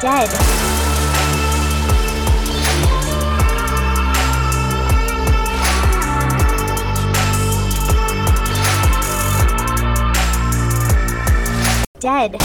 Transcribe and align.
Dead. 0.00 0.30
Dead. 12.00 12.36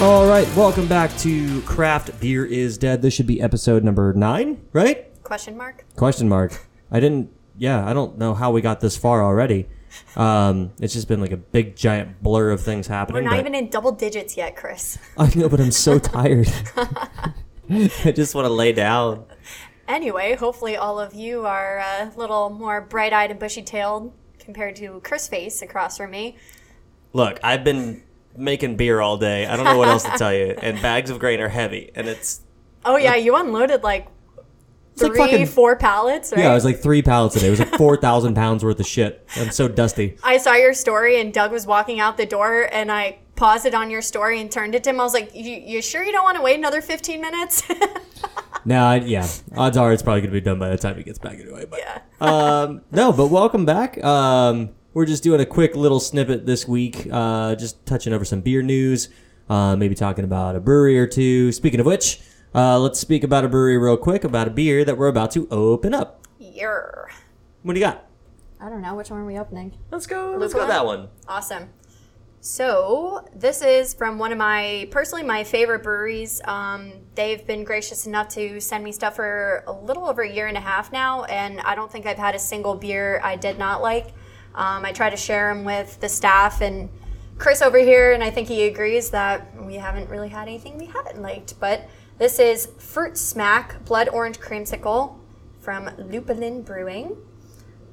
All 0.00 0.26
right, 0.26 0.48
welcome 0.56 0.88
back 0.88 1.16
to 1.18 1.60
Craft 1.62 2.18
Beer 2.18 2.44
is 2.44 2.78
Dead. 2.78 3.00
This 3.02 3.14
should 3.14 3.28
be 3.28 3.40
episode 3.40 3.84
number 3.84 4.12
nine, 4.12 4.60
right? 4.72 5.22
Question 5.22 5.56
mark? 5.56 5.84
Question 5.94 6.28
mark. 6.28 6.66
I 6.90 6.98
didn't. 6.98 7.30
Yeah, 7.56 7.86
I 7.86 7.92
don't 7.92 8.18
know 8.18 8.34
how 8.34 8.50
we 8.50 8.60
got 8.60 8.80
this 8.80 8.96
far 8.96 9.22
already. 9.22 9.68
Um, 10.16 10.72
it's 10.80 10.94
just 10.94 11.08
been 11.08 11.20
like 11.20 11.32
a 11.32 11.36
big 11.36 11.76
giant 11.76 12.22
blur 12.22 12.50
of 12.50 12.60
things 12.60 12.86
happening. 12.86 13.24
We're 13.24 13.30
not 13.30 13.36
but- 13.36 13.40
even 13.40 13.54
in 13.54 13.68
double 13.70 13.92
digits 13.92 14.36
yet, 14.36 14.56
Chris. 14.56 14.98
I 15.18 15.32
know, 15.34 15.48
but 15.48 15.60
I'm 15.60 15.72
so 15.72 15.98
tired. 15.98 16.48
I 17.70 18.12
just 18.14 18.34
want 18.34 18.46
to 18.46 18.52
lay 18.52 18.72
down. 18.72 19.24
Anyway, 19.86 20.34
hopefully 20.34 20.76
all 20.76 21.00
of 21.00 21.14
you 21.14 21.46
are 21.46 21.78
a 21.78 22.12
little 22.16 22.50
more 22.50 22.80
bright 22.80 23.12
eyed 23.12 23.30
and 23.30 23.40
bushy 23.40 23.62
tailed 23.62 24.12
compared 24.38 24.76
to 24.76 25.00
Chris 25.04 25.28
face 25.28 25.62
across 25.62 25.96
from 25.96 26.10
me. 26.10 26.36
Look, 27.12 27.40
I've 27.42 27.64
been 27.64 28.02
making 28.36 28.76
beer 28.76 29.00
all 29.00 29.16
day. 29.18 29.46
I 29.46 29.56
don't 29.56 29.64
know 29.64 29.76
what 29.76 29.88
else 29.88 30.04
to 30.04 30.10
tell 30.10 30.32
you. 30.32 30.56
And 30.62 30.80
bags 30.80 31.10
of 31.10 31.18
grain 31.18 31.40
are 31.40 31.48
heavy, 31.48 31.90
and 31.94 32.08
it's 32.08 32.42
Oh, 32.84 32.96
yeah, 32.96 33.14
you 33.14 33.36
unloaded 33.36 33.82
like 33.82 34.06
like 34.96 35.12
three, 35.12 35.18
fucking- 35.18 35.46
four 35.46 35.76
pallets, 35.76 36.32
right? 36.32 36.40
yeah. 36.42 36.50
It 36.50 36.54
was 36.54 36.64
like 36.64 36.80
three 36.80 37.02
pallets 37.02 37.36
a 37.36 37.40
day. 37.40 37.48
It 37.48 37.50
was 37.50 37.60
like 37.60 37.74
four 37.76 37.96
thousand 37.96 38.34
pounds 38.34 38.64
worth 38.64 38.80
of 38.80 38.86
shit. 38.86 39.26
I'm 39.36 39.50
so 39.50 39.68
dusty. 39.68 40.16
I 40.22 40.38
saw 40.38 40.54
your 40.54 40.74
story 40.74 41.20
and 41.20 41.32
Doug 41.32 41.52
was 41.52 41.66
walking 41.66 42.00
out 42.00 42.16
the 42.16 42.26
door 42.26 42.68
and 42.72 42.90
I 42.90 43.18
paused 43.36 43.64
it 43.64 43.74
on 43.74 43.90
your 43.90 44.02
story 44.02 44.38
and 44.40 44.52
turned 44.52 44.74
it 44.74 44.84
to 44.84 44.90
him. 44.90 45.00
I 45.00 45.04
was 45.04 45.14
like, 45.14 45.34
you, 45.34 45.42
you 45.42 45.80
sure 45.80 46.04
you 46.04 46.12
don't 46.12 46.24
want 46.24 46.36
to 46.36 46.42
wait 46.42 46.58
another 46.58 46.82
15 46.82 47.20
minutes? 47.22 47.62
no, 48.66 48.84
I, 48.84 48.96
yeah, 48.96 49.26
odds 49.56 49.78
are 49.78 49.92
it's 49.92 50.02
probably 50.02 50.20
gonna 50.20 50.32
be 50.32 50.42
done 50.42 50.58
by 50.58 50.68
the 50.68 50.76
time 50.76 50.96
he 50.96 51.02
gets 51.02 51.18
back 51.18 51.38
anyway. 51.40 51.64
But 51.64 51.80
yeah. 51.80 52.00
um, 52.20 52.82
no, 52.92 53.12
but 53.12 53.28
welcome 53.28 53.64
back. 53.64 54.02
Um, 54.04 54.70
we're 54.92 55.06
just 55.06 55.22
doing 55.22 55.40
a 55.40 55.46
quick 55.46 55.74
little 55.74 56.00
snippet 56.00 56.44
this 56.46 56.68
week, 56.68 57.06
uh, 57.10 57.54
just 57.54 57.86
touching 57.86 58.12
over 58.12 58.24
some 58.24 58.40
beer 58.40 58.60
news, 58.60 59.08
uh, 59.48 59.74
maybe 59.76 59.94
talking 59.94 60.24
about 60.24 60.56
a 60.56 60.60
brewery 60.60 60.98
or 60.98 61.06
two. 61.06 61.52
Speaking 61.52 61.80
of 61.80 61.86
which, 61.86 62.20
uh, 62.54 62.78
let's 62.78 62.98
speak 62.98 63.24
about 63.24 63.44
a 63.44 63.48
brewery 63.48 63.78
real 63.78 63.96
quick, 63.96 64.24
about 64.24 64.48
a 64.48 64.50
beer 64.50 64.84
that 64.84 64.98
we're 64.98 65.08
about 65.08 65.30
to 65.32 65.48
open 65.50 65.94
up. 65.94 66.26
Yer. 66.38 67.08
What 67.62 67.74
do 67.74 67.80
you 67.80 67.86
got? 67.86 68.06
I 68.60 68.68
don't 68.68 68.82
know. 68.82 68.94
Which 68.94 69.10
one 69.10 69.20
are 69.20 69.26
we 69.26 69.38
opening? 69.38 69.72
Let's 69.90 70.06
go. 70.06 70.36
Let's 70.38 70.52
go 70.52 70.60
with 70.60 70.68
that 70.68 70.84
one. 70.84 71.08
Awesome. 71.26 71.70
So 72.42 73.28
this 73.34 73.60
is 73.60 73.92
from 73.92 74.18
one 74.18 74.32
of 74.32 74.38
my 74.38 74.88
personally 74.90 75.22
my 75.22 75.44
favorite 75.44 75.82
breweries. 75.82 76.40
Um, 76.44 76.92
they've 77.14 77.46
been 77.46 77.64
gracious 77.64 78.06
enough 78.06 78.28
to 78.30 78.60
send 78.60 78.82
me 78.82 78.92
stuff 78.92 79.16
for 79.16 79.62
a 79.66 79.72
little 79.72 80.06
over 80.06 80.22
a 80.22 80.30
year 80.30 80.46
and 80.46 80.56
a 80.56 80.60
half 80.60 80.90
now, 80.90 81.24
and 81.24 81.60
I 81.60 81.74
don't 81.74 81.92
think 81.92 82.06
I've 82.06 82.18
had 82.18 82.34
a 82.34 82.38
single 82.38 82.74
beer 82.74 83.20
I 83.22 83.36
did 83.36 83.58
not 83.58 83.82
like. 83.82 84.14
Um, 84.54 84.84
I 84.86 84.92
try 84.92 85.10
to 85.10 85.18
share 85.18 85.54
them 85.54 85.64
with 85.64 86.00
the 86.00 86.08
staff 86.08 86.62
and 86.62 86.88
Chris 87.38 87.60
over 87.60 87.78
here, 87.78 88.12
and 88.12 88.24
I 88.24 88.30
think 88.30 88.48
he 88.48 88.64
agrees 88.64 89.10
that 89.10 89.62
we 89.62 89.74
haven't 89.74 90.08
really 90.08 90.28
had 90.30 90.48
anything 90.48 90.78
we 90.78 90.86
haven't 90.86 91.20
liked. 91.20 91.60
But 91.60 91.88
this 92.20 92.38
is 92.38 92.68
Fruit 92.78 93.16
Smack 93.16 93.82
Blood 93.86 94.10
Orange 94.10 94.38
Creamsicle 94.38 95.16
from 95.58 95.86
Lupulin 95.96 96.62
Brewing. 96.62 97.16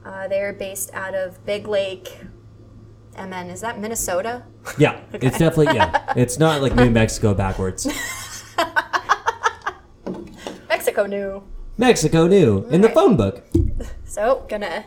Uh, 0.06 0.28
they're 0.28 0.52
based 0.52 0.94
out 0.94 1.16
of 1.16 1.44
Big 1.45 1.66
Lake, 1.66 2.20
MN. 3.17 3.50
Is 3.50 3.61
that 3.61 3.80
Minnesota? 3.80 4.44
Yeah, 4.78 5.00
it's 5.14 5.38
definitely 5.39 5.75
yeah. 5.75 6.14
It's 6.17 6.37
not 6.37 6.61
like 6.61 6.76
New 6.76 6.89
Mexico 6.92 7.33
backwards. 7.33 7.87
Mexico 10.67 11.05
new. 11.05 11.42
Mexico 11.77 12.27
new 12.27 12.66
in 12.67 12.82
the 12.82 12.89
phone 12.89 13.16
book. 13.16 13.45
So 14.04 14.45
gonna 14.49 14.86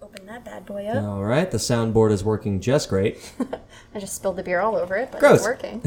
open 0.00 0.24
that 0.26 0.44
bad 0.44 0.64
boy 0.66 0.86
up. 0.86 1.02
All 1.02 1.24
right, 1.24 1.50
the 1.50 1.58
soundboard 1.58 2.12
is 2.12 2.22
working 2.22 2.60
just 2.60 2.88
great. 2.88 3.18
I 3.94 3.98
just 3.98 4.14
spilled 4.14 4.36
the 4.36 4.44
beer 4.44 4.60
all 4.60 4.76
over 4.76 4.94
it, 4.96 5.10
but 5.10 5.18
Gross. 5.18 5.44
it's 5.44 5.46
working. 5.46 5.82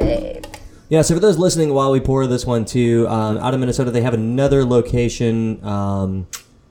Alright. 0.00 0.60
Yeah, 0.88 1.02
so 1.02 1.14
for 1.14 1.20
those 1.20 1.36
listening 1.38 1.74
while 1.74 1.90
we 1.90 2.00
pour 2.00 2.26
this 2.26 2.46
one 2.46 2.64
too, 2.64 3.06
um, 3.08 3.36
out 3.38 3.52
of 3.52 3.60
Minnesota, 3.60 3.90
they 3.90 4.00
have 4.00 4.14
another 4.14 4.64
location. 4.64 5.62
Um, 5.64 6.26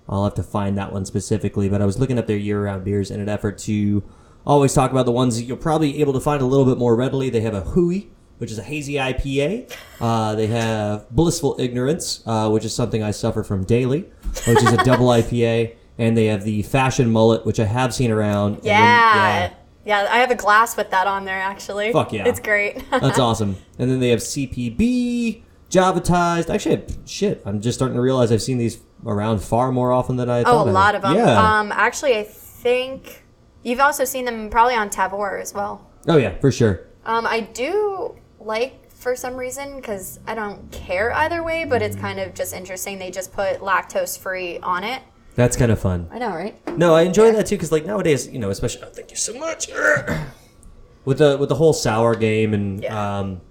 I'll 0.10 0.24
have 0.24 0.34
to 0.36 0.44
find 0.44 0.78
that 0.78 0.92
one 0.92 1.06
specifically, 1.06 1.70
but 1.70 1.82
I 1.82 1.86
was 1.86 2.00
looking 2.00 2.18
up 2.18 2.26
their 2.28 2.38
year-round 2.38 2.84
beers 2.84 3.12
in 3.12 3.20
an 3.20 3.30
effort 3.30 3.58
to 3.60 4.04
always 4.46 4.74
talk 4.74 4.90
about 4.92 5.06
the 5.06 5.12
ones 5.12 5.38
that 5.38 5.44
you'll 5.44 5.58
probably 5.58 5.92
be 5.92 6.00
able 6.02 6.14
to 6.14 6.20
find 6.20 6.42
a 6.42 6.46
little 6.46 6.66
bit 6.66 6.78
more 6.78 6.96
readily. 6.96 7.30
They 7.30 7.42
have 7.42 7.54
a 7.54 7.62
Hui, 7.62 8.04
which 8.38 8.50
is 8.50 8.58
a 8.58 8.64
hazy 8.64 8.94
IPA. 8.94 9.72
Uh, 10.00 10.34
they 10.36 10.48
have 10.48 11.10
Blissful 11.12 11.58
Ignorance, 11.60 12.24
uh, 12.26 12.50
which 12.50 12.64
is 12.66 12.74
something 12.74 13.04
I 13.04 13.12
suffer 13.12 13.44
from 13.44 13.66
daily, 13.66 14.06
which 14.48 14.64
is 14.64 14.72
a 14.72 14.78
double 14.86 15.08
IPA. 15.08 15.76
And 16.00 16.16
they 16.18 16.28
have 16.28 16.44
the 16.44 16.62
Fashion 16.64 17.12
Mullet, 17.12 17.46
which 17.46 17.60
I 17.60 17.66
have 17.66 17.94
seen 17.94 18.10
around. 18.12 18.56
and 18.58 18.64
then- 18.64 18.72
Yeah. 18.72 19.50
Yeah. 19.88 20.08
I 20.10 20.18
have 20.18 20.32
a 20.32 20.36
glass 20.36 20.78
with 20.78 20.92
that 20.92 21.08
on 21.08 21.26
there 21.26 21.40
actually. 21.40 21.92
Fuck 21.92 22.14
yeah. 22.14 22.28
It's 22.28 22.40
great. 22.40 22.84
That's 22.92 23.20
awesome. 23.28 23.56
And 23.80 23.90
then 23.90 24.00
they 24.00 24.10
have 24.10 24.20
CPB, 24.20 25.44
Javatized. 25.70 26.54
Actually, 26.54 26.84
shit, 27.06 27.42
I'm 27.46 27.62
just 27.62 27.78
starting 27.78 27.96
to 27.96 28.02
realize 28.02 28.32
I've 28.32 28.42
seen 28.42 28.58
these 28.58 28.80
around 29.06 29.40
far 29.40 29.72
more 29.72 29.92
often 29.92 30.16
than 30.16 30.30
I 30.30 30.42
oh, 30.42 30.44
thought. 30.44 30.68
a 30.68 30.70
I 30.70 30.74
lot 30.74 30.96
of 30.96 31.02
them. 31.02 31.16
Yeah. 31.16 31.60
Um, 31.60 31.72
actually, 31.72 32.18
I 32.18 32.24
think 32.24 33.24
you've 33.64 33.80
also 33.80 34.06
seen 34.06 34.26
them 34.26 34.50
probably 34.50 34.76
on 34.76 34.90
Tavour 34.90 35.42
as 35.42 35.54
well. 35.54 35.90
oh 36.08 36.18
yeah, 36.18 36.38
for 36.40 36.52
sure. 36.52 36.88
Um, 37.06 37.26
I 37.26 37.42
do 37.42 38.16
like 38.40 38.90
for 38.92 39.16
some 39.16 39.36
reason 39.36 39.76
because 39.78 40.20
I 40.28 40.36
don't 40.36 40.72
care 40.72 41.14
either 41.14 41.44
way, 41.44 41.66
but 41.66 41.82
it's 41.82 41.96
kind 41.96 42.20
of 42.20 42.34
just 42.34 42.54
interesting. 42.54 43.00
They 43.00 43.12
just 43.12 43.32
put 43.32 43.60
lactose 43.60 44.18
free 44.18 44.60
on 44.60 44.84
it. 44.84 45.02
That's 45.38 45.56
kind 45.56 45.72
of 45.72 45.80
fun. 45.80 46.10
I 46.12 46.18
know, 46.18 46.30
right? 46.32 46.56
No, 46.78 46.96
I 46.96 47.04
enjoy 47.04 47.32
that 47.32 47.46
too 47.46 47.56
because 47.56 47.72
like 47.72 47.86
nowadays, 47.86 48.28
you 48.28 48.40
know, 48.40 48.50
especially. 48.50 48.82
Oh, 48.84 48.90
thank 48.90 49.12
you 49.12 49.18
so 49.18 49.38
much. 49.38 49.70
with 51.06 51.20
the 51.20 51.38
with 51.38 51.48
the 51.50 51.56
whole 51.56 51.74
sour 51.74 52.16
game 52.16 52.54
and 52.56 52.82
Yeah. 52.82 53.20
um, 53.20 53.42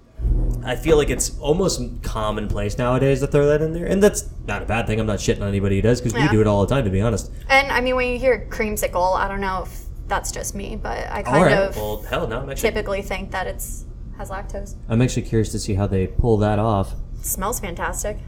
I 0.64 0.74
feel 0.74 0.96
like 0.96 1.10
it's 1.10 1.38
almost 1.38 1.80
commonplace 2.02 2.76
nowadays 2.76 3.20
to 3.20 3.28
throw 3.28 3.46
that 3.46 3.62
in 3.62 3.72
there, 3.72 3.86
and 3.86 4.02
that's 4.02 4.28
not 4.48 4.62
a 4.62 4.66
bad 4.66 4.88
thing. 4.88 4.98
I'm 4.98 5.06
not 5.06 5.20
shitting 5.20 5.42
on 5.42 5.48
anybody 5.48 5.76
who 5.76 5.82
does 5.82 6.00
because 6.00 6.12
we 6.14 6.20
Yeah. 6.20 6.32
do 6.32 6.40
it 6.40 6.48
all 6.48 6.66
the 6.66 6.74
time, 6.74 6.84
to 6.84 6.90
be 6.90 7.00
honest. 7.00 7.30
And 7.48 7.70
I 7.70 7.80
mean, 7.80 7.94
when 7.94 8.10
you 8.12 8.18
hear 8.18 8.48
creamsicle, 8.50 9.14
I 9.16 9.28
don't 9.28 9.40
know 9.40 9.62
if 9.62 9.84
that's 10.08 10.32
just 10.32 10.56
me, 10.56 10.76
but 10.82 10.98
I 11.08 11.22
kind 11.22 11.36
all 11.36 11.44
right. 11.44 11.52
of 11.68 11.76
Well, 11.76 12.02
hell 12.10 12.26
no. 12.26 12.40
I'm 12.40 12.50
actually 12.50 12.70
typically 12.70 13.02
think 13.02 13.30
that 13.30 13.46
it's 13.46 13.84
has 14.18 14.30
lactose. 14.30 14.74
I'm 14.88 15.00
actually 15.02 15.22
curious 15.22 15.52
to 15.52 15.58
see 15.60 15.74
how 15.74 15.86
they 15.86 16.08
pull 16.08 16.36
that 16.38 16.58
off. 16.58 16.94
It 17.20 17.24
smells 17.26 17.60
fantastic. 17.60 18.18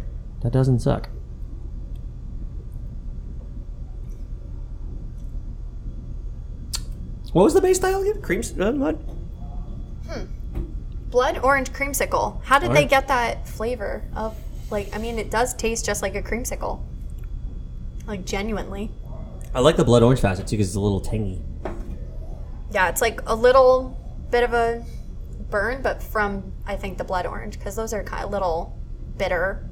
That 0.42 0.52
doesn't 0.52 0.78
suck. 0.80 1.08
What 7.32 7.44
was 7.44 7.54
the 7.54 7.60
base 7.60 7.76
style 7.76 8.00
again? 8.00 8.22
Cream 8.22 8.42
uh, 8.58 8.72
mud? 8.72 8.98
Blood 11.10 11.38
orange 11.38 11.72
creamsicle. 11.72 12.42
How 12.44 12.58
did 12.58 12.72
they 12.72 12.84
get 12.84 13.08
that 13.08 13.48
flavor 13.48 14.02
of 14.14 14.36
like? 14.70 14.94
I 14.94 14.98
mean, 14.98 15.18
it 15.18 15.30
does 15.30 15.54
taste 15.54 15.84
just 15.86 16.02
like 16.02 16.14
a 16.14 16.22
creamsicle. 16.22 16.82
Like 18.06 18.24
genuinely. 18.24 18.90
I 19.54 19.60
like 19.60 19.76
the 19.76 19.84
blood 19.84 20.02
orange 20.02 20.20
facet 20.20 20.46
too 20.46 20.56
because 20.56 20.68
it's 20.68 20.76
a 20.76 20.80
little 20.80 21.00
tangy. 21.00 21.42
Yeah, 22.70 22.88
it's 22.88 23.00
like 23.00 23.20
a 23.26 23.34
little 23.34 23.98
bit 24.30 24.42
of 24.42 24.52
a 24.52 24.84
burn, 25.50 25.80
but 25.80 26.02
from 26.02 26.52
I 26.66 26.76
think 26.76 26.98
the 26.98 27.04
blood 27.04 27.24
orange 27.24 27.58
because 27.58 27.74
those 27.74 27.94
are 27.94 28.02
kind 28.02 28.24
of 28.24 28.30
a 28.30 28.32
little 28.32 28.78
bitter. 29.16 29.66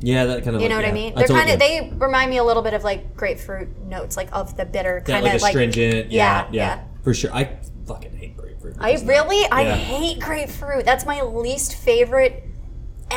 Yeah, 0.00 0.24
that 0.24 0.44
kind 0.44 0.56
of. 0.56 0.62
You 0.62 0.68
like, 0.68 0.70
know 0.70 0.76
what 0.76 0.84
yeah. 0.84 0.90
I 0.90 0.94
mean? 0.94 1.14
They're 1.14 1.28
kind 1.28 1.50
of 1.50 1.58
they 1.60 1.92
remind 1.98 2.30
me 2.30 2.38
a 2.38 2.44
little 2.44 2.62
bit 2.62 2.74
of 2.74 2.82
like 2.82 3.16
grapefruit 3.16 3.68
notes, 3.82 4.16
like 4.16 4.28
of 4.32 4.56
the 4.56 4.64
bitter 4.64 5.02
kind 5.06 5.24
like 5.24 5.34
of 5.34 5.42
a 5.42 5.46
astringent. 5.46 6.10
Yeah, 6.10 6.46
yeah, 6.46 6.48
yeah. 6.52 6.84
For 7.02 7.14
sure. 7.14 7.32
I 7.32 7.58
fucking 7.86 8.16
hate 8.16 8.36
grapefruit. 8.36 8.76
I 8.78 8.92
really, 9.04 9.46
I 9.50 9.62
yeah. 9.62 9.74
hate 9.74 10.20
grapefruit. 10.20 10.84
That's 10.84 11.04
my 11.06 11.22
least 11.22 11.76
favorite 11.76 12.44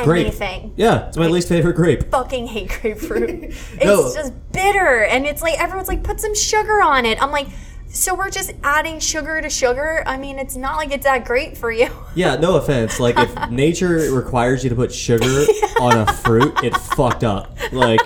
grape. 0.04 0.26
anything. 0.28 0.74
Yeah, 0.78 1.08
it's 1.08 1.18
my 1.18 1.28
least 1.28 1.48
favorite 1.48 1.76
grape. 1.76 2.10
Fucking 2.12 2.48
hate 2.48 2.70
grapefruit. 2.82 3.30
it's 3.44 3.84
No. 3.84 4.14
just 4.14 4.34
bitter, 4.52 5.04
and 5.04 5.26
it's 5.26 5.42
like 5.42 5.60
everyone's 5.60 5.88
like, 5.88 6.04
put 6.04 6.20
some 6.20 6.36
sugar 6.36 6.82
on 6.82 7.06
it. 7.06 7.22
I'm 7.22 7.32
like, 7.32 7.48
so 7.90 8.16
we're 8.16 8.32
just 8.32 8.54
adding 8.64 9.00
sugar 9.00 9.40
to 9.40 9.50
sugar. 9.52 10.02
I 10.08 10.18
mean, 10.18 10.40
it's 10.40 10.56
not 10.56 10.78
like 10.78 10.92
it's 10.92 11.04
that 11.06 11.26
great 11.26 11.58
for 11.58 11.72
you. 11.72 11.90
Yeah, 12.16 12.36
no 12.36 12.56
offense. 12.58 13.00
Like 13.00 13.18
if 13.20 13.50
nature 13.52 13.96
requires 14.12 14.64
you 14.64 14.70
to 14.72 14.76
put 14.76 14.92
sugar 14.94 15.46
on 15.80 15.98
a 15.98 16.12
fruit, 16.14 16.54
it 16.64 16.76
fucked 16.76 17.24
up. 17.24 17.56
Like, 17.72 18.00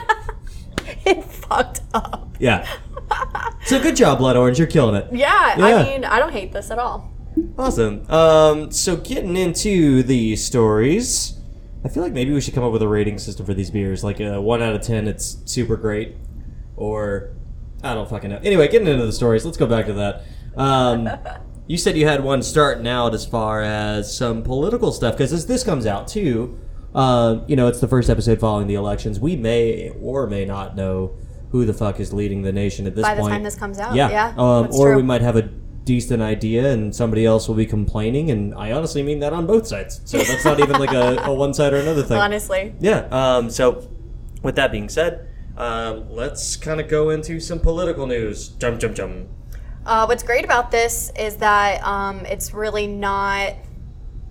it 1.06 1.24
fucked 1.25 1.81
up. 1.94 2.29
yeah. 2.39 2.68
So 3.65 3.81
good 3.81 3.95
job, 3.95 4.19
blood 4.19 4.38
orange. 4.38 4.59
You're 4.59 4.68
killing 4.68 4.95
it. 4.95 5.07
Yeah, 5.12 5.57
Yeah. 5.57 5.77
I 5.77 5.83
mean, 5.83 6.06
I 6.06 6.19
don't 6.19 6.31
hate 6.31 6.54
this 6.54 6.71
at 6.71 6.80
all. 6.80 7.12
Awesome. 7.57 8.09
Um, 8.09 8.71
so 8.71 8.95
getting 8.95 9.36
into 9.36 10.04
the 10.04 10.36
stories, 10.36 11.38
I 11.83 11.89
feel 11.89 12.01
like 12.04 12.13
maybe 12.13 12.31
we 12.33 12.42
should 12.42 12.54
come 12.54 12.63
up 12.63 12.71
with 12.71 12.81
a 12.81 12.88
rating 12.88 13.18
system 13.19 13.45
for 13.45 13.54
these 13.54 13.69
beers. 13.69 14.04
Like 14.04 14.19
a 14.19 14.42
one 14.42 14.62
out 14.62 14.74
of 14.75 14.81
ten, 14.81 15.07
it's 15.07 15.38
super 15.45 15.75
great, 15.75 16.15
or 16.75 17.33
I 17.83 17.94
don't 17.94 18.09
fucking 18.09 18.30
know. 18.30 18.39
Anyway, 18.44 18.68
getting 18.68 18.88
into 18.88 19.06
the 19.06 19.12
stories, 19.12 19.45
let's 19.45 19.57
go 19.57 19.68
back 19.68 19.86
to 19.88 19.94
that. 19.94 20.24
Um, 20.56 21.10
you 21.68 21.77
said 21.77 21.98
you 21.98 22.07
had 22.07 22.24
one 22.24 22.42
starting 22.42 22.88
out 22.88 23.13
as 23.13 23.25
far 23.25 23.62
as 23.62 24.15
some 24.15 24.44
political 24.44 24.92
stuff 24.92 25.13
because 25.15 25.33
as 25.33 25.45
this 25.45 25.63
comes 25.63 25.86
out 25.86 26.07
too, 26.07 26.60
uh, 26.95 27.42
you 27.48 27.56
know, 27.56 27.68
it's 27.68 27.80
the 27.81 27.88
first 27.88 28.10
episode 28.10 28.39
following 28.39 28.68
the 28.68 28.75
elections. 28.75 29.19
We 29.19 29.36
may 29.36 29.89
or 30.01 30.25
may 30.25 30.45
not 30.45 30.75
know 30.75 31.18
who 31.52 31.66
the 31.66 31.74
fuck 31.74 32.00
is 32.00 32.14
leading 32.14 32.42
the 32.42 32.52
nation 32.52 32.88
at 32.88 32.96
this 32.96 33.06
point? 33.06 33.18
By 33.18 33.24
the 33.24 33.30
time 33.30 33.44
this 33.44 33.56
comes 33.56 33.80
out, 33.80 33.96
yeah, 33.96 34.10
yeah, 34.10 34.34
um, 34.38 34.68
or 34.72 34.90
true. 34.90 34.96
we 34.96 35.04
might 35.04 35.22
have 35.22 35.36
a 35.36 35.50
decent 35.88 36.22
idea 36.22 36.70
and 36.72 36.94
somebody 36.94 37.26
else 37.26 37.48
will 37.48 37.56
be 37.56 37.66
complaining, 37.66 38.30
and 38.30 38.54
I 38.56 38.74
honestly 38.74 39.02
mean 39.02 39.20
that 39.22 39.34
on 39.34 39.48
both 39.48 39.66
sides. 39.66 40.02
So 40.06 40.18
that's 40.18 40.46
not 40.46 40.60
even 40.60 40.80
like 40.80 40.94
a, 40.94 41.18
a 41.24 41.34
one 41.34 41.54
side 41.54 41.74
or 41.74 41.78
another 41.78 42.04
thing. 42.04 42.18
Honestly. 42.18 42.76
Yeah. 42.80 43.08
Um, 43.12 43.50
so, 43.50 43.90
with 44.44 44.56
that 44.56 44.72
being 44.72 44.90
said, 44.90 45.28
um, 45.58 46.10
let's 46.12 46.56
kind 46.56 46.80
of 46.80 46.88
go 46.88 47.10
into 47.10 47.40
some 47.40 47.60
political 47.60 48.06
news. 48.06 48.50
Jump, 48.50 48.80
jump, 48.80 48.96
jump. 48.96 49.28
Uh, 49.86 50.06
what's 50.06 50.22
great 50.22 50.44
about 50.44 50.70
this 50.70 51.12
is 51.18 51.38
that 51.38 51.82
um, 51.84 52.26
it's 52.26 52.54
really 52.54 52.86
not 52.86 53.54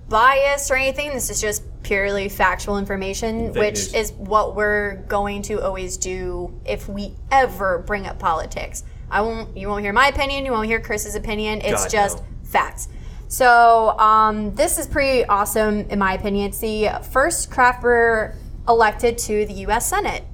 biased 0.08 0.70
or 0.70 0.76
anything. 0.76 1.12
This 1.12 1.31
is 1.31 1.41
just 1.41 1.62
purely 1.82 2.29
factual 2.29 2.79
information, 2.79 3.53
Fake 3.53 3.61
which 3.61 3.75
news. 3.75 3.94
is 3.94 4.12
what 4.12 4.55
we're 4.55 4.97
going 5.08 5.43
to 5.43 5.62
always 5.62 5.97
do 5.97 6.58
if 6.64 6.88
we 6.88 7.14
ever 7.31 7.79
bring 7.87 8.06
up 8.06 8.19
politics. 8.19 8.85
I 9.11 9.20
won't. 9.20 9.56
You 9.56 9.69
won't 9.69 9.82
hear 9.82 9.93
my 9.93 10.08
opinion. 10.08 10.44
You 10.44 10.53
won't 10.53 10.67
hear 10.67 10.81
Chris's 10.81 11.14
opinion. 11.14 11.61
It's 11.61 11.85
God, 11.85 11.91
just 11.91 12.19
no. 12.19 12.25
facts. 12.44 12.88
So 13.29 13.99
um, 13.99 14.55
this 14.55 14.79
is 14.79 14.87
pretty 14.87 15.25
awesome, 15.25 15.81
in 15.91 15.99
my 15.99 16.14
opinion. 16.14 16.49
It's 16.49 16.58
the 16.58 16.88
first 17.11 17.50
craft 17.50 17.82
brewer 17.82 18.35
elected 18.69 19.19
to 19.19 19.47
the 19.47 19.53
U.S. 19.53 19.88
Senate. 19.88 20.25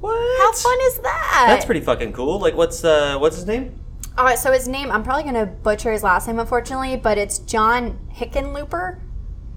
What? 0.00 0.14
How 0.14 0.52
fun 0.52 0.78
is 0.82 0.98
that? 1.00 1.44
That's 1.48 1.64
pretty 1.64 1.80
fucking 1.80 2.12
cool. 2.12 2.38
Like, 2.38 2.54
what's 2.54 2.84
uh, 2.84 3.18
what's 3.18 3.36
his 3.36 3.46
name? 3.46 3.78
All 4.18 4.24
right, 4.24 4.38
so 4.38 4.52
his 4.52 4.68
name, 4.68 4.90
I'm 4.90 5.02
probably 5.02 5.22
going 5.22 5.34
to 5.34 5.46
butcher 5.46 5.92
his 5.92 6.02
last 6.02 6.26
name, 6.26 6.38
unfortunately, 6.38 6.96
but 6.96 7.16
it's 7.16 7.38
John 7.38 7.98
Hickenlooper. 8.12 8.98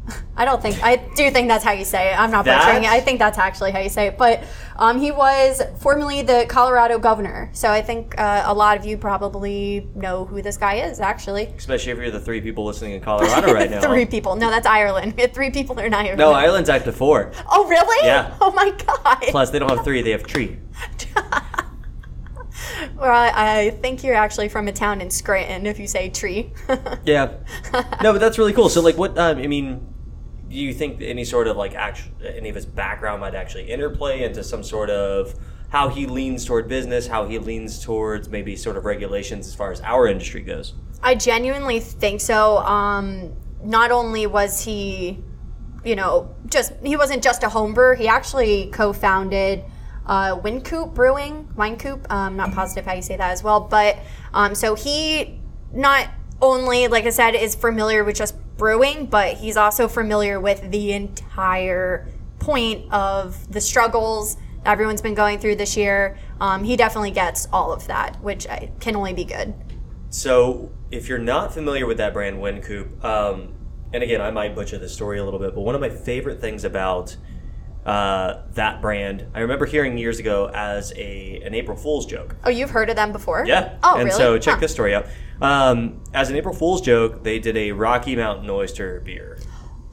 I 0.36 0.46
don't 0.46 0.62
think, 0.62 0.84
I 0.84 0.98
do 1.16 1.30
think 1.32 1.48
that's 1.48 1.64
how 1.64 1.72
you 1.72 1.86
say 1.86 2.12
it. 2.12 2.20
I'm 2.20 2.32
not 2.32 2.46
butchering 2.46 2.84
it. 2.84 2.90
I 2.90 3.00
think 3.00 3.20
that's 3.20 3.38
actually 3.38 3.72
how 3.72 3.80
you 3.80 3.90
say 3.90 4.08
it. 4.08 4.18
But 4.18 4.44
um, 4.76 5.00
he 5.00 5.12
was 5.12 5.62
formerly 5.78 6.24
the 6.24 6.46
Colorado 6.50 7.00
governor. 7.00 7.50
So 7.54 7.70
I 7.70 7.82
think 7.82 8.20
uh, 8.20 8.44
a 8.46 8.54
lot 8.54 8.78
of 8.78 8.86
you 8.86 8.98
probably 8.98 9.88
know 9.96 10.26
who 10.26 10.42
this 10.42 10.58
guy 10.58 10.76
is, 10.76 11.00
actually. 11.00 11.46
Especially 11.46 11.92
if 11.92 11.98
you're 12.00 12.12
the 12.12 12.20
three 12.20 12.42
people 12.42 12.66
listening 12.66 12.94
in 12.94 13.02
Colorado 13.02 13.54
right 13.54 13.70
now. 13.72 13.82
Three 13.82 14.06
people. 14.06 14.36
No, 14.36 14.50
that's 14.50 14.68
Ireland. 14.68 15.14
We 15.16 15.22
had 15.24 15.34
three 15.34 15.52
people 15.52 15.78
in 15.80 15.94
Ireland. 15.94 16.18
No, 16.18 16.32
Ireland's 16.32 16.70
up 16.70 16.84
to 16.84 16.92
four. 16.92 17.32
Oh, 17.50 17.68
really? 17.68 18.06
Yeah. 18.06 18.36
Oh, 18.42 18.52
my 18.52 18.72
God. 18.72 19.22
Plus, 19.30 19.52
they 19.52 19.60
don't 19.60 19.70
have 19.70 19.86
three; 19.86 20.02
they 20.02 20.12
have 20.12 20.24
tree. 20.24 20.60
Well, 22.98 23.12
I, 23.12 23.66
I 23.66 23.70
think 23.70 24.04
you're 24.04 24.16
actually 24.16 24.50
from 24.50 24.68
a 24.68 24.72
town 24.72 25.02
in 25.02 25.10
Scranton 25.10 25.66
if 25.66 25.80
you 25.80 25.88
say 25.88 26.10
tree. 26.10 26.52
Yeah. 27.06 27.34
No, 28.02 28.14
but 28.14 28.20
that's 28.20 28.38
really 28.38 28.54
cool. 28.54 28.70
So, 28.70 28.82
like, 28.82 28.98
what? 28.98 29.18
Um, 29.18 29.38
I 29.38 29.48
mean, 29.48 29.93
do 30.54 30.60
you 30.60 30.74
think 30.74 31.02
any 31.02 31.26
sort 31.26 31.48
of 31.48 31.58
like 31.58 31.74
act- 31.74 32.10
any 32.24 32.48
of 32.48 32.56
his 32.56 32.66
background 32.66 33.22
might 33.22 33.34
actually 33.34 33.70
interplay 33.70 34.24
into 34.24 34.44
some 34.44 34.64
sort 34.64 34.90
of 34.90 35.34
how 35.70 35.90
he 35.90 36.06
leans 36.06 36.46
toward 36.46 36.68
business, 36.68 37.08
how 37.08 37.26
he 37.26 37.40
leans 37.40 37.84
towards 37.84 38.30
maybe 38.30 38.56
sort 38.56 38.78
of 38.78 38.86
regulations 38.86 39.48
as 39.48 39.56
far 39.56 39.72
as 39.72 39.82
our 39.82 40.08
industry 40.08 40.42
goes? 40.42 40.76
I 41.02 41.16
genuinely 41.16 41.80
think 41.80 42.22
so. 42.22 42.60
Um, 42.60 43.34
not 43.64 43.90
only 43.90 44.28
was 44.28 44.64
he, 44.64 45.24
you 45.84 45.96
know, 45.96 46.34
just 46.46 46.74
he 46.84 46.96
wasn't 46.96 47.24
just 47.24 47.42
a 47.42 47.50
home 47.50 47.74
brewer. 47.74 47.96
He 47.96 48.08
actually 48.08 48.68
co-founded 48.68 49.64
uh, 50.06 50.38
Wynkoop 50.40 50.94
Brewing, 50.94 51.48
Winecoop. 51.58 52.06
I'm 52.12 52.38
not 52.38 52.54
positive 52.54 52.86
how 52.86 52.94
you 52.94 53.02
say 53.02 53.18
that 53.18 53.32
as 53.32 53.42
well, 53.42 53.60
but 53.60 53.98
um, 54.36 54.54
so 54.54 54.76
he 54.76 55.40
not 55.74 56.10
only, 56.42 56.88
like 56.88 57.06
I 57.06 57.10
said, 57.10 57.34
is 57.34 57.56
familiar 57.56 58.04
with 58.04 58.16
just 58.18 58.36
brewing, 58.64 59.08
but 59.08 59.36
he's 59.36 59.58
also 59.58 59.90
familiar 59.90 60.40
with 60.40 60.72
the 60.72 60.94
entire 60.94 62.08
point 62.40 62.90
of 62.94 63.52
the 63.52 63.60
struggles 63.60 64.38
everyone's 64.66 65.02
been 65.02 65.14
going 65.14 65.38
through 65.38 65.58
this 65.58 65.76
year. 65.76 66.18
Um, 66.40 66.64
he 66.64 66.78
definitely 66.78 67.12
gets 67.12 67.46
all 67.52 67.74
of 67.74 67.88
that, 67.88 68.22
which 68.24 68.48
I, 68.48 68.72
can 68.80 68.96
only 68.96 69.12
be 69.12 69.26
good. 69.26 69.54
So, 70.12 70.72
if 70.92 71.10
you're 71.10 71.18
not 71.18 71.54
familiar 71.54 71.86
with 71.86 71.98
that 71.98 72.14
brand, 72.14 72.38
Wynkoop, 72.38 73.04
um, 73.04 73.54
and 73.92 74.02
again, 74.02 74.22
I 74.22 74.32
might 74.32 74.56
butcher 74.56 74.78
the 74.78 74.88
story 74.88 75.20
a 75.20 75.26
little 75.26 75.42
bit, 75.42 75.54
but 75.54 75.60
one 75.60 75.76
of 75.76 75.82
my 75.82 75.90
favorite 75.90 76.40
things 76.40 76.64
about 76.64 77.18
uh, 77.86 78.42
that 78.54 78.82
brand, 78.82 79.26
I 79.34 79.40
remember 79.42 79.66
hearing 79.66 79.98
years 79.98 80.20
ago 80.20 80.50
as 80.54 80.94
a 80.96 81.42
an 81.44 81.54
April 81.54 81.76
Fool's 81.78 82.06
joke. 82.06 82.36
Oh, 82.44 82.50
you've 82.50 82.70
heard 82.72 82.90
of 82.90 82.96
them 82.96 83.12
before? 83.12 83.46
Yeah. 83.46 83.78
Oh, 83.84 83.96
and 83.96 84.06
really? 84.06 84.18
so 84.18 84.38
check 84.38 84.56
Huh. 84.56 84.60
this 84.62 84.72
story 84.72 84.96
out. 84.96 85.06
Um, 85.42 86.02
as 86.14 86.30
an 86.30 86.36
April 86.38 86.54
Fool's 86.54 86.82
joke, 86.82 87.24
they 87.24 87.40
did 87.40 87.58
a 87.58 87.72
Rocky 87.74 88.16
Mountain 88.16 88.50
oyster 88.50 89.02
beer. 89.02 89.38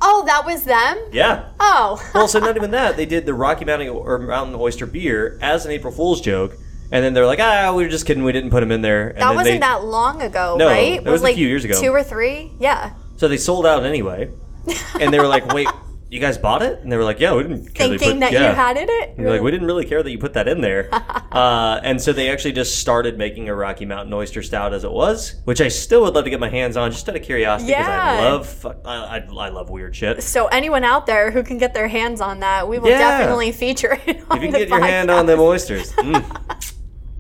Oh, 0.03 0.25
that 0.27 0.47
was 0.47 0.65
them? 0.65 0.97
Yeah. 1.13 1.49
Oh. 1.59 2.01
Well, 2.15 2.29
so 2.29 2.39
not 2.39 2.57
even 2.57 2.71
that. 2.71 2.97
They 2.97 3.07
did 3.07 3.27
the 3.27 3.35
Rocky 3.35 3.65
Mountain 3.65 3.89
or 3.89 4.19
Mountain 4.19 4.55
oyster 4.55 4.87
beer 4.87 5.39
as 5.43 5.67
an 5.67 5.73
April 5.73 5.93
Fool's 5.93 6.21
joke, 6.21 6.57
and 6.93 7.05
then 7.05 7.13
they're 7.15 7.27
like, 7.27 7.39
"Ah, 7.41 7.73
we 7.75 7.83
were 7.83 7.89
just 7.89 8.07
kidding. 8.07 8.23
We 8.25 8.33
didn't 8.33 8.51
put 8.51 8.61
them 8.61 8.71
in 8.73 8.83
there." 8.83 9.09
And 9.09 9.19
that 9.19 9.35
wasn't 9.35 9.57
they, 9.57 9.59
that 9.59 9.85
long 9.85 10.23
ago, 10.23 10.57
No, 10.59 10.67
right? 10.69 10.95
it 10.95 11.05
was 11.05 11.23
a 11.25 11.35
few 11.35 11.47
years 11.49 11.65
ago. 11.65 11.79
Two 11.81 11.91
or 11.93 12.03
three? 12.03 12.53
Yeah. 12.59 12.93
So 13.17 13.29
they 13.29 13.37
sold 13.37 13.67
out 13.67 13.85
anyway, 13.85 14.31
and 15.01 15.13
they 15.13 15.19
were 15.19 15.27
like, 15.27 15.53
"Wait, 15.53 15.69
you 16.11 16.21
guys 16.21 16.37
bought 16.39 16.63
it?" 16.63 16.81
And 16.81 16.91
they 16.91 16.97
were 16.97 17.05
like, 17.05 17.21
"Yeah, 17.21 17.35
we 17.35 17.43
didn't." 17.43 17.75
care 17.75 17.89
Thinking 17.89 18.11
put- 18.13 18.21
that 18.21 18.33
yeah. 18.33 18.51
you 18.51 18.55
had 18.55 18.77
it? 18.77 19.17
they're 19.17 19.31
like, 19.31 19.41
we 19.43 19.51
didn't 19.51 19.67
really 19.67 19.85
care 19.85 20.03
that 20.03 20.11
you 20.11 20.19
put 20.19 20.33
that 20.35 20.49
in 20.49 20.61
there. 20.61 20.89
uh, 21.33 21.81
and 21.83 22.01
so 22.01 22.13
they 22.13 22.31
actually 22.31 22.53
just 22.53 22.79
started 22.81 23.17
making 23.17 23.49
a 23.49 23.55
Rocky 23.55 23.87
Mountain 23.87 24.13
oyster 24.13 24.43
stout 24.43 24.75
as 24.75 24.85
it 24.85 24.91
was, 24.93 25.37
which 25.45 25.61
I 25.61 25.69
still 25.69 26.03
would 26.03 26.15
love 26.15 26.25
to 26.25 26.31
get 26.31 26.41
my 26.41 26.49
hands 26.51 26.77
on 26.77 26.91
just 26.91 27.09
out 27.09 27.17
of 27.17 27.23
curiosity 27.23 27.73
because 27.73 27.87
I 27.87 28.21
love 28.21 28.67
I, 28.85 28.95
I, 28.95 29.47
I 29.47 29.49
love 29.51 29.71
weird 29.71 29.95
shit. 29.95 30.23
So 30.23 30.47
anyone 30.49 30.85
out 30.85 31.07
there 31.07 31.31
who 31.31 31.43
can 31.43 31.59
get 31.59 31.75
their 31.75 31.89
hands 31.89 32.21
on 32.21 32.41
that, 32.41 32.69
we 32.69 32.79
will 32.79 32.89
Yeah. 32.91 32.99
definitely 33.19 33.53
feature 33.53 33.99
it. 34.07 34.23
On 34.31 34.37
If 34.39 34.43
you 34.43 34.51
can 34.51 34.59
get 34.59 34.69
your 34.69 34.81
hand 34.81 35.11
on 35.11 35.25
podcast. 35.25 35.27
them 35.29 35.41
oysters, 35.41 35.93
mm, 35.93 36.63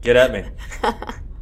get 0.01 0.17
at 0.17 0.33
me. 0.33 0.45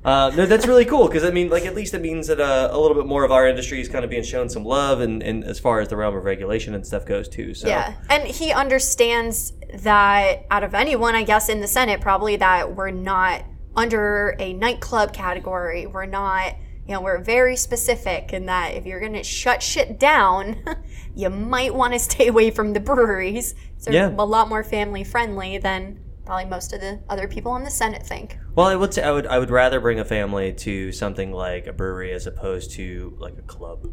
Uh, 0.08 0.30
no, 0.34 0.46
that's 0.46 0.66
really 0.66 0.86
cool 0.86 1.06
because 1.06 1.22
I 1.22 1.30
mean, 1.30 1.50
like, 1.50 1.66
at 1.66 1.74
least 1.74 1.92
it 1.92 2.00
means 2.00 2.28
that 2.28 2.40
uh, 2.40 2.70
a 2.72 2.78
little 2.78 2.96
bit 2.96 3.04
more 3.06 3.24
of 3.24 3.30
our 3.30 3.46
industry 3.46 3.78
is 3.78 3.90
kind 3.90 4.04
of 4.06 4.10
being 4.10 4.22
shown 4.22 4.48
some 4.48 4.64
love, 4.64 5.00
and, 5.00 5.22
and 5.22 5.44
as 5.44 5.58
far 5.58 5.80
as 5.80 5.88
the 5.88 5.98
realm 5.98 6.16
of 6.16 6.24
regulation 6.24 6.74
and 6.74 6.86
stuff 6.86 7.04
goes 7.04 7.28
too. 7.28 7.52
So 7.52 7.68
Yeah, 7.68 7.94
and 8.08 8.22
he 8.26 8.50
understands 8.50 9.52
that 9.82 10.46
out 10.50 10.64
of 10.64 10.72
anyone, 10.74 11.14
I 11.14 11.24
guess, 11.24 11.50
in 11.50 11.60
the 11.60 11.66
Senate, 11.66 12.00
probably 12.00 12.36
that 12.36 12.74
we're 12.74 12.90
not 12.90 13.44
under 13.76 14.34
a 14.38 14.54
nightclub 14.54 15.12
category. 15.12 15.84
We're 15.86 16.06
not, 16.06 16.54
you 16.86 16.94
know, 16.94 17.02
we're 17.02 17.22
very 17.22 17.56
specific 17.56 18.32
in 18.32 18.46
that 18.46 18.72
if 18.72 18.86
you're 18.86 19.00
going 19.00 19.12
to 19.12 19.22
shut 19.22 19.62
shit 19.62 20.00
down, 20.00 20.64
you 21.14 21.28
might 21.28 21.74
want 21.74 21.92
to 21.92 21.98
stay 21.98 22.28
away 22.28 22.50
from 22.50 22.72
the 22.72 22.80
breweries. 22.80 23.54
So 23.76 23.90
Yeah. 23.90 24.08
a 24.08 24.24
lot 24.24 24.48
more 24.48 24.64
family 24.64 25.04
friendly 25.04 25.58
than 25.58 26.00
probably 26.28 26.44
most 26.44 26.74
of 26.74 26.80
the 26.82 27.00
other 27.08 27.26
people 27.26 27.50
on 27.50 27.64
the 27.64 27.70
Senate 27.70 28.04
think. 28.06 28.38
Well, 28.54 28.66
I 28.66 28.76
would 28.76 28.92
say 28.92 29.02
I 29.02 29.10
would 29.10 29.26
I 29.26 29.38
would 29.38 29.48
rather 29.50 29.80
bring 29.80 29.98
a 29.98 30.04
family 30.04 30.52
to 30.52 30.92
something 30.92 31.32
like 31.32 31.66
a 31.66 31.72
brewery 31.72 32.12
as 32.12 32.26
opposed 32.26 32.72
to 32.72 33.16
like 33.18 33.38
a 33.38 33.42
club 33.42 33.86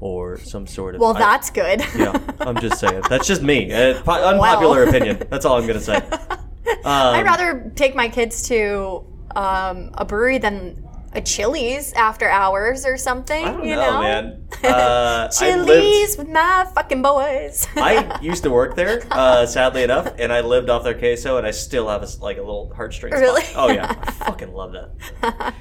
or 0.00 0.38
some 0.40 0.66
sort 0.66 0.96
of. 0.96 1.00
Well, 1.00 1.14
I- 1.16 1.20
that's 1.20 1.50
good. 1.50 1.80
yeah, 1.96 2.18
I'm 2.40 2.60
just 2.60 2.80
saying. 2.80 3.02
That's 3.08 3.28
just 3.28 3.42
me. 3.42 3.72
Uh, 3.78 4.02
po- 4.02 4.12
unpopular 4.24 4.80
Well. 4.80 4.88
opinion. 4.88 5.22
That's 5.30 5.44
all 5.44 5.56
I'm 5.56 5.68
gonna 5.68 5.78
say. 5.80 5.96
I'd 6.84 7.22
rather 7.24 7.70
take 7.76 7.94
my 7.94 8.08
kids 8.08 8.42
to 8.48 9.04
um, 9.36 9.90
a 9.94 10.04
brewery 10.04 10.38
than 10.38 10.84
a 11.12 11.20
Chili's 11.20 11.92
after 11.92 12.28
hours 12.28 12.84
or 12.84 12.96
something. 12.96 13.44
I 13.44 13.52
don't 13.52 13.66
you 13.66 13.76
know, 13.76 13.92
know, 13.92 14.00
man. 14.00 14.44
Uh, 14.64 15.28
Chili's 15.28 16.16
lived. 16.16 16.18
with 16.18 16.28
my 16.28 16.68
fucking 16.74 17.00
boys. 17.00 17.66
I 17.76 18.18
used 18.22 18.42
to 18.42 18.50
work 18.50 18.74
there, 18.74 19.06
uh, 19.10 19.46
sadly 19.46 19.82
enough, 19.84 20.12
and 20.18 20.32
I 20.32 20.40
lived 20.40 20.68
off 20.68 20.82
their 20.82 20.98
queso, 20.98 21.36
and 21.36 21.46
I 21.46 21.52
still 21.52 21.88
have 21.88 22.02
a, 22.02 22.08
like 22.20 22.38
a 22.38 22.40
little 22.40 22.72
heartstring. 22.76 23.10
spot. 23.10 23.20
Really? 23.20 23.44
Oh 23.54 23.70
yeah, 23.70 23.94
I 24.00 24.10
fucking 24.10 24.52
love 24.52 24.72
that. 24.72 25.54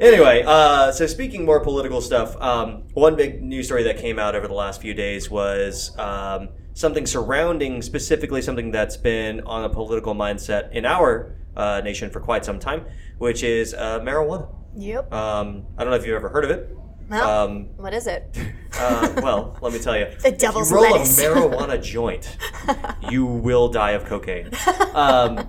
Anyway, 0.00 0.42
uh, 0.46 0.92
so 0.92 1.06
speaking 1.06 1.44
more 1.44 1.60
political 1.60 2.00
stuff, 2.00 2.36
um, 2.40 2.84
one 2.94 3.16
big 3.16 3.42
news 3.42 3.66
story 3.66 3.82
that 3.84 3.98
came 3.98 4.18
out 4.18 4.34
over 4.34 4.48
the 4.48 4.54
last 4.54 4.80
few 4.80 4.94
days 4.94 5.30
was 5.30 5.96
um, 5.98 6.48
something 6.74 7.06
surrounding 7.06 7.82
specifically 7.82 8.42
something 8.42 8.70
that's 8.70 8.96
been 8.96 9.40
on 9.42 9.64
a 9.64 9.68
political 9.68 10.14
mindset 10.14 10.70
in 10.72 10.84
our 10.84 11.34
uh, 11.56 11.80
nation 11.82 12.10
for 12.10 12.20
quite 12.20 12.44
some 12.44 12.58
time, 12.58 12.84
which 13.18 13.42
is 13.42 13.74
uh, 13.74 14.00
marijuana. 14.00 14.48
Yep. 14.76 15.12
Um, 15.12 15.66
I 15.76 15.82
don't 15.84 15.90
know 15.90 15.96
if 15.96 16.06
you've 16.06 16.16
ever 16.16 16.28
heard 16.28 16.44
of 16.44 16.50
it. 16.50 16.76
Well, 17.08 17.44
Um, 17.44 17.68
what 17.76 17.94
is 17.94 18.06
it? 18.06 18.36
uh, 18.80 19.12
well, 19.22 19.56
let 19.60 19.72
me 19.72 19.78
tell 19.78 19.96
you. 19.96 20.06
The 20.22 20.32
devil's 20.32 20.70
if 20.70 20.76
you 20.76 20.82
roll 20.82 20.92
lettuce. 20.92 21.18
a 21.18 21.22
marijuana 21.22 21.82
joint, 21.82 22.36
you 23.10 23.24
will 23.26 23.68
die 23.68 23.92
of 23.92 24.04
cocaine. 24.04 24.50
Um, 24.92 25.48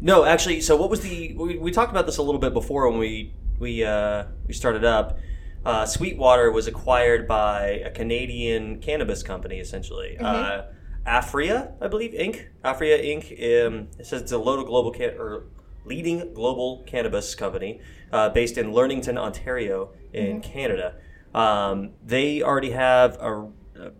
no, 0.00 0.24
actually, 0.24 0.60
so 0.60 0.76
what 0.76 0.90
was 0.90 1.00
the? 1.00 1.34
We, 1.34 1.58
we 1.58 1.70
talked 1.70 1.90
about 1.90 2.06
this 2.06 2.18
a 2.18 2.22
little 2.22 2.40
bit 2.40 2.52
before 2.52 2.88
when 2.90 2.98
we 2.98 3.34
we 3.58 3.84
uh, 3.84 4.24
we 4.46 4.52
started 4.54 4.84
up. 4.84 5.18
Uh, 5.64 5.84
Sweetwater 5.86 6.50
was 6.52 6.66
acquired 6.66 7.26
by 7.28 7.82
a 7.84 7.90
Canadian 7.90 8.80
cannabis 8.80 9.22
company, 9.22 9.58
essentially. 9.58 10.16
Mm-hmm. 10.20 10.24
Uh, 10.24 10.62
Aphria, 11.06 11.72
I 11.80 11.88
believe, 11.88 12.12
Inc. 12.12 12.46
Aphria 12.64 12.98
Inc. 13.02 13.32
Um, 13.66 13.88
it 13.98 14.06
says 14.06 14.22
it's 14.22 14.32
a 14.32 14.38
local 14.38 14.64
global 14.64 14.90
can- 14.92 15.16
or 15.18 15.44
leading 15.84 16.32
global 16.34 16.84
cannabis 16.86 17.34
company 17.34 17.80
uh, 18.12 18.28
based 18.28 18.58
in 18.58 18.72
Leamington, 18.72 19.18
Ontario, 19.18 19.90
in 20.12 20.40
Canada. 20.40 20.94
Um, 21.34 21.90
they 22.04 22.42
already 22.42 22.70
have 22.70 23.16
a 23.20 23.48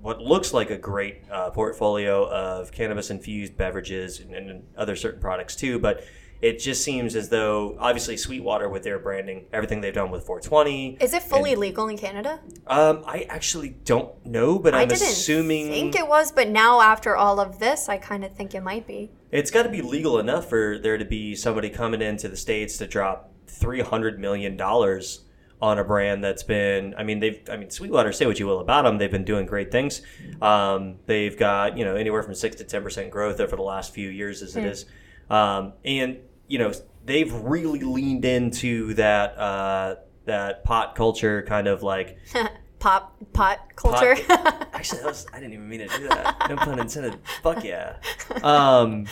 what 0.01 0.21
looks 0.21 0.53
like 0.53 0.71
a 0.71 0.77
great 0.77 1.23
uh, 1.31 1.51
portfolio 1.51 2.29
of 2.29 2.73
cannabis 2.73 3.11
infused 3.11 3.57
beverages 3.57 4.21
and, 4.21 4.35
and 4.35 4.67
other 4.77 4.97
certain 4.97 5.21
products 5.21 5.55
too, 5.55 5.79
but 5.79 6.05
it 6.41 6.61
just 6.61 6.85
seems 6.85 7.17
as 7.17 7.29
though 7.29 7.77
obviously 7.81 8.17
Sweetwater 8.17 8.69
with 8.69 8.85
their 8.85 8.99
branding, 8.99 9.47
everything 9.53 9.81
they've 9.81 9.95
done 9.95 10.11
with 10.11 10.25
420. 10.25 10.99
Is 11.01 11.13
it 11.13 11.23
fully 11.23 11.57
legal 11.57 11.89
in 11.89 11.99
Canada? 11.99 12.41
Um, 12.67 13.03
I 13.07 13.27
actually 13.29 13.71
don't 13.85 14.25
know, 14.25 14.59
but 14.59 14.75
I 14.75 14.83
I'm 14.83 14.89
didn't 14.89 15.09
assuming 15.09 15.69
think 15.69 15.97
it 15.97 16.07
was, 16.07 16.31
but 16.31 16.49
now 16.49 16.81
after 16.81 17.17
all 17.17 17.41
of 17.41 17.59
this, 17.59 17.89
I 17.89 17.99
kind 17.99 18.25
of 18.25 18.33
think 18.35 18.55
it 18.55 18.63
might 18.63 18.87
be. 18.87 19.11
It's 19.31 19.51
got 19.51 19.65
to 19.65 19.69
be 19.69 19.83
legal 19.83 20.19
enough 20.19 20.49
for 20.49 20.79
there 20.79 20.99
to 20.99 21.05
be 21.05 21.35
somebody 21.35 21.71
coming 21.71 22.03
into 22.03 22.29
the 22.29 22.37
states 22.37 22.79
to 22.79 22.87
drop 22.87 23.33
300 23.47 24.19
million 24.19 24.57
dollars 24.57 25.25
on 25.61 25.79
a 25.79 25.85
brand 25.85 26.23
that's 26.23 26.45
been 26.45 26.95
i 26.97 27.03
mean 27.03 27.19
they've 27.19 27.41
i 27.51 27.57
mean 27.57 27.69
sweetwater 27.69 28.13
say 28.13 28.27
what 28.27 28.39
you 28.39 28.47
will 28.47 28.61
about 28.61 28.83
them 28.83 28.97
they've 28.99 29.11
been 29.11 29.25
doing 29.25 29.45
great 29.45 29.73
things. 29.73 30.03
Um, 30.41 30.97
they've 31.07 31.37
got 31.37 31.77
you 31.77 31.85
know 31.85 31.97
anywhere 31.97 32.23
from 32.23 32.35
6 32.35 32.57
to 32.57 32.65
10% 32.65 33.11
growth 33.11 33.41
over 33.41 33.57
the 33.57 33.63
last 33.63 33.93
few 33.93 34.09
years 34.09 34.43
as 34.43 34.57
it 34.57 34.65
is. 34.65 34.85
Um, 35.29 35.73
and 35.85 36.19
you 36.47 36.59
know 36.59 36.73
they've 37.05 37.33
really 37.33 37.81
leaned 37.81 38.25
into 38.25 38.95
that 38.95 39.37
uh, 39.37 39.97
that 40.27 40.63
pot 40.65 40.95
culture 40.95 41.43
kind 41.43 41.67
of 41.67 41.83
like 41.83 42.19
Pop 42.79 43.17
pot 43.33 43.75
culture. 43.75 44.15
Actually, 44.73 45.01
that 45.03 45.07
was, 45.09 45.27
I 45.33 45.41
didn't 45.41 45.55
even 45.55 45.69
mean 45.69 45.81
to 45.81 45.89
do 45.99 46.09
that. 46.09 46.47
No 46.49 46.55
pun 46.57 46.79
intended. 46.79 47.19
Fuck 47.43 47.65
yeah. 47.65 47.97
Um, 48.43 49.07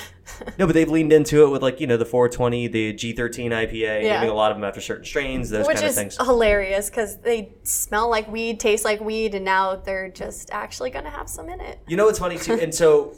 no, 0.59 0.67
but 0.67 0.75
they've 0.75 0.89
leaned 0.89 1.13
into 1.13 1.45
it 1.45 1.51
with 1.51 1.63
like 1.63 1.81
you 1.81 1.87
know 1.89 1.97
the 1.97 2.05
420, 2.05 2.69
the 2.69 2.93
G13 2.95 3.51
IPA, 3.51 3.73
Yeah. 4.05 4.15
naming 4.15 4.31
a 4.31 4.35
lot 4.35 4.53
of 4.53 4.57
them 4.57 4.65
after 4.65 4.81
certain 4.81 5.05
strains, 5.05 5.51
those 5.51 5.67
Which 5.67 5.77
kind 5.77 5.87
of 5.87 5.91
is 5.91 5.97
things. 5.97 6.17
hilarious 6.17 6.89
because 6.91 7.19
they 7.23 7.55
smell 7.65 8.09
like 8.09 8.29
weed, 8.31 8.61
taste 8.61 8.85
like 8.85 9.01
weed, 9.01 9.35
and 9.35 9.45
now 9.45 9.75
they're 9.77 10.11
just 10.11 10.51
actually 10.53 10.91
going 10.91 11.05
to 11.05 11.11
have 11.11 11.29
some 11.29 11.49
in 11.49 11.61
it. 11.61 11.81
You 11.89 11.97
know 11.97 12.05
what's 12.07 12.21
funny 12.21 12.39
too? 12.39 12.55
And 12.55 12.73
so 12.75 13.15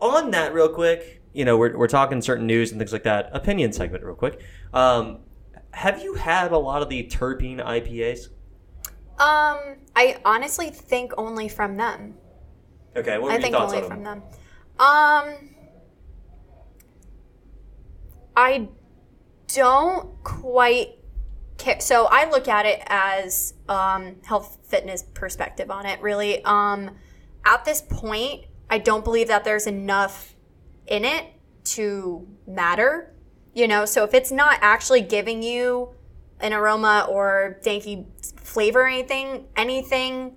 on 0.00 0.30
that, 0.32 0.52
real 0.52 0.68
quick, 0.68 1.22
you 1.32 1.44
know 1.46 1.56
we're 1.56 1.76
we're 1.76 1.88
talking 1.88 2.20
certain 2.20 2.46
news 2.46 2.70
and 2.70 2.78
things 2.78 2.92
like 2.92 3.04
that. 3.04 3.30
Opinion 3.32 3.72
segment, 3.72 4.04
real 4.04 4.14
quick. 4.14 4.40
Um, 4.74 5.20
have 5.72 6.02
you 6.02 6.14
had 6.14 6.52
a 6.52 6.58
lot 6.58 6.82
of 6.82 6.88
the 6.90 7.04
terpene 7.04 7.64
IPAs? 7.64 8.28
Um, 9.20 9.76
I 9.94 10.16
honestly 10.24 10.70
think 10.70 11.12
only 11.18 11.48
from 11.50 11.76
them. 11.76 12.14
Okay, 12.96 13.18
what 13.18 13.24
were 13.24 13.30
I 13.30 13.34
your 13.34 13.42
think 13.42 13.54
thoughts 13.54 13.74
only 13.74 13.84
on 13.84 13.90
from 13.90 14.02
them? 14.02 14.22
Um, 14.78 15.50
I 18.34 18.68
don't 19.54 20.24
quite 20.24 20.98
care. 21.58 21.80
So 21.80 22.06
I 22.06 22.30
look 22.30 22.48
at 22.48 22.64
it 22.64 22.82
as 22.86 23.52
um, 23.68 24.16
health 24.24 24.56
fitness 24.64 25.02
perspective 25.12 25.70
on 25.70 25.84
it. 25.84 26.00
Really, 26.00 26.42
um, 26.44 26.92
at 27.44 27.66
this 27.66 27.82
point, 27.82 28.46
I 28.70 28.78
don't 28.78 29.04
believe 29.04 29.28
that 29.28 29.44
there's 29.44 29.66
enough 29.66 30.34
in 30.86 31.04
it 31.04 31.26
to 31.64 32.26
matter. 32.46 33.14
You 33.52 33.68
know, 33.68 33.84
so 33.84 34.02
if 34.04 34.14
it's 34.14 34.32
not 34.32 34.58
actually 34.62 35.02
giving 35.02 35.42
you 35.42 35.90
an 36.40 36.54
aroma 36.54 37.06
or 37.08 37.60
danky 37.62 38.06
flavor 38.50 38.86
anything, 38.86 39.46
anything 39.56 40.36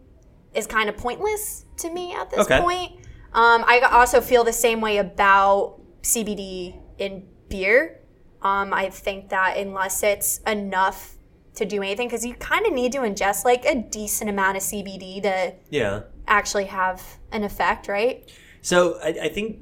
is 0.53 0.67
kind 0.67 0.88
of 0.88 0.96
pointless 0.96 1.65
to 1.77 1.89
me 1.89 2.13
at 2.13 2.29
this 2.29 2.41
Okay. 2.41 2.60
point. 2.62 2.91
Um, 3.34 3.65
I 3.65 3.79
also 3.91 4.22
feel 4.22 4.43
the 4.43 4.53
same 4.53 4.82
way 4.82 4.98
about 4.98 5.79
CBD 6.03 6.75
in 7.00 7.24
beer. 7.50 8.00
Um, 8.43 8.72
I 8.74 8.89
think 8.89 9.29
that 9.29 9.58
unless 9.58 10.03
it's 10.03 10.38
enough 10.46 11.15
to 11.55 11.65
do 11.65 11.77
anything, 11.82 12.08
because 12.08 12.24
you 12.25 12.36
kind 12.36 12.65
of 12.67 12.74
need 12.74 12.91
to 12.91 13.00
ingest 13.00 13.46
like 13.46 13.65
a 13.65 13.75
decent 13.75 14.29
amount 14.29 14.58
of 14.58 14.63
CBD 14.63 15.22
to 15.24 15.53
Yeah. 15.72 16.01
actually 16.27 16.65
have 16.65 17.01
an 17.32 17.43
effect, 17.43 17.88
right? 17.88 18.29
So 18.62 19.00
I, 19.01 19.08
I 19.24 19.29
think 19.29 19.58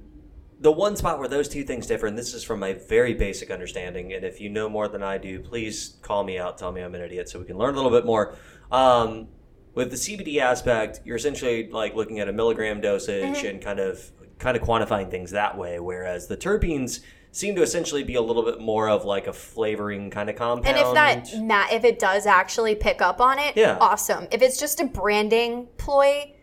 the 0.62 0.72
one 0.72 0.96
spot 0.96 1.20
where 1.20 1.27
those 1.27 1.50
two 1.50 1.63
things 1.63 1.88
differ, 1.88 2.06
and 2.08 2.18
this 2.18 2.34
is 2.34 2.44
from 2.44 2.60
my 2.60 2.74
very 2.74 3.13
basic 3.13 3.51
understanding, 3.51 4.13
and 4.13 4.24
if 4.24 4.39
you 4.39 4.48
know 4.50 4.70
more 4.70 4.88
than 4.88 5.01
I 5.03 5.18
do, 5.18 5.39
please 5.39 5.98
call 6.03 6.24
me 6.24 6.38
out, 6.38 6.58
tell 6.58 6.72
me 6.72 6.82
I'm 6.82 6.96
an 6.96 7.01
idiot, 7.01 7.27
so 7.30 7.39
we 7.39 7.46
can 7.46 7.58
learn 7.58 7.74
a 7.74 7.77
little 7.77 7.91
bit 7.91 8.06
more. 8.06 8.36
Um, 8.72 9.27
with 9.74 9.89
the 9.89 9.96
CBD 9.98 10.38
aspect, 10.39 11.01
you're 11.03 11.15
essentially 11.18 11.68
like 11.70 11.96
looking 11.96 12.20
at 12.20 12.30
a 12.30 12.34
milligram 12.34 12.80
dosage 12.82 13.38
Mm-hmm. 13.38 13.48
and 13.48 13.62
kind 13.62 13.80
of 13.80 14.12
kind 14.39 14.56
of 14.58 14.63
quantifying 14.63 15.10
things 15.12 15.32
that 15.32 15.58
way, 15.58 15.80
whereas 15.80 16.27
the 16.27 16.38
terpenes 16.38 17.01
seem 17.32 17.56
to 17.56 17.62
essentially 17.62 18.03
be 18.03 18.15
a 18.15 18.22
little 18.22 18.44
bit 18.44 18.60
more 18.60 18.89
of 18.89 19.06
like 19.06 19.25
a 19.27 19.34
flavoring 19.34 20.10
kind 20.10 20.30
of 20.30 20.36
compound. 20.36 20.68
And 20.75 20.77
if 20.77 20.94
that 20.94 21.72
if 21.74 21.84
it 21.86 21.98
does 22.00 22.25
actually 22.25 22.75
pick 22.75 23.01
up 23.01 23.22
on 23.22 23.39
it, 23.39 23.56
Yeah. 23.56 23.77
awesome. 23.80 24.27
If 24.32 24.41
it's 24.41 24.60
just 24.60 24.80
a 24.82 24.86
branding 24.86 25.68
ploy, 25.77 26.34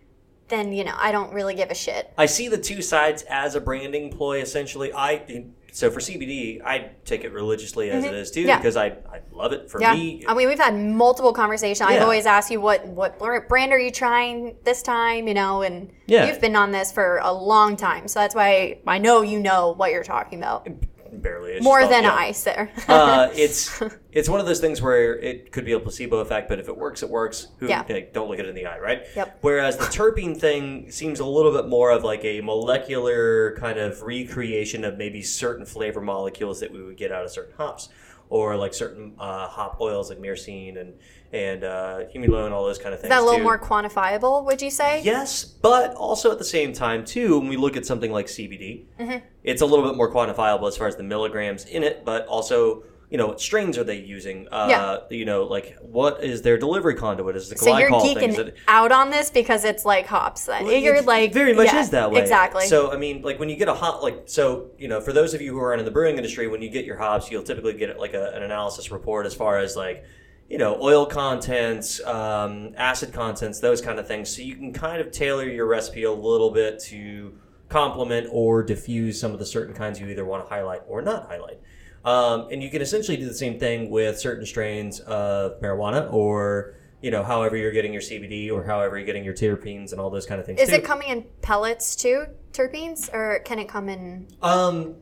then 0.48 0.72
you 0.72 0.84
know 0.84 0.94
I 0.96 1.12
don't 1.12 1.32
really 1.32 1.54
give 1.54 1.70
a 1.70 1.74
shit. 1.74 2.12
I 2.18 2.26
see 2.26 2.48
the 2.48 2.58
two 2.58 2.82
sides 2.82 3.22
as 3.28 3.54
a 3.54 3.60
branding 3.60 4.10
ploy. 4.10 4.40
Essentially, 4.40 4.92
I 4.92 5.46
so 5.70 5.90
for 5.90 6.00
CBD, 6.00 6.62
I 6.64 6.90
take 7.04 7.24
it 7.24 7.32
religiously 7.32 7.90
as 7.90 8.04
it 8.04 8.14
is 8.14 8.30
too 8.30 8.40
Mm-hmm. 8.40 8.48
Yeah. 8.48 8.56
because 8.56 8.76
I, 8.76 8.86
I 8.86 9.20
love 9.32 9.52
it. 9.52 9.70
For 9.70 9.80
Yeah, 9.80 9.92
me, 9.94 10.24
I 10.26 10.34
mean 10.34 10.48
we've 10.48 10.58
had 10.58 10.74
multiple 10.74 11.32
conversations. 11.32 11.88
Yeah. 11.88 11.96
I've 11.96 12.02
always 12.02 12.26
asked 12.26 12.50
you 12.50 12.60
what 12.60 12.86
what 12.86 13.18
brand 13.48 13.72
are 13.72 13.78
you 13.78 13.90
trying 13.90 14.56
this 14.64 14.82
time, 14.82 15.28
you 15.28 15.34
know, 15.34 15.62
and 15.62 15.90
Yeah. 16.06 16.26
you've 16.26 16.40
been 16.40 16.56
on 16.56 16.72
this 16.72 16.90
for 16.90 17.18
a 17.22 17.32
long 17.32 17.76
time, 17.76 18.08
so 18.08 18.20
that's 18.20 18.34
why 18.34 18.78
I 18.86 18.98
know 18.98 19.20
you 19.22 19.38
know 19.40 19.74
what 19.76 19.92
you're 19.92 20.02
talking 20.04 20.38
about 20.38 20.66
barely 21.12 21.52
it's 21.52 21.64
more 21.64 21.86
than 21.86 22.04
yeah. 22.04 22.14
I, 22.14 22.32
sir. 22.32 22.70
uh, 22.88 23.28
it's 23.34 23.82
it's 24.12 24.28
one 24.28 24.40
of 24.40 24.46
those 24.46 24.60
things 24.60 24.80
where 24.82 25.18
it 25.18 25.52
could 25.52 25.64
be 25.64 25.72
a 25.72 25.80
placebo 25.80 26.18
effect, 26.18 26.48
but 26.48 26.58
if 26.58 26.68
it 26.68 26.76
works, 26.76 27.02
it 27.02 27.10
works. 27.10 27.48
Who, 27.58 27.68
Yeah. 27.68 27.84
hey, 27.84 28.08
don't 28.12 28.28
look 28.28 28.38
it 28.38 28.46
in 28.46 28.54
the 28.54 28.66
eye, 28.66 28.78
right? 28.78 29.02
Yep. 29.16 29.38
Whereas 29.40 29.76
the 29.76 29.84
terpene 29.84 30.36
thing 30.36 30.90
seems 30.90 31.20
a 31.20 31.26
little 31.26 31.52
bit 31.52 31.68
more 31.68 31.90
of 31.90 32.04
like 32.04 32.24
a 32.24 32.40
molecular 32.40 33.56
kind 33.58 33.78
of 33.78 34.02
recreation 34.02 34.84
of 34.84 34.96
maybe 34.98 35.22
certain 35.22 35.64
flavor 35.66 36.00
molecules 36.00 36.60
that 36.60 36.72
we 36.72 36.82
would 36.82 36.96
get 36.96 37.12
out 37.12 37.24
of 37.24 37.30
certain 37.30 37.54
hops, 37.56 37.88
or 38.30 38.56
like 38.56 38.74
certain 38.74 39.14
uh, 39.18 39.48
hop 39.48 39.80
oils 39.80 40.10
like 40.10 40.18
myrcene 40.18 40.78
and 40.78 40.94
and 41.32 41.64
uh, 41.64 42.00
humulone, 42.14 42.52
all 42.52 42.64
those 42.64 42.78
kind 42.78 42.94
of 42.94 43.00
things. 43.00 43.10
Is 43.12 43.16
that 43.16 43.20
a 43.20 43.24
little 43.24 43.38
too. 43.38 43.44
more 43.44 43.58
quantifiable? 43.58 44.44
Would 44.46 44.62
you 44.62 44.70
say? 44.70 45.02
Yes, 45.02 45.44
but 45.44 45.94
also 45.94 46.30
at 46.32 46.38
the 46.38 46.44
same 46.44 46.72
time 46.72 47.04
too, 47.04 47.38
when 47.38 47.48
we 47.48 47.56
look 47.56 47.76
at 47.76 47.84
something 47.86 48.10
like 48.12 48.26
CBD, 48.26 48.84
Mm-hmm. 48.98 49.18
it's 49.44 49.62
a 49.62 49.66
little 49.66 49.86
bit 49.86 49.96
more 49.96 50.10
quantifiable 50.12 50.66
as 50.68 50.76
far 50.76 50.86
as 50.88 50.96
the 50.96 51.02
milligrams 51.02 51.64
in 51.66 51.82
it, 51.82 52.04
but 52.04 52.26
also 52.26 52.82
you 53.10 53.16
know 53.16 53.26
what 53.28 53.40
strains 53.40 53.78
are 53.78 53.84
they 53.84 53.96
using? 53.98 54.46
Uh, 54.50 54.66
Yeah. 54.68 54.98
You 55.10 55.24
know, 55.24 55.44
like 55.44 55.78
what 55.80 56.22
is 56.22 56.42
their 56.42 56.58
delivery 56.58 56.94
conduit? 56.94 57.36
Is 57.36 57.48
the 57.48 57.56
So 57.56 57.78
you're 57.78 57.90
glycol 57.90 58.14
thing? 58.14 58.30
Is 58.30 58.36
geeking 58.36 58.48
it, 58.48 58.56
out 58.68 58.92
on 58.92 59.10
this 59.10 59.30
because 59.30 59.64
it's 59.64 59.84
like 59.86 60.06
hops. 60.06 60.44
Then 60.44 60.66
you're 60.82 61.00
like 61.00 61.32
very 61.32 61.54
much 61.54 61.66
yeah, 61.68 61.80
is 61.80 61.90
that 61.90 62.10
way. 62.10 62.20
Exactly. 62.20 62.66
So 62.66 62.92
I 62.92 62.98
mean, 62.98 63.22
like 63.22 63.38
when 63.38 63.48
you 63.48 63.56
get 63.56 63.68
a 63.68 63.74
hop, 63.74 64.02
like 64.02 64.24
so 64.26 64.70
you 64.78 64.88
know, 64.88 65.00
for 65.00 65.14
those 65.14 65.32
of 65.32 65.40
you 65.40 65.52
who 65.52 65.58
are 65.60 65.72
in 65.74 65.84
the 65.84 65.90
brewing 65.90 66.16
industry, 66.16 66.48
when 66.48 66.60
you 66.60 66.68
get 66.68 66.84
your 66.84 66.96
hops, 66.98 67.30
you'll 67.30 67.42
typically 67.42 67.74
get 67.74 67.98
like 67.98 68.12
a, 68.12 68.30
an 68.34 68.42
analysis 68.42 68.90
report 68.90 69.24
as 69.24 69.34
far 69.34 69.58
as 69.58 69.74
like 69.74 70.04
you 70.48 70.58
know 70.58 70.78
oil 70.80 71.06
contents, 71.06 72.02
um, 72.04 72.74
acid 72.76 73.12
contents, 73.12 73.60
those 73.60 73.80
kind 73.80 73.98
of 73.98 74.08
things. 74.08 74.34
So 74.34 74.42
you 74.42 74.56
can 74.56 74.72
kind 74.72 75.00
of 75.00 75.12
tailor 75.12 75.44
your 75.44 75.66
recipe 75.66 76.04
a 76.04 76.12
little 76.12 76.50
bit 76.50 76.80
to 76.84 77.38
complement 77.68 78.28
or 78.30 78.62
diffuse 78.62 79.20
some 79.20 79.32
of 79.32 79.38
the 79.38 79.46
certain 79.46 79.74
kinds 79.74 80.00
you 80.00 80.08
either 80.08 80.24
want 80.24 80.44
to 80.44 80.48
highlight 80.48 80.82
or 80.86 81.02
not 81.02 81.28
highlight. 81.28 81.60
Um, 82.04 82.48
and 82.50 82.62
you 82.62 82.70
can 82.70 82.80
essentially 82.80 83.16
do 83.16 83.26
the 83.26 83.34
same 83.34 83.58
thing 83.58 83.90
with 83.90 84.18
certain 84.18 84.46
strains 84.46 85.00
of 85.00 85.60
marijuana 85.60 86.10
or 86.12 86.76
you 87.02 87.10
know 87.10 87.22
however 87.22 87.56
you're 87.56 87.72
getting 87.72 87.92
your 87.92 88.00
CBD 88.00 88.50
or 88.50 88.64
however 88.64 88.96
you're 88.96 89.06
getting 89.06 89.24
your 89.24 89.34
terpenes 89.34 89.92
and 89.92 90.00
all 90.00 90.08
those 90.08 90.24
kind 90.24 90.40
of 90.40 90.46
things. 90.46 90.60
Is 90.60 90.70
too. 90.70 90.76
it 90.76 90.84
coming 90.84 91.10
in 91.10 91.26
pellets 91.42 91.94
too, 91.94 92.24
terpenes, 92.52 93.12
or 93.12 93.40
can 93.40 93.58
it 93.58 93.68
come 93.68 93.90
in? 93.90 94.28
Um, 94.40 94.96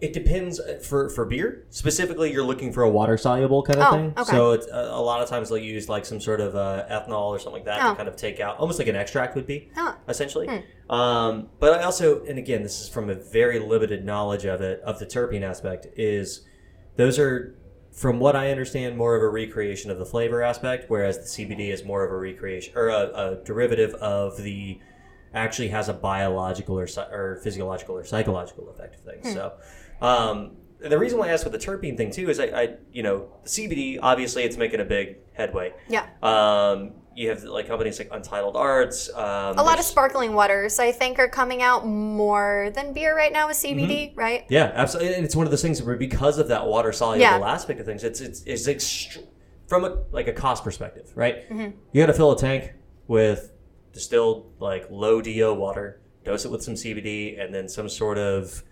it 0.00 0.12
depends 0.12 0.60
uh, 0.60 0.78
for 0.82 1.08
for 1.08 1.24
beer 1.24 1.64
specifically. 1.70 2.30
You're 2.32 2.44
looking 2.44 2.72
for 2.72 2.82
a 2.82 2.90
water 2.90 3.16
soluble 3.16 3.62
kind 3.62 3.80
of 3.80 3.86
Oh, 3.86 3.96
thing. 3.96 4.14
okay. 4.18 4.30
So 4.30 4.52
it's 4.52 4.66
a, 4.66 4.90
a 4.92 5.00
lot 5.00 5.22
of 5.22 5.28
times 5.28 5.48
they'll 5.48 5.58
use 5.58 5.88
like 5.88 6.04
some 6.04 6.20
sort 6.20 6.40
of 6.40 6.54
uh, 6.54 6.84
ethanol 6.90 7.28
or 7.28 7.38
something 7.38 7.64
like 7.64 7.64
that 7.64 7.80
Oh. 7.82 7.90
to 7.90 7.96
kind 7.96 8.08
of 8.08 8.16
take 8.16 8.38
out, 8.40 8.58
almost 8.58 8.78
like 8.78 8.88
an 8.88 8.96
extract 8.96 9.34
would 9.36 9.46
be, 9.46 9.70
Huh. 9.74 9.94
essentially. 10.08 10.46
Hmm. 10.48 10.94
Um, 10.94 11.48
but 11.58 11.80
I 11.80 11.82
also, 11.84 12.22
and 12.26 12.38
again, 12.38 12.62
this 12.62 12.80
is 12.82 12.88
from 12.88 13.08
a 13.10 13.14
very 13.14 13.58
limited 13.58 14.04
knowledge 14.04 14.44
of 14.44 14.60
it 14.60 14.80
of 14.82 14.98
the 14.98 15.06
terpene 15.06 15.42
aspect. 15.42 15.86
Is 15.96 16.42
those 16.96 17.18
are 17.18 17.56
from 17.90 18.20
what 18.20 18.36
I 18.36 18.50
understand, 18.50 18.98
more 18.98 19.16
of 19.16 19.22
a 19.22 19.28
recreation 19.28 19.90
of 19.90 19.98
the 19.98 20.04
flavor 20.04 20.42
aspect, 20.42 20.84
whereas 20.90 21.16
the 21.16 21.24
CBD 21.46 21.72
is 21.72 21.82
more 21.82 22.04
of 22.04 22.12
a 22.12 22.16
recreation 22.18 22.74
or 22.76 22.88
a, 22.88 23.10
a 23.14 23.38
derivative 23.44 23.94
of 23.94 24.36
the 24.36 24.78
actually 25.34 25.68
has 25.68 25.88
a 25.88 25.92
biological 25.94 26.78
or, 26.78 26.86
or 27.10 27.40
physiological 27.42 27.94
or 27.96 28.04
psychological 28.04 28.68
effect 28.70 28.94
of 28.96 29.00
things. 29.00 29.32
So, 29.32 29.52
um, 30.00 30.52
the 30.78 30.98
reason 30.98 31.18
why 31.18 31.28
I 31.28 31.32
asked 31.32 31.44
with 31.44 31.52
the 31.52 31.58
terpene 31.58 31.96
thing 31.96 32.10
too 32.10 32.28
is 32.28 32.38
I, 32.38 32.44
I, 32.46 32.74
you 32.92 33.02
know, 33.02 33.28
the 33.44 33.48
CBD 33.48 33.98
obviously 34.02 34.42
it's 34.44 34.56
making 34.56 34.80
a 34.80 34.84
big 34.84 35.16
headway. 35.32 35.72
Yeah. 35.88 36.06
Um, 36.22 36.92
you 37.14 37.30
have 37.30 37.42
like 37.44 37.66
companies 37.66 37.98
like 37.98 38.08
Untitled 38.12 38.56
Arts. 38.56 39.08
Um, 39.14 39.58
A 39.58 39.62
lot 39.62 39.78
of 39.78 39.86
sparkling 39.86 40.34
waters, 40.34 40.78
I 40.78 40.92
think, 40.92 41.18
are 41.18 41.28
coming 41.28 41.62
out 41.62 41.86
more 41.86 42.70
than 42.74 42.92
beer 42.92 43.16
right 43.16 43.32
now 43.32 43.48
with 43.48 43.56
CBD, 43.56 44.10
Mm-hmm. 44.10 44.18
right? 44.18 44.44
Yeah, 44.50 44.70
absolutely. 44.74 45.14
And 45.14 45.24
it's 45.24 45.34
one 45.34 45.46
of 45.46 45.50
those 45.50 45.62
things 45.62 45.82
where 45.82 45.96
because 45.96 46.38
of 46.38 46.48
that 46.48 46.66
water 46.66 46.92
soluble 46.92 47.20
Yeah. 47.22 47.38
aspect 47.38 47.80
of 47.80 47.86
things, 47.86 48.04
it's 48.04 48.20
it's, 48.20 48.42
it's 48.44 48.68
ext- 48.68 49.24
from 49.66 49.84
a 49.84 50.02
like 50.12 50.28
a 50.28 50.32
cost 50.34 50.62
perspective, 50.62 51.10
right? 51.14 51.48
Mm-hmm. 51.48 51.70
You 51.92 52.02
got 52.02 52.06
to 52.06 52.12
fill 52.12 52.32
a 52.32 52.38
tank 52.38 52.74
with 53.08 53.50
distilled 53.94 54.52
like 54.60 54.86
low 54.90 55.22
DO 55.22 55.54
water, 55.54 56.02
dose 56.22 56.44
it 56.44 56.50
with 56.50 56.62
some 56.62 56.74
CBD, 56.74 57.42
and 57.42 57.54
then 57.54 57.66
some 57.66 57.88
sort 57.88 58.18
of 58.18 58.62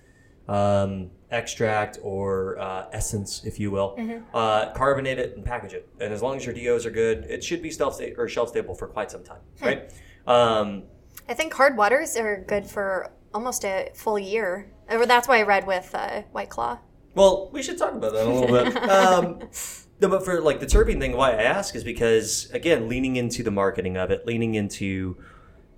um, 0.49 1.11
extract 1.31 1.99
or 2.03 2.59
uh, 2.59 2.87
essence, 2.93 3.45
if 3.45 3.59
you 3.59 3.71
will. 3.71 3.97
Mm-hmm. 3.99 4.25
Uh, 4.35 4.71
carbonate 4.73 5.19
it 5.19 5.37
and 5.37 5.45
package 5.45 5.73
it, 5.75 5.89
and 6.01 6.13
as 6.13 6.23
long 6.23 6.37
as 6.37 6.47
your 6.47 6.55
DOs 6.55 6.87
are 6.87 6.91
good, 6.91 7.25
it 7.25 7.43
should 7.43 7.63
be 7.63 7.71
shelf 7.71 7.95
sta- 7.97 8.15
or 8.17 8.29
shelf 8.29 8.51
stable 8.51 8.75
for 8.75 8.87
quite 8.87 9.11
some 9.11 9.25
time, 9.25 9.41
Hmm. 9.61 9.65
right? 9.67 9.93
Um, 10.27 10.85
I 11.29 11.35
think 11.35 11.53
hard 11.55 11.77
waters 11.77 12.17
are 12.17 12.45
good 12.47 12.67
for 12.67 13.11
almost 13.33 13.65
a 13.65 13.91
full 13.95 14.19
year. 14.19 14.71
That's 14.89 15.27
why 15.29 15.39
I 15.39 15.43
read 15.43 15.67
with 15.67 15.91
uh, 15.95 16.23
White 16.33 16.51
Claw. 16.51 16.79
Well, 17.15 17.49
we 17.53 17.63
should 17.63 17.79
talk 17.79 17.93
about 17.95 18.13
that 18.13 18.27
a 18.27 18.31
little 18.31 18.65
bit. 18.65 18.83
Um, 18.91 19.49
no, 20.01 20.09
but 20.09 20.25
for 20.25 20.41
like 20.41 20.59
the 20.61 20.67
terpene 20.67 20.99
thing, 20.99 21.17
why 21.17 21.31
I 21.31 21.43
ask 21.43 21.75
is 21.77 21.85
because 21.85 22.51
again, 22.51 22.89
leaning 22.89 23.17
into 23.17 23.43
the 23.43 23.51
marketing 23.53 23.97
of 23.97 24.11
it, 24.11 24.27
leaning 24.27 24.57
into 24.57 25.17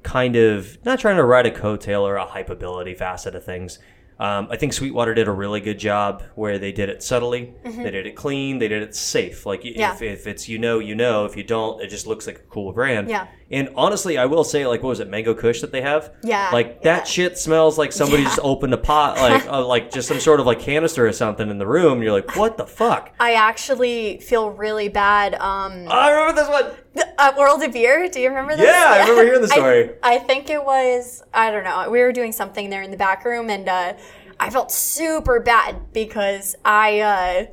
kind 0.03 0.37
of 0.37 0.79
not 0.85 0.99
trying 0.99 1.17
to 1.17 1.25
ride 1.25 1.47
a 1.47 1.51
coattail 1.51 2.01
or 2.01 2.17
a 2.17 2.27
hypeability 2.27 2.97
facet 2.97 3.35
of 3.35 3.45
things. 3.45 3.79
Um, 4.19 4.49
I 4.51 4.57
think 4.57 4.73
Sweetwater 4.73 5.13
did 5.13 5.29
a 5.29 5.33
really 5.33 5.61
good 5.61 5.79
job 5.79 6.23
where 6.37 6.59
they 6.59 6.73
did 6.73 6.89
it 6.89 7.03
subtly, 7.03 7.53
they 7.65 7.91
did 7.91 8.07
it 8.07 8.17
clean, 8.17 8.59
they 8.59 8.69
did 8.69 8.83
it 8.83 8.95
safe. 8.95 9.45
Like 9.45 9.63
Mm-hmm. 9.63 9.79
Yeah. 9.81 9.95
if, 9.95 10.03
if 10.03 10.27
it's 10.27 10.49
you 10.49 10.59
know, 10.59 10.79
you 10.79 10.95
know. 10.95 11.25
If 11.27 11.37
you 11.37 11.43
don't, 11.43 11.81
it 11.83 11.89
just 11.89 12.07
looks 12.07 12.27
like 12.27 12.37
a 12.37 12.43
cool 12.51 12.73
brand. 12.73 13.11
Yeah. 13.11 13.27
And 13.51 13.69
honestly, 13.77 14.19
I 14.19 14.25
will 14.27 14.43
say, 14.43 14.67
like, 14.67 14.83
what 14.83 14.89
was 14.89 15.01
it, 15.01 15.09
Mango 15.09 15.33
Kush 15.35 15.61
that 15.61 15.71
they 15.71 15.81
have? 15.83 16.13
Yeah, 16.25 16.51
Like 16.53 16.83
that 16.83 16.99
yeah. 17.01 17.05
shit 17.05 17.39
smells 17.39 17.79
like 17.79 17.93
somebody 17.93 18.23
Yeah. 18.23 18.29
just 18.31 18.41
opened 18.43 18.73
a 18.75 18.79
pot, 18.79 19.17
like 19.19 19.47
uh, 19.47 19.65
like 19.67 19.91
just 19.93 20.09
some 20.09 20.19
sort 20.21 20.41
of 20.41 20.47
like 20.47 20.61
canister 20.61 21.07
or 21.07 21.13
something 21.13 21.49
in 21.51 21.59
the 21.59 21.67
room. 21.67 22.03
You're 22.03 22.13
like, 22.13 22.35
what 22.37 22.57
the 22.57 22.67
fuck? 22.67 23.13
I 23.21 23.35
actually 23.35 24.19
feel 24.21 24.51
really 24.51 24.89
bad. 24.89 25.35
Um, 25.35 25.87
I 25.91 26.11
remember 26.11 26.41
this 26.41 26.49
one. 26.49 26.65
At 27.19 27.37
World 27.37 27.63
of 27.63 27.73
Beer, 27.73 28.09
do 28.09 28.21
you 28.21 28.29
remember 28.29 28.57
that? 28.57 28.65
Yeah, 28.65 29.05
I 29.05 29.09
remember 29.09 29.25
hearing 29.25 29.43
the 29.43 29.49
I- 29.53 29.57
story. 29.57 29.91
I, 30.03 30.19
think 30.19 30.51
it 30.51 30.65
was, 30.65 31.23
I 31.33 31.51
don't 31.51 31.65
know, 31.65 31.91
we 31.91 32.01
were 32.01 32.13
doing 32.13 32.33
something 32.33 32.71
there 32.71 32.83
in 32.83 32.91
the 32.91 32.97
back 32.97 33.25
room 33.25 33.51
and 33.51 33.69
uh, 33.69 33.95
I 34.39 34.51
felt 34.51 34.71
super 34.71 35.41
bad 35.41 35.93
because 35.93 36.55
I, 36.65 37.01
uh, 37.01 37.47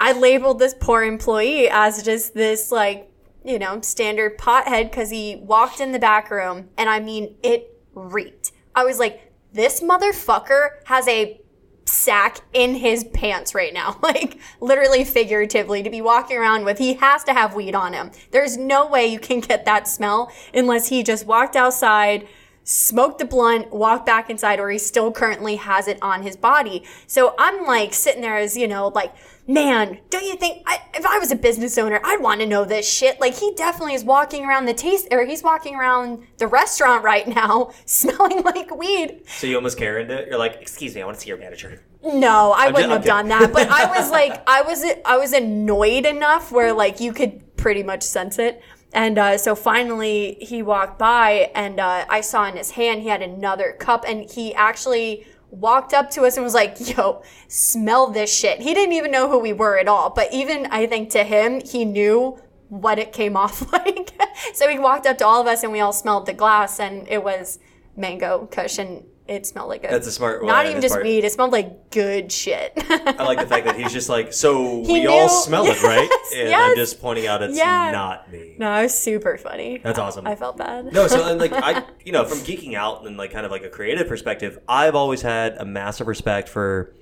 I 0.00 0.12
labeled 0.12 0.58
this 0.58 0.74
poor 0.78 1.04
employee 1.04 1.68
as 1.70 2.02
just 2.02 2.34
this 2.34 2.70
like, 2.70 3.10
you 3.44 3.58
know, 3.58 3.80
standard 3.80 4.38
pothead 4.38 4.90
because 4.90 5.10
he 5.10 5.36
walked 5.36 5.80
in 5.80 5.92
the 5.92 5.98
back 5.98 6.30
room 6.30 6.68
and 6.76 6.90
I 6.90 7.00
mean, 7.00 7.36
it 7.42 7.80
reeked. 7.94 8.52
I 8.74 8.84
was 8.84 8.98
like, 8.98 9.32
this 9.52 9.80
motherfucker 9.80 10.70
has 10.84 11.08
a 11.08 11.40
sack 11.86 12.40
in 12.52 12.74
his 12.74 13.04
pants 13.04 13.54
right 13.54 13.72
now. 13.72 13.98
Like 14.06 14.38
literally 14.60 15.02
figuratively 15.04 15.82
to 15.82 15.90
be 15.90 16.00
walking 16.00 16.36
around 16.36 16.64
with 16.64 16.78
he 16.78 16.94
has 16.94 17.24
to 17.24 17.32
have 17.32 17.54
weed 17.54 17.74
on 17.74 17.92
him. 17.92 18.12
There's 18.30 18.56
no 18.56 18.86
way 18.86 19.06
you 19.06 19.18
can 19.18 19.40
get 19.40 19.64
that 19.64 19.88
smell 19.88 20.30
unless 20.54 20.88
he 20.88 21.02
just 21.02 21.26
walked 21.26 21.56
outside, 21.56 22.28
smoked 22.66 23.18
the 23.18 23.24
blunt, 23.24 23.72
walked 23.72 24.04
back 24.04 24.28
inside 24.28 24.60
or 24.60 24.68
he 24.68 24.78
still 24.78 25.10
currently 25.10 25.56
has 25.56 25.88
it 25.88 25.98
on 26.02 26.22
his 26.22 26.36
body. 26.36 26.84
So 27.06 27.34
I'm 27.38 27.64
like 27.64 27.94
sitting 27.94 28.20
there 28.20 28.36
as, 28.36 28.56
you 28.56 28.68
know, 28.68 28.88
like 28.88 29.14
Man, 29.48 29.98
don't 30.10 30.24
you 30.24 30.34
think 30.34 30.64
I, 30.66 30.80
if 30.94 31.06
I 31.06 31.20
was 31.20 31.30
a 31.30 31.36
business 31.36 31.78
owner, 31.78 32.00
I'd 32.02 32.20
want 32.20 32.40
to 32.40 32.46
know 32.46 32.64
this 32.64 32.88
shit? 32.88 33.20
Like 33.20 33.34
he 33.34 33.54
definitely 33.54 33.94
is 33.94 34.02
walking 34.02 34.44
around 34.44 34.66
the 34.66 34.74
taste, 34.74 35.06
or 35.12 35.24
he's 35.24 35.42
walking 35.42 35.76
around 35.76 36.26
the 36.38 36.48
restaurant 36.48 37.04
right 37.04 37.28
now, 37.28 37.70
smelling 37.84 38.42
like 38.42 38.76
weed. 38.76 39.22
So 39.28 39.46
you 39.46 39.54
almost 39.54 39.78
Karened 39.78 40.10
it. 40.10 40.26
You're 40.26 40.38
like, 40.38 40.56
excuse 40.60 40.96
me, 40.96 41.02
I 41.02 41.04
want 41.04 41.16
to 41.16 41.20
see 41.20 41.28
your 41.28 41.38
manager. 41.38 41.80
No, 42.04 42.52
I 42.56 42.70
wouldn't 42.70 42.90
I'm 42.90 42.98
have 42.98 43.04
done 43.04 43.28
that. 43.28 43.52
But 43.52 43.68
I 43.68 43.86
was 43.98 44.10
like, 44.10 44.42
I 44.48 44.62
was, 44.62 44.84
I 45.04 45.16
was 45.16 45.32
annoyed 45.32 46.06
enough 46.06 46.50
where 46.50 46.72
like 46.72 46.98
you 46.98 47.12
could 47.12 47.56
pretty 47.56 47.84
much 47.84 48.02
sense 48.02 48.40
it. 48.40 48.60
And 48.96 49.18
uh, 49.18 49.36
so 49.36 49.54
finally, 49.54 50.38
he 50.40 50.62
walked 50.62 50.98
by, 50.98 51.50
and 51.54 51.78
uh, 51.78 52.06
I 52.08 52.22
saw 52.22 52.46
in 52.48 52.56
his 52.56 52.70
hand 52.70 53.02
he 53.02 53.08
had 53.08 53.20
another 53.20 53.76
cup, 53.78 54.06
and 54.08 54.28
he 54.28 54.54
actually 54.54 55.26
walked 55.50 55.92
up 55.92 56.08
to 56.12 56.22
us 56.22 56.36
and 56.38 56.44
was 56.44 56.54
like, 56.54 56.76
"Yo, 56.80 57.22
smell 57.46 58.06
this 58.06 58.34
shit." 58.34 58.60
He 58.60 58.72
didn't 58.72 58.94
even 58.94 59.10
know 59.10 59.28
who 59.28 59.38
we 59.38 59.52
were 59.52 59.76
at 59.78 59.86
all, 59.86 60.08
but 60.08 60.32
even 60.32 60.66
I 60.70 60.86
think 60.86 61.10
to 61.10 61.24
him, 61.24 61.60
he 61.60 61.84
knew 61.84 62.40
what 62.68 62.98
it 62.98 63.12
came 63.12 63.36
off 63.42 63.70
like. 63.70 64.18
so 64.54 64.66
he 64.66 64.78
walked 64.78 65.06
up 65.06 65.18
to 65.18 65.26
all 65.26 65.42
of 65.42 65.46
us, 65.46 65.62
and 65.62 65.72
we 65.72 65.80
all 65.80 65.92
smelled 65.92 66.24
the 66.24 66.32
glass, 66.32 66.80
and 66.80 67.06
it 67.06 67.22
was 67.22 67.58
mango 67.98 68.48
and 68.78 69.04
it 69.28 69.46
smelled 69.46 69.68
like 69.68 69.84
a 69.84 69.88
That's 69.88 70.06
a 70.06 70.12
smart 70.12 70.42
one. 70.42 70.48
not 70.52 70.66
even 70.66 70.80
just 70.80 70.92
smart. 70.94 71.04
weed. 71.04 71.24
It 71.24 71.32
smelled 71.32 71.52
like 71.52 71.90
good 71.90 72.30
shit. 72.30 72.72
I 72.76 73.24
like 73.24 73.38
the 73.40 73.46
fact 73.46 73.66
that 73.66 73.76
he's 73.76 73.92
just 73.92 74.08
like, 74.08 74.32
so 74.32 74.82
He 74.86 74.92
we 74.92 75.06
all 75.06 75.22
knew. 75.26 75.28
smell 75.28 75.66
it, 75.66 75.82
right? 75.82 76.08
Yes, 76.30 76.32
And 76.36 76.48
yes. 76.50 76.70
I'm 76.70 76.76
just 76.76 77.00
pointing 77.00 77.26
out 77.26 77.42
it's 77.42 77.56
Yeah. 77.56 77.90
not 77.92 78.30
me. 78.30 78.54
no, 78.58 78.72
it 78.78 78.82
was 78.84 78.98
super 78.98 79.36
funny. 79.36 79.78
That's 79.82 79.98
awesome. 79.98 80.26
I 80.26 80.34
felt 80.36 80.56
bad. 80.56 80.92
No, 80.92 81.06
so 81.08 81.24
and, 81.28 81.40
like 81.40 81.52
I, 81.52 81.82
you 82.04 82.12
know, 82.12 82.24
from 82.24 82.38
geeking 82.38 82.74
out 82.74 83.06
and 83.06 83.16
like 83.16 83.32
kind 83.32 83.44
of 83.46 83.52
like 83.52 83.64
a 83.64 83.68
creative 83.68 84.06
perspective, 84.08 84.58
I've 84.68 84.94
always 84.94 85.22
had 85.22 85.56
a 85.58 85.64
massive 85.64 86.06
respect 86.06 86.48
for 86.48 86.94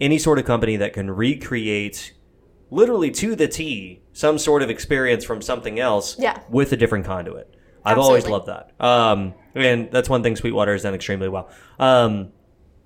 any 0.00 0.18
sort 0.18 0.38
of 0.38 0.44
company 0.46 0.76
that 0.76 0.92
can 0.94 1.10
recreate, 1.10 2.14
literally 2.70 3.10
to 3.10 3.34
the 3.36 3.48
T, 3.48 4.00
some 4.12 4.38
sort 4.38 4.62
of 4.62 4.70
experience 4.70 5.24
from 5.24 5.42
something 5.42 5.78
else, 5.78 6.18
Yeah. 6.18 6.40
with 6.48 6.72
a 6.72 6.76
different 6.76 7.04
conduit. 7.04 7.54
I've 7.84 7.98
always 7.98 8.26
loved 8.26 8.46
that, 8.46 8.72
um, 8.80 9.34
and 9.54 9.90
that's 9.90 10.08
one 10.08 10.22
thing 10.22 10.36
Sweetwater 10.36 10.72
has 10.72 10.82
done 10.82 10.94
extremely 10.94 11.28
well. 11.28 11.48
Um, 11.78 12.28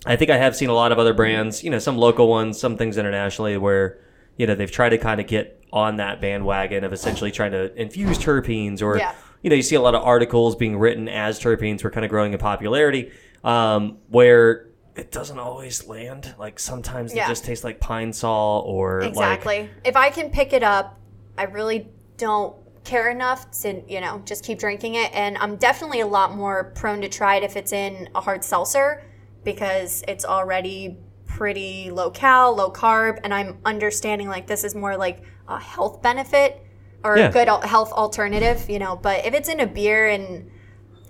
I 0.06 0.16
think 0.16 0.30
I 0.30 0.36
have 0.36 0.54
seen 0.54 0.68
a 0.68 0.74
lot 0.74 0.92
of 0.92 0.98
other 0.98 1.14
brands, 1.14 1.64
you 1.64 1.70
know, 1.70 1.78
some 1.78 1.96
local 1.96 2.28
ones, 2.28 2.58
some 2.60 2.76
things 2.76 2.96
internationally, 2.98 3.56
where 3.56 3.98
you 4.36 4.46
know 4.46 4.54
they've 4.54 4.70
tried 4.70 4.90
to 4.90 4.98
kind 4.98 5.20
of 5.20 5.26
get 5.26 5.62
on 5.72 5.96
that 5.96 6.20
bandwagon 6.20 6.84
of 6.84 6.92
essentially 6.92 7.30
trying 7.32 7.52
to 7.52 7.74
infuse 7.80 8.18
terpenes, 8.18 8.80
or 8.82 8.96
Yeah. 8.98 9.12
you 9.42 9.50
know, 9.50 9.56
you 9.56 9.62
see 9.62 9.74
a 9.76 9.80
lot 9.80 9.94
of 9.94 10.02
articles 10.04 10.54
being 10.56 10.78
written 10.78 11.08
as 11.08 11.40
terpenes 11.40 11.82
were 11.82 11.90
kind 11.90 12.04
of 12.04 12.10
growing 12.10 12.32
in 12.32 12.38
popularity, 12.38 13.10
um, 13.42 13.98
where 14.08 14.68
it 14.94 15.10
doesn't 15.10 15.40
always 15.40 15.88
land. 15.88 16.32
Like 16.38 16.60
sometimes 16.60 17.12
Yeah. 17.12 17.26
they 17.26 17.32
just 17.32 17.44
tastes 17.44 17.64
like 17.64 17.80
pine 17.80 18.12
sol 18.12 18.60
or 18.62 19.00
like 19.00 19.08
Exactly. 19.10 19.70
if 19.84 19.96
I 19.96 20.10
can 20.10 20.30
pick 20.30 20.52
it 20.52 20.62
up, 20.62 21.00
I 21.36 21.44
really 21.44 21.88
don't 22.18 22.54
care 22.84 23.10
enough 23.10 23.50
to, 23.62 23.82
you 23.90 24.00
know, 24.00 24.22
just 24.24 24.44
keep 24.44 24.58
drinking 24.58 24.94
it. 24.94 25.10
And 25.14 25.36
I'm 25.38 25.56
definitely 25.56 26.00
a 26.00 26.06
lot 26.06 26.34
more 26.36 26.72
prone 26.74 27.00
to 27.00 27.08
try 27.08 27.36
it 27.36 27.42
if 27.42 27.56
it's 27.56 27.72
in 27.72 28.08
a 28.14 28.20
hard 28.20 28.44
seltzer 28.44 29.02
because 29.42 30.04
it's 30.06 30.24
already 30.24 30.98
pretty 31.26 31.90
low 31.90 32.10
cal, 32.10 32.54
low 32.54 32.70
carb, 32.70 33.18
and 33.24 33.34
I'm 33.34 33.58
understanding 33.64 34.28
like 34.28 34.46
this 34.46 34.64
is 34.64 34.74
more 34.74 34.96
like 34.96 35.22
a 35.48 35.58
health 35.58 36.00
benefit 36.02 36.64
or 37.02 37.18
Yeah. 37.18 37.28
a 37.28 37.32
good 37.32 37.48
health 37.48 37.92
alternative, 37.92 38.68
you 38.70 38.78
know. 38.78 38.96
But 38.96 39.26
if 39.26 39.34
it's 39.34 39.48
in 39.48 39.60
a 39.60 39.66
beer 39.66 40.08
and 40.08 40.50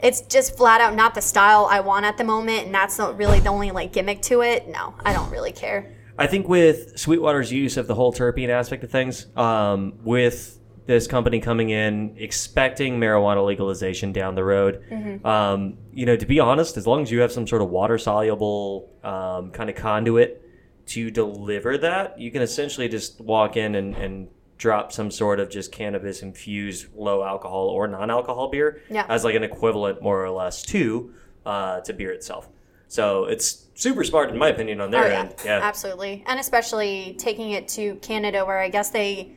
it's 0.02 0.22
just 0.22 0.56
flat 0.56 0.80
out 0.80 0.94
not 0.94 1.14
the 1.14 1.20
style 1.22 1.66
I 1.70 1.80
want 1.80 2.04
at 2.06 2.16
the 2.18 2.24
moment, 2.24 2.66
and 2.66 2.74
that's 2.74 2.98
not 2.98 3.16
really 3.16 3.40
the 3.40 3.48
only 3.50 3.70
like 3.70 3.92
gimmick 3.92 4.22
to 4.22 4.42
it. 4.42 4.68
No, 4.68 4.94
I 5.04 5.12
don't 5.12 5.30
really 5.30 5.52
care. 5.52 5.94
I 6.18 6.26
think 6.26 6.48
with 6.48 6.96
Sweetwater's 6.98 7.52
use 7.52 7.76
of 7.76 7.86
the 7.86 7.94
whole 7.94 8.12
terpene 8.12 8.48
aspect 8.48 8.84
of 8.84 8.90
things, 8.90 9.26
um, 9.36 9.94
with 10.04 10.58
this 10.86 11.06
company 11.06 11.40
coming 11.40 11.70
in 11.70 12.14
expecting 12.18 13.00
marijuana 13.00 13.44
legalization 13.44 14.12
down 14.12 14.34
the 14.34 14.44
road, 14.44 14.82
um, 15.24 15.78
you 15.92 16.04
know, 16.04 16.16
to 16.16 16.26
be 16.26 16.38
honest, 16.40 16.76
as 16.76 16.86
long 16.86 17.02
as 17.02 17.10
you 17.10 17.20
have 17.20 17.32
some 17.32 17.46
sort 17.46 17.62
of 17.62 17.70
water 17.70 17.96
soluble 17.96 18.90
um, 19.02 19.50
kind 19.50 19.70
of 19.70 19.76
conduit 19.76 20.42
to 20.86 21.10
deliver 21.10 21.78
that, 21.78 22.18
you 22.18 22.30
can 22.30 22.42
essentially 22.42 22.88
just 22.88 23.18
walk 23.20 23.56
in 23.56 23.74
and, 23.74 23.94
and 23.96 24.28
drop 24.58 24.92
some 24.92 25.10
sort 25.10 25.40
of 25.40 25.48
just 25.50 25.72
cannabis 25.72 26.20
infused 26.22 26.86
low 26.94 27.24
alcohol 27.24 27.68
or 27.68 27.88
non 27.88 28.10
alcohol 28.10 28.48
beer 28.48 28.82
Yeah. 28.90 29.06
as 29.08 29.24
like 29.24 29.34
an 29.34 29.42
equivalent, 29.42 30.02
more 30.02 30.22
or 30.22 30.30
less, 30.30 30.62
to 30.64 31.14
uh, 31.46 31.80
to 31.80 31.92
beer 31.94 32.12
itself. 32.12 32.48
So 32.88 33.24
it's 33.24 33.66
super 33.74 34.04
smart, 34.04 34.30
in 34.30 34.36
my 34.38 34.48
opinion, 34.48 34.80
on 34.82 34.90
their 34.90 35.04
Oh, 35.04 35.08
yeah, 35.08 35.20
end. 35.20 35.34
Yeah. 35.44 35.60
absolutely. 35.62 36.22
And 36.26 36.38
especially 36.38 37.16
taking 37.18 37.52
it 37.52 37.66
to 37.68 37.94
Canada, 37.96 38.44
where 38.44 38.58
I 38.60 38.68
guess 38.68 38.90
they 38.90 39.32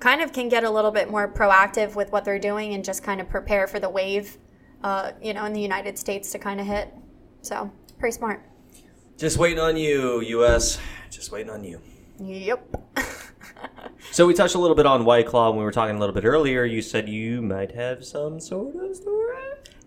kind 0.00 0.20
of 0.20 0.32
can 0.32 0.48
get 0.48 0.64
a 0.64 0.70
little 0.70 0.90
bit 0.90 1.10
more 1.10 1.32
proactive 1.32 1.94
with 1.94 2.12
what 2.12 2.24
they're 2.24 2.38
doing 2.38 2.74
and 2.74 2.84
just 2.84 3.02
kind 3.02 3.20
of 3.20 3.28
prepare 3.28 3.66
for 3.66 3.80
the 3.80 3.88
wave, 3.88 4.38
uh, 4.82 5.12
you 5.22 5.34
know, 5.34 5.44
in 5.44 5.52
the 5.52 5.60
United 5.60 5.98
States 5.98 6.30
to 6.32 6.38
kind 6.38 6.60
of 6.60 6.66
hit. 6.66 6.92
So, 7.42 7.70
pretty 7.98 8.16
smart. 8.16 8.44
Just 9.16 9.38
waiting 9.38 9.58
on 9.58 9.76
you, 9.76 10.20
US. 10.20 10.78
Just 11.10 11.32
waiting 11.32 11.50
on 11.50 11.64
you. 11.64 11.80
Yep. 12.18 12.76
So 14.16 14.26
we 14.26 14.32
touched 14.32 14.54
a 14.54 14.58
little 14.58 14.76
bit 14.76 14.86
on 14.86 15.04
White 15.04 15.26
Claw 15.26 15.50
when 15.50 15.58
we 15.58 15.64
were 15.64 15.70
talking 15.70 15.96
a 15.96 15.98
little 15.98 16.14
bit 16.14 16.24
earlier. 16.24 16.64
You 16.64 16.80
said 16.80 17.06
you 17.06 17.42
might 17.42 17.72
have 17.72 18.02
some 18.02 18.40
sort 18.40 18.74
of 18.76 18.96
story. 18.96 19.36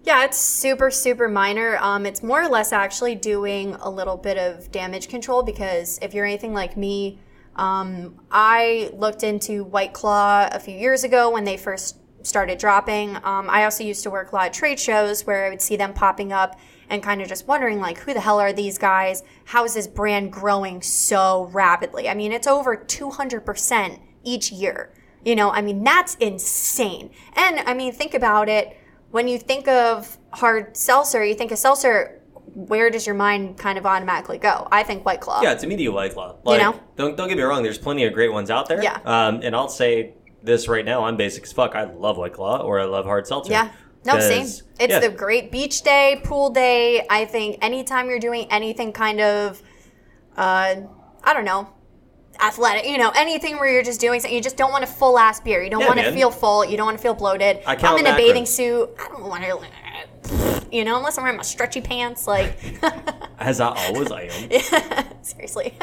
Yeah, 0.03 0.23
it's 0.23 0.37
super, 0.37 0.91
super 0.91 1.27
minor. 1.27 1.77
Um, 1.77 2.05
it's 2.05 2.21
more 2.21 2.43
or 2.43 2.47
less 2.47 2.71
actually 2.71 3.15
doing 3.15 3.75
a 3.79 3.89
little 3.89 4.17
bit 4.17 4.37
of 4.37 4.71
damage 4.71 5.07
control 5.07 5.41
because 5.41 5.97
if 6.01 6.13
you're 6.13 6.25
anything 6.25 6.53
like 6.53 6.77
me, 6.77 7.17
um, 7.59 8.21
I 8.31 8.89
looked 8.93 9.23
into 9.23 9.65
White 9.65 9.91
Claw 9.91 10.47
a 10.49 10.59
few 10.59 10.75
years 10.75 11.03
ago 11.03 11.29
when 11.29 11.43
they 11.43 11.57
first 11.57 11.97
started 12.23 12.57
dropping. 12.57 13.17
Um, 13.17 13.49
I 13.49 13.65
also 13.65 13.83
used 13.83 14.03
to 14.03 14.09
work 14.09 14.31
a 14.31 14.35
lot 14.35 14.47
of 14.47 14.53
trade 14.53 14.79
shows 14.79 15.27
where 15.27 15.45
I 15.45 15.49
would 15.49 15.61
see 15.61 15.75
them 15.75 15.93
popping 15.93 16.31
up 16.31 16.57
and 16.89 17.03
kind 17.03 17.21
of 17.21 17.27
just 17.27 17.47
wondering 17.49 17.81
like 17.81 17.97
who 17.99 18.13
the 18.13 18.21
hell 18.21 18.39
are 18.39 18.53
these 18.53 18.77
guys? 18.77 19.23
How 19.43 19.65
is 19.65 19.73
this 19.73 19.87
brand 19.87 20.31
growing 20.31 20.81
so 20.81 21.49
rapidly? 21.51 22.07
I 22.07 22.13
mean, 22.13 22.31
it's 22.31 22.47
over 22.47 22.77
200% 22.77 23.99
each 24.23 24.51
year. 24.53 24.93
You 25.25 25.35
know, 25.35 25.51
I 25.51 25.61
mean, 25.61 25.83
that's 25.83 26.15
insane. 26.15 27.11
And 27.33 27.59
I 27.59 27.73
mean, 27.73 27.91
think 27.91 28.13
about 28.13 28.47
it. 28.47 28.77
When 29.11 29.27
you 29.27 29.37
think 29.37 29.67
of 29.67 30.17
hard 30.31 30.77
seltzer, 30.77 31.25
you 31.25 31.35
think 31.35 31.51
of 31.51 31.57
seltzer, 31.57 32.18
where 32.67 32.89
does 32.89 33.05
your 33.05 33.15
mind 33.15 33.57
kind 33.57 33.77
of 33.77 33.85
automatically 33.85 34.37
go? 34.37 34.67
I 34.71 34.83
think 34.83 35.05
White 35.05 35.21
Claw. 35.21 35.41
Yeah, 35.41 35.53
it's 35.53 35.63
immediate 35.63 35.91
White 35.91 36.13
Claw. 36.13 36.35
Like, 36.43 36.61
know? 36.61 36.79
don't 36.95 37.15
don't 37.15 37.27
get 37.27 37.37
me 37.37 37.43
wrong. 37.43 37.63
There's 37.63 37.77
plenty 37.77 38.05
of 38.05 38.13
great 38.13 38.31
ones 38.31 38.49
out 38.49 38.67
there. 38.67 38.83
Yeah. 38.83 38.99
Um, 39.05 39.41
and 39.43 39.55
I'll 39.55 39.69
say 39.69 40.13
this 40.43 40.67
right 40.67 40.85
now. 40.85 41.05
I'm 41.05 41.17
basic 41.17 41.43
as 41.43 41.53
fuck. 41.53 41.75
I 41.75 41.85
love 41.85 42.17
White 42.17 42.33
Claw 42.33 42.57
or 42.57 42.79
I 42.79 42.85
love 42.85 43.05
hard 43.05 43.27
seltzer. 43.27 43.51
Yeah. 43.51 43.71
No, 44.05 44.19
same. 44.19 44.43
It's 44.43 44.65
yeah. 44.79 44.99
the 44.99 45.09
great 45.09 45.51
beach 45.51 45.81
day, 45.81 46.21
pool 46.23 46.49
day. 46.49 47.05
I 47.09 47.25
think 47.25 47.57
anytime 47.61 48.09
you're 48.09 48.19
doing 48.19 48.47
anything 48.49 48.93
kind 48.93 49.19
of, 49.19 49.61
uh, 50.37 50.75
I 51.23 51.33
don't 51.33 51.43
know, 51.43 51.69
athletic, 52.41 52.85
you 52.85 52.97
know, 52.97 53.11
anything 53.15 53.57
where 53.57 53.71
you're 53.71 53.83
just 53.83 53.99
doing 53.99 54.21
something, 54.21 54.35
you 54.35 54.41
just 54.41 54.55
don't 54.55 54.71
want 54.71 54.85
a 54.85 54.87
full 54.87 55.19
ass 55.19 55.41
beer. 55.41 55.61
You 55.61 55.69
don't 55.69 55.81
Yeah, 55.81 55.87
want 55.87 55.99
to 55.99 56.11
feel 56.13 56.31
full. 56.31 56.63
You 56.63 56.77
don't 56.77 56.85
want 56.85 56.97
to 56.97 57.01
feel 57.01 57.13
bloated. 57.13 57.59
I 57.65 57.75
I'm 57.75 57.97
in 57.97 58.07
a 58.07 58.15
bathing 58.15 58.45
suit. 58.45 58.89
I 58.99 59.09
don't 59.09 59.23
want 59.23 59.43
to, 59.43 59.49
you 60.71 60.83
know, 60.85 60.97
unless 60.97 61.17
I'm 61.17 61.23
wearing 61.23 61.37
my 61.37 61.43
stretchy 61.43 61.81
pants. 61.81 62.27
Like, 62.27 62.55
as 63.39 63.59
I 63.59 63.69
always 63.87 64.11
am. 64.11 64.47
yeah, 64.51 65.03
seriously. 65.21 65.77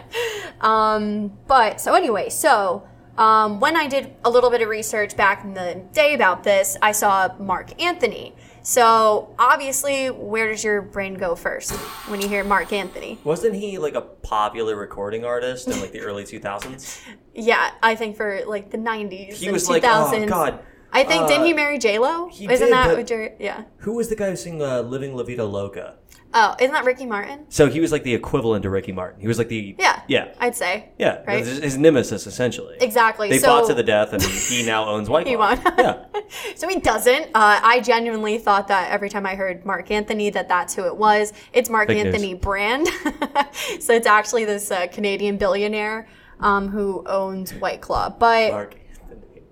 um, 0.60 1.32
but 1.46 1.80
so 1.80 1.94
anyway, 1.94 2.28
so 2.28 2.86
um, 3.18 3.60
when 3.60 3.76
I 3.76 3.86
did 3.86 4.14
a 4.24 4.30
little 4.30 4.50
bit 4.50 4.60
of 4.60 4.68
research 4.68 5.16
back 5.16 5.44
in 5.44 5.54
the 5.54 5.82
day 5.92 6.14
about 6.14 6.44
this, 6.44 6.76
I 6.82 6.92
saw 6.92 7.34
Mark 7.38 7.80
Anthony. 7.80 8.34
So 8.62 9.32
obviously, 9.38 10.08
where 10.10 10.48
does 10.50 10.64
your 10.64 10.82
brain 10.82 11.14
go 11.14 11.36
first 11.36 11.70
when 12.08 12.20
you 12.20 12.28
hear 12.28 12.42
Mark 12.42 12.72
Anthony? 12.72 13.16
Wasn't 13.22 13.54
he 13.54 13.78
like 13.78 13.94
a 13.94 14.00
popular 14.00 14.74
recording 14.74 15.24
artist 15.24 15.68
in 15.68 15.80
like 15.80 15.92
the 15.92 16.00
early 16.00 16.24
2000s? 16.24 17.00
Yeah, 17.32 17.70
I 17.80 17.94
think 17.94 18.16
for 18.16 18.40
like 18.46 18.70
the 18.70 18.78
'90s 18.78 19.34
He 19.34 19.46
and 19.46 19.52
was 19.52 19.68
2000s. 19.68 19.68
like, 19.68 19.84
oh 19.84 20.26
god. 20.26 20.58
I 20.96 21.04
think 21.04 21.28
didn't 21.28 21.42
uh, 21.42 21.46
he 21.46 21.52
marry 21.52 21.78
J 21.78 21.98
Lo? 21.98 22.28
Isn't 22.28 22.48
did, 22.48 22.72
that 22.72 22.96
what 22.96 23.10
you're? 23.10 23.30
Yeah. 23.38 23.64
Who 23.78 23.94
was 23.94 24.08
the 24.08 24.16
guy 24.16 24.30
who 24.30 24.36
sang 24.36 24.62
uh, 24.62 24.80
"Living 24.80 25.14
La 25.14 25.22
Vida 25.22 25.44
Loca"? 25.44 25.96
Oh, 26.34 26.54
isn't 26.60 26.72
that 26.72 26.84
Ricky 26.84 27.06
Martin? 27.06 27.46
So 27.48 27.68
he 27.68 27.80
was 27.80 27.92
like 27.92 28.02
the 28.02 28.12
equivalent 28.12 28.62
to 28.64 28.70
Ricky 28.70 28.92
Martin. 28.92 29.20
He 29.20 29.28
was 29.28 29.38
like 29.38 29.48
the 29.48 29.74
Yeah. 29.78 30.02
yeah, 30.06 30.34
I'd 30.38 30.54
say. 30.54 30.90
yeah, 30.98 31.22
Right? 31.26 31.44
his, 31.44 31.78
nemesis 31.78 32.26
essentially. 32.26 32.76
Exactly. 32.80 33.30
They 33.30 33.38
so, 33.38 33.46
fought 33.46 33.68
to 33.68 33.74
the 33.74 33.82
death, 33.82 34.12
and 34.12 34.22
he 34.22 34.66
now 34.66 34.86
owns 34.86 35.08
White 35.08 35.24
Claw. 35.26 35.30
He 35.30 35.36
won. 35.36 35.60
yeah, 35.78 36.04
So 36.56 36.68
he 36.68 36.80
doesn't. 36.80 37.26
Uh, 37.26 37.60
I 37.62 37.80
genuinely 37.80 38.38
thought 38.38 38.68
that 38.68 38.90
every 38.90 39.08
time 39.08 39.24
I 39.24 39.34
heard 39.34 39.64
Mark 39.64 39.90
Anthony 39.90 40.28
that 40.30 40.48
that's 40.48 40.74
who 40.74 40.84
it 40.84 40.96
was. 40.96 41.32
It's 41.52 41.70
Mark 41.70 41.88
news. 41.88 42.04
Anthony 42.04 42.34
Brand. 42.34 42.86
so 43.80 43.94
it's 43.94 44.06
actually 44.06 44.44
this 44.44 44.70
uh, 44.70 44.88
Canadian 44.88 45.38
billionaire 45.38 46.06
um, 46.40 46.68
who 46.68 47.02
owns 47.06 47.54
White 47.54 47.80
Claw. 47.80 48.10
But 48.10 48.50
Mark 48.52 48.76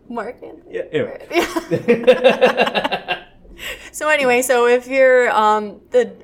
Anthony. 0.05 0.15
Mark 0.15 0.43
Anthony. 0.43 0.75
Yeah, 0.75 0.83
anyway. 0.93 1.27
So 3.93 4.09
anyway, 4.09 4.43
so 4.43 4.67
if 4.67 4.89
you're 4.89 5.31
um, 5.31 5.81
the 5.91 6.15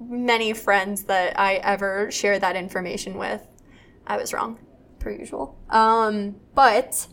many 0.00 0.52
friends 0.52 1.04
that 1.04 1.38
I 1.38 1.54
ever 1.54 2.10
share 2.10 2.38
that 2.38 2.56
information 2.56 3.16
with, 3.16 3.46
I 4.06 4.16
was 4.16 4.32
wrong, 4.32 4.58
per 4.98 5.10
usual. 5.10 5.56
Um, 5.70 6.36
but 6.54 7.06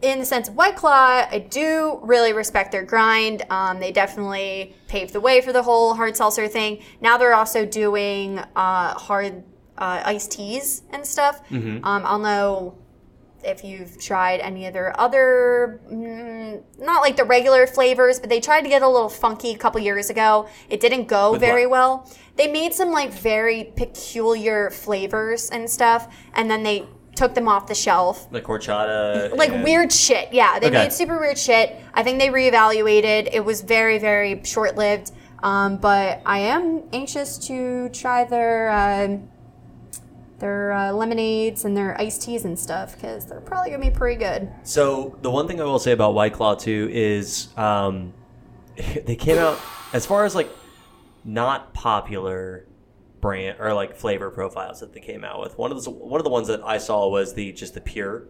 in 0.00 0.18
the 0.18 0.24
sense 0.24 0.48
of 0.48 0.54
White 0.54 0.76
Claw, 0.76 1.26
I 1.30 1.46
do 1.50 2.00
really 2.02 2.32
respect 2.32 2.72
their 2.72 2.82
grind. 2.82 3.42
Um, 3.50 3.78
they 3.78 3.92
definitely 3.92 4.74
paved 4.88 5.12
the 5.12 5.20
way 5.20 5.40
for 5.40 5.52
the 5.52 5.62
whole 5.62 5.94
hard 5.94 6.16
seltzer 6.16 6.48
thing. 6.48 6.82
Now 7.00 7.18
they're 7.18 7.34
also 7.34 7.66
doing 7.66 8.38
uh, 8.38 8.94
hard 8.94 9.44
uh, 9.76 10.02
iced 10.04 10.32
teas 10.32 10.82
and 10.90 11.06
stuff. 11.06 11.42
Um, 11.84 12.02
I'll 12.06 12.18
know 12.18 12.78
if 13.46 13.62
you've 13.64 13.98
tried 14.00 14.40
any 14.40 14.66
of 14.66 14.72
their 14.74 14.98
other, 15.00 15.80
mm, 15.90 16.62
not 16.78 17.00
like 17.02 17.16
the 17.16 17.24
regular 17.24 17.66
flavors, 17.66 18.18
but 18.18 18.28
they 18.28 18.40
tried 18.40 18.62
to 18.62 18.68
get 18.68 18.82
a 18.82 18.88
little 18.88 19.08
funky 19.08 19.52
a 19.52 19.56
couple 19.58 19.80
years 19.80 20.10
ago. 20.10 20.48
It 20.68 20.80
didn't 20.80 21.06
go 21.06 21.32
With 21.32 21.40
very 21.40 21.66
what? 21.66 21.70
well. 21.78 22.10
They 22.36 22.48
made 22.50 22.74
some 22.74 22.90
like 22.90 23.10
very 23.12 23.72
peculiar 23.76 24.70
flavors 24.70 25.50
and 25.50 25.68
stuff, 25.70 26.08
and 26.34 26.50
then 26.50 26.62
they 26.62 26.86
took 27.14 27.34
them 27.34 27.48
off 27.48 27.66
the 27.66 27.74
shelf 27.74 28.26
Like 28.30 28.44
horchata. 28.44 29.34
like 29.36 29.50
and- 29.52 29.64
weird 29.64 29.90
shit. 29.92 30.28
Yeah, 30.32 30.58
they 30.58 30.66
Okay. 30.66 30.82
made 30.84 30.92
super 30.92 31.18
weird 31.18 31.38
shit. 31.38 31.74
I 31.94 32.02
think 32.02 32.18
they 32.18 32.28
reevaluated. 32.28 33.30
It 33.32 33.42
was 33.44 33.62
very, 33.62 33.98
very 33.98 34.42
short 34.44 34.76
lived. 34.76 35.12
Um, 35.42 35.76
but 35.76 36.20
I 36.26 36.40
am 36.40 36.82
anxious 36.92 37.38
to 37.46 37.88
try 37.90 38.24
their 38.24 38.70
um 38.70 39.28
their 40.38 40.72
uh, 40.72 40.92
lemonades 40.92 41.64
and 41.64 41.76
their 41.76 41.98
iced 42.00 42.22
teas 42.22 42.44
and 42.44 42.58
stuff 42.58 42.94
because 42.94 43.26
they're 43.26 43.40
probably 43.40 43.70
gonna 43.70 43.84
be 43.84 43.90
pretty 43.90 44.16
good. 44.18 44.50
So 44.62 45.18
the 45.22 45.30
one 45.30 45.48
thing 45.48 45.60
I 45.60 45.64
will 45.64 45.78
say 45.78 45.92
about 45.92 46.14
White 46.14 46.32
Claw 46.32 46.54
too 46.54 46.88
is 46.92 47.48
um, 47.56 48.12
they 48.76 49.16
came 49.16 49.38
out 49.38 49.58
as 49.92 50.04
far 50.06 50.24
as 50.24 50.34
like 50.34 50.50
not 51.24 51.72
popular 51.74 52.66
brand 53.20 53.58
or 53.58 53.72
like 53.72 53.96
flavor 53.96 54.30
profiles 54.30 54.80
that 54.80 54.92
they 54.92 55.00
came 55.00 55.24
out 55.24 55.40
with. 55.40 55.56
One 55.58 55.72
of 55.72 55.82
the 55.82 55.90
one 55.90 56.20
of 56.20 56.24
the 56.24 56.30
ones 56.30 56.48
that 56.48 56.62
I 56.64 56.78
saw 56.78 57.08
was 57.08 57.34
the 57.34 57.52
just 57.52 57.74
the 57.74 57.80
pure 57.80 58.28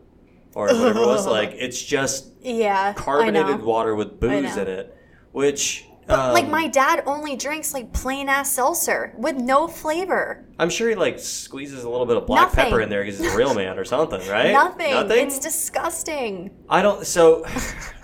or 0.55 0.66
whatever 0.69 1.01
it 1.03 1.07
was. 1.07 1.27
Like 1.37 1.51
it's 1.55 1.83
just 1.83 2.33
Yeah, 2.40 2.92
carbonated 2.95 3.62
water 3.62 3.95
with 3.95 4.21
booze 4.21 4.57
in 4.57 4.69
it, 4.69 4.97
which. 5.33 5.87
But 6.07 6.35
like 6.35 6.45
um, 6.45 6.51
my 6.51 6.69
dad 6.69 7.03
only 7.07 7.37
drinks 7.37 7.75
like 7.75 7.92
plain 7.92 8.29
ass 8.29 8.53
seltzer 8.53 9.12
with 9.19 9.37
no 9.37 9.66
flavor. 9.66 10.45
I'm 10.59 10.71
sure 10.71 10.88
he 10.88 10.95
like 10.95 11.19
squeezes 11.19 11.85
a 11.85 11.90
little 11.90 12.07
bit 12.07 12.16
of 12.16 12.27
black 12.27 12.49
Nothing. 12.49 12.64
pepper 12.64 12.81
in 12.81 12.88
there 12.88 13.03
because 13.05 13.19
he's 13.19 13.33
a 13.33 13.37
real 13.37 13.55
man 13.55 13.79
or 13.79 13.85
something, 13.85 14.21
right? 14.29 14.53
Nothing. 14.53 14.92
Nothing. 14.92 15.27
It's 15.27 15.38
disgusting. 15.38 16.51
I 16.69 16.83
don't. 16.83 17.05
So, 17.07 17.42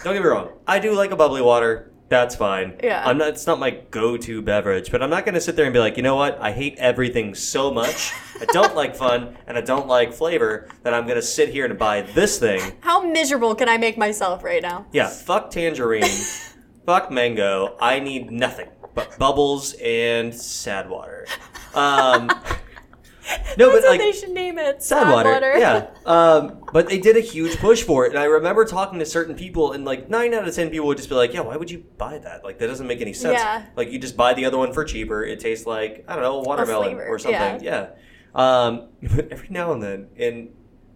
don't 0.02 0.14
get 0.14 0.22
me 0.22 0.28
wrong. 0.28 0.50
I 0.66 0.78
do 0.78 0.94
like 0.94 1.12
a 1.12 1.16
bubbly 1.16 1.42
water. 1.42 1.88
That's 2.08 2.36
fine. 2.36 2.78
Yeah. 2.82 3.02
I'm 3.08 3.16
not. 3.16 3.28
It's 3.28 3.46
not 3.46 3.58
my 3.58 3.70
go-to 3.70 4.42
beverage, 4.42 4.90
but 4.90 5.02
I'm 5.02 5.08
not 5.08 5.24
going 5.24 5.34
to 5.34 5.40
sit 5.40 5.56
there 5.56 5.64
and 5.64 5.72
be 5.72 5.78
like, 5.78 5.96
you 5.96 6.02
know 6.02 6.16
what? 6.16 6.38
I 6.42 6.52
hate 6.52 6.76
everything 6.76 7.34
so 7.34 7.70
much. 7.70 8.12
I 8.38 8.44
don't 8.52 8.74
like 8.82 8.94
fun 8.94 9.38
and 9.46 9.56
I 9.56 9.62
don't 9.62 9.86
like 9.86 10.12
flavor 10.12 10.68
that 10.82 10.92
I'm 10.92 11.04
going 11.04 11.16
to 11.16 11.22
sit 11.22 11.48
here 11.48 11.64
and 11.64 11.78
buy 11.78 12.02
this 12.02 12.38
thing. 12.38 12.60
How 12.80 13.00
miserable 13.00 13.54
can 13.54 13.68
I 13.70 13.78
make 13.78 13.96
myself 13.96 14.44
right 14.44 14.60
now? 14.60 14.84
Yeah. 14.92 15.08
Fuck 15.08 15.50
tangerine. 15.52 16.04
fuck 16.86 17.10
mango. 17.10 17.76
I 17.80 17.98
need 18.00 18.30
nothing 18.30 18.68
but 18.94 19.18
bubbles 19.18 19.74
and 19.82 20.34
sad 20.34 20.88
water. 20.88 21.26
Um. 21.74 22.30
No, 23.56 23.70
That's 23.70 23.84
but 23.84 23.90
like 23.90 24.00
they 24.00 24.12
should 24.12 24.30
name 24.30 24.58
it. 24.58 24.82
sad 24.82 25.10
water. 25.10 25.56
Yeah. 25.56 25.90
Um, 26.04 26.64
but 26.72 26.88
they 26.88 26.98
did 26.98 27.16
a 27.16 27.20
huge 27.20 27.56
push 27.58 27.84
for 27.84 28.04
it, 28.04 28.10
and 28.10 28.18
I 28.18 28.24
remember 28.24 28.64
talking 28.64 28.98
to 28.98 29.06
certain 29.06 29.36
people, 29.36 29.72
and 29.72 29.84
like 29.84 30.10
nine 30.10 30.34
out 30.34 30.46
of 30.46 30.54
ten 30.54 30.68
people 30.68 30.88
would 30.88 30.96
just 30.96 31.08
be 31.08 31.14
like, 31.14 31.32
"Yeah, 31.32 31.40
why 31.42 31.56
would 31.56 31.70
you 31.70 31.84
buy 31.96 32.18
that? 32.18 32.42
Like 32.42 32.58
that 32.58 32.66
doesn't 32.66 32.86
make 32.86 33.00
any 33.00 33.12
sense. 33.12 33.38
Yeah. 33.38 33.64
Like 33.76 33.92
you 33.92 34.00
just 34.00 34.16
buy 34.16 34.34
the 34.34 34.44
other 34.44 34.58
one 34.58 34.72
for 34.72 34.84
cheaper. 34.84 35.22
It 35.24 35.38
tastes 35.38 35.64
like 35.64 36.04
I 36.08 36.14
don't 36.14 36.24
know 36.24 36.40
watermelon 36.40 36.94
or 36.96 37.18
something. 37.20 37.62
Yeah. 37.62 37.90
Um, 38.34 38.88
but 39.00 39.28
every 39.30 39.48
now 39.50 39.72
and 39.72 39.80
then, 39.82 40.08
and 40.18 40.48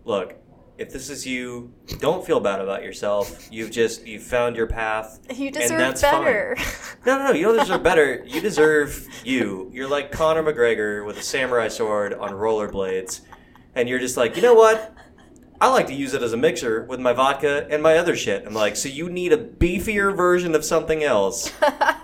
look, 0.05 0.35
if 0.79 0.93
this 0.93 1.09
is 1.09 1.27
you, 1.27 1.73
don't 2.01 2.25
feel 2.25 2.41
bad 2.41 2.61
about 2.61 2.83
yourself. 2.83 3.49
You've 3.51 3.71
just 3.71 4.07
you've 4.07 4.23
found 4.23 4.57
your 4.57 4.67
path. 4.67 5.21
You 5.35 5.47
and 5.47 5.55
deserve 5.55 5.79
that's 5.79 6.03
better. 6.03 6.57
Fine. 6.57 6.99
No, 7.07 7.19
no, 7.19 7.25
no. 7.27 7.33
You 7.33 7.45
don't 7.45 7.59
deserve 7.59 7.83
better. 7.83 8.25
You 8.27 8.41
deserve 8.41 9.07
you. 9.25 9.71
You're 9.73 9.89
like 9.89 10.13
Conor 10.13 10.43
McGregor 10.43 11.07
with 11.07 11.19
a 11.19 11.23
samurai 11.23 11.69
sword 11.69 12.15
on 12.15 12.31
rollerblades, 12.31 13.23
and 13.75 13.89
you're 13.89 13.99
just 13.99 14.17
like, 14.17 14.37
you 14.37 14.43
know 14.43 14.55
what? 14.55 14.95
I 15.59 15.71
like 15.71 15.87
to 15.87 15.95
use 15.95 16.13
it 16.13 16.23
as 16.23 16.35
a 16.35 16.37
mixer 16.37 16.85
with 16.85 17.01
my 17.01 17.15
vodka 17.15 17.67
and 17.71 17.83
my 17.83 17.97
other 17.97 18.15
shit. 18.15 18.47
I'm 18.47 18.53
like, 18.53 18.77
so 18.77 18.91
you 18.91 19.09
need 19.09 19.33
a 19.33 19.39
beefier 19.39 20.15
version 20.15 20.55
of 20.55 20.65
something 20.65 21.03
else. 21.03 21.51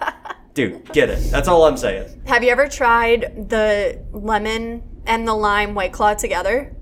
Dude, 0.54 0.90
get 0.92 1.10
it. 1.10 1.30
That's 1.30 1.48
all 1.48 1.64
I'm 1.64 1.76
saying. 1.76 2.22
Have 2.26 2.42
you 2.42 2.50
ever 2.50 2.68
tried 2.68 3.48
the 3.50 4.02
lemon 4.12 4.82
and 5.06 5.28
the 5.28 5.34
lime 5.34 5.74
white 5.74 5.92
claw 5.92 6.14
together? 6.14 6.74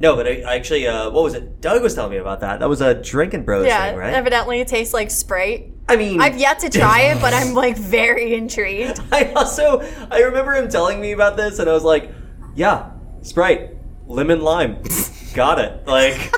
No, 0.00 0.16
but 0.16 0.26
I, 0.26 0.40
I 0.46 0.56
actually, 0.56 0.86
uh, 0.86 1.10
what 1.10 1.22
was 1.22 1.34
it? 1.34 1.60
Doug 1.60 1.82
was 1.82 1.94
telling 1.94 2.10
me 2.12 2.16
about 2.16 2.40
that. 2.40 2.60
That 2.60 2.68
was 2.70 2.80
a 2.80 2.94
drinking 2.94 3.44
bros 3.44 3.66
Yeah, 3.66 3.90
thing, 3.90 3.98
right? 3.98 4.14
evidently 4.14 4.60
it 4.60 4.66
tastes 4.68 4.94
like 4.94 5.10
Sprite. 5.10 5.74
I 5.90 5.96
mean, 5.96 6.20
I've 6.22 6.38
yet 6.38 6.60
to 6.60 6.70
try 6.70 7.02
it, 7.02 7.20
but 7.20 7.34
I'm 7.34 7.52
like 7.52 7.76
very 7.98 8.34
intrigued. 8.34 8.98
I 9.12 9.32
also 9.32 9.80
I 10.10 10.20
remember 10.22 10.54
him 10.54 10.68
telling 10.70 11.00
me 11.00 11.12
about 11.12 11.36
this, 11.36 11.58
and 11.58 11.68
I 11.68 11.72
was 11.74 11.84
like, 11.84 12.10
"Yeah, 12.54 12.92
Sprite, 13.22 13.76
lemon 14.06 14.40
lime, 14.40 14.82
got 15.34 15.58
it." 15.58 15.86
Like, 15.86 16.32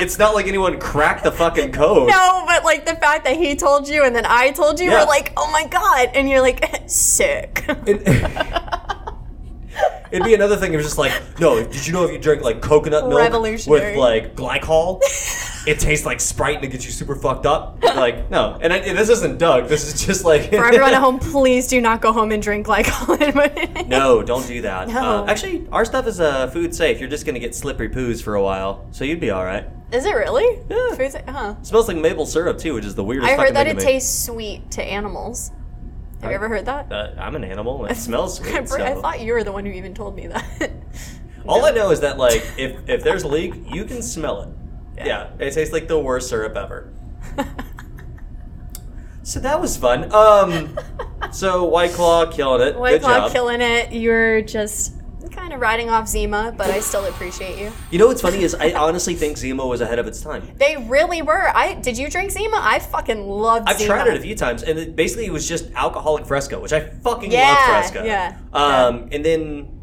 it's 0.00 0.18
not 0.18 0.34
like 0.34 0.46
anyone 0.46 0.78
cracked 0.78 1.24
the 1.24 1.32
fucking 1.32 1.72
code. 1.72 2.08
No, 2.10 2.42
but 2.46 2.62
like 2.64 2.84
the 2.84 2.96
fact 2.96 3.24
that 3.24 3.36
he 3.36 3.54
told 3.56 3.88
you 3.88 4.04
and 4.04 4.14
then 4.14 4.26
I 4.26 4.50
told 4.50 4.80
you, 4.80 4.90
Yeah. 4.90 5.00
we're 5.02 5.06
like, 5.08 5.32
oh 5.36 5.50
my 5.52 5.66
god, 5.66 6.10
and 6.14 6.28
you're 6.28 6.42
like, 6.42 6.62
sick. 6.88 7.64
It'd 10.12 10.24
be 10.24 10.34
another 10.34 10.56
thing 10.56 10.72
if 10.72 10.74
it 10.74 10.76
was 10.78 10.86
just 10.86 10.98
like, 10.98 11.12
"No, 11.40 11.62
did 11.64 11.86
you 11.86 11.92
know 11.92 12.04
if 12.04 12.12
you 12.12 12.18
drink 12.18 12.42
like 12.42 12.60
coconut 12.60 13.04
milk 13.08 13.18
with 13.66 13.82
like 13.96 14.36
glycol, 14.36 15.00
it 15.66 15.78
tastes 15.78 16.04
like 16.04 16.20
Sprite 16.20 16.56
and 16.56 16.64
it 16.64 16.68
gets 16.68 16.84
you 16.84 16.90
super 16.90 17.16
fucked 17.16 17.46
up. 17.46 17.82
Like, 17.82 18.30
no. 18.30 18.58
And 18.60 18.72
I, 18.72 18.80
this 18.80 19.08
isn't 19.08 19.38
Doug. 19.38 19.68
This 19.68 19.84
is 19.92 20.04
just 20.06 20.24
like. 20.24 20.50
For 20.50 20.66
everyone 20.66 20.92
at 20.94 21.00
home, 21.00 21.18
please 21.18 21.66
do 21.68 21.80
not 21.80 22.00
go 22.02 22.12
home 22.12 22.30
and 22.32 22.42
drink 22.42 22.66
glycolin. 22.66 23.86
no, 23.88 24.22
don't 24.22 24.46
do 24.46 24.62
that. 24.62 24.88
No. 24.88 25.24
Uh, 25.24 25.26
actually, 25.26 25.66
our 25.72 25.84
stuff 25.84 26.06
is 26.06 26.20
uh, 26.20 26.46
food 26.48 26.74
safe. 26.74 27.00
You're 27.00 27.08
just 27.08 27.24
going 27.24 27.34
to 27.34 27.40
get 27.40 27.54
slippery 27.54 27.88
poos 27.88 28.22
for 28.22 28.34
a 28.34 28.42
while, 28.42 28.86
so 28.90 29.04
you'd 29.04 29.20
be 29.20 29.30
all 29.30 29.44
right. 29.44 29.64
Is 29.92 30.04
it 30.06 30.14
really? 30.14 30.58
Yeah. 30.70 30.96
Food's- 30.96 31.16
huh. 31.28 31.54
It 31.60 31.66
smells 31.66 31.88
like 31.88 31.96
maple 31.98 32.26
syrup, 32.26 32.58
too, 32.58 32.74
which 32.74 32.84
is 32.84 32.94
the 32.94 33.04
weirdest 33.04 33.32
I 33.32 33.36
heard 33.36 33.54
that 33.54 33.66
it 33.66 33.78
tastes 33.78 34.24
sweet 34.26 34.70
to 34.72 34.82
animals. 34.82 35.52
Have 36.22 36.30
you 36.30 36.36
ever 36.36 36.48
heard 36.48 36.66
that? 36.66 36.90
Uh, 36.92 37.10
I'm 37.18 37.34
an 37.34 37.42
animal. 37.44 37.84
It 37.86 37.96
smells 37.96 38.40
I, 38.44 38.44
sweet. 38.64 38.68
so. 38.68 38.84
I 38.84 38.94
thought 38.94 39.20
you 39.20 39.32
were 39.32 39.42
the 39.44 39.52
one 39.52 39.66
who 39.66 39.72
even 39.72 39.92
told 39.92 40.14
me 40.16 40.28
that. 40.28 40.70
All 41.46 41.64
I 41.64 41.70
know 41.72 41.90
is 41.90 42.00
that 42.00 42.16
like 42.18 42.42
if 42.56 42.88
if 42.88 43.02
there's 43.02 43.24
a 43.24 43.28
leak, 43.28 43.54
you 43.72 43.84
can 43.84 44.00
smell 44.02 44.42
it. 44.42 44.48
Yeah, 45.04 45.30
it 45.40 45.52
tastes 45.52 45.72
like 45.72 45.88
the 45.88 45.98
worst 45.98 46.28
syrup 46.28 46.56
ever. 46.56 46.92
So 49.24 49.38
that 49.38 49.60
was 49.60 49.76
fun. 49.76 50.12
Um, 50.12 50.76
so 51.30 51.62
White 51.64 51.92
Claw 51.92 52.26
killing 52.26 52.66
it. 52.66 52.76
White 52.76 52.94
Good 52.94 53.02
Claw 53.02 53.18
job. 53.20 53.32
killing 53.32 53.60
it. 53.60 53.92
You're 53.92 54.42
just 54.42 54.94
kind 55.30 55.52
of 55.52 55.60
riding 55.60 55.88
off 55.90 56.08
Zima, 56.08 56.54
but 56.56 56.70
I 56.70 56.80
still 56.80 57.04
appreciate 57.06 57.58
you. 57.58 57.70
You 57.90 57.98
know 57.98 58.06
what's 58.06 58.20
funny 58.22 58.42
is 58.42 58.54
I 58.54 58.72
honestly 58.72 59.14
think 59.14 59.36
Zima 59.36 59.66
was 59.66 59.80
ahead 59.80 59.98
of 59.98 60.06
its 60.06 60.20
time. 60.20 60.48
They 60.56 60.76
really 60.76 61.22
were. 61.22 61.48
I 61.56 61.74
did 61.74 61.96
you 61.98 62.08
drink 62.10 62.30
Zima? 62.30 62.58
I 62.60 62.78
fucking 62.78 63.28
loved 63.28 63.68
I've 63.68 63.78
Zima. 63.78 63.94
tried 63.94 64.06
it 64.08 64.16
a 64.16 64.20
few 64.20 64.34
times, 64.34 64.62
and 64.62 64.78
it 64.78 64.96
basically 64.96 65.26
it 65.26 65.32
was 65.32 65.48
just 65.48 65.70
alcoholic 65.74 66.26
Fresco, 66.26 66.60
which 66.60 66.72
I 66.72 66.80
fucking 66.80 67.30
Yeah, 67.30 67.48
love 67.52 67.68
Fresco. 67.68 68.04
yeah, 68.04 68.36
Um, 68.52 69.08
and 69.12 69.24
then 69.24 69.78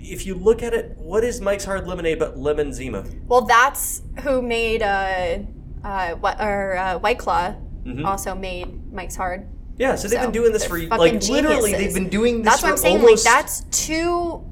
if 0.00 0.26
you 0.26 0.34
look 0.34 0.62
at 0.62 0.74
it, 0.74 0.96
what 0.98 1.24
is 1.24 1.40
Mike's 1.40 1.64
Hard 1.64 1.86
Lemonade 1.86 2.18
but 2.18 2.36
lemon 2.38 2.72
Zima? 2.72 3.04
Well, 3.26 3.42
that's 3.42 4.02
who 4.20 4.42
made 4.42 4.82
uh, 4.82 5.38
uh, 5.82 6.10
what 6.16 6.40
or 6.40 6.76
uh, 6.76 6.98
White 6.98 7.18
Claw. 7.18 7.54
Mm-hmm. 7.84 8.04
Also 8.06 8.34
made 8.34 8.92
Mike's 8.92 9.16
Hard. 9.16 9.48
Yeah, 9.76 9.96
so 9.96 10.06
they've 10.08 10.18
So, 10.20 10.24
been 10.26 10.32
doing 10.32 10.52
this 10.52 10.64
for 10.64 10.78
like 10.78 11.22
literally 11.28 11.72
they've 11.72 11.92
been 11.92 12.08
doing 12.08 12.42
this 12.42 12.52
That's 12.52 12.60
for 12.60 12.66
what 12.68 12.72
I'm 12.72 12.76
saying. 12.78 12.96
almost 13.00 13.26
Like 13.26 13.34
that's 13.34 13.60
two 13.72 14.44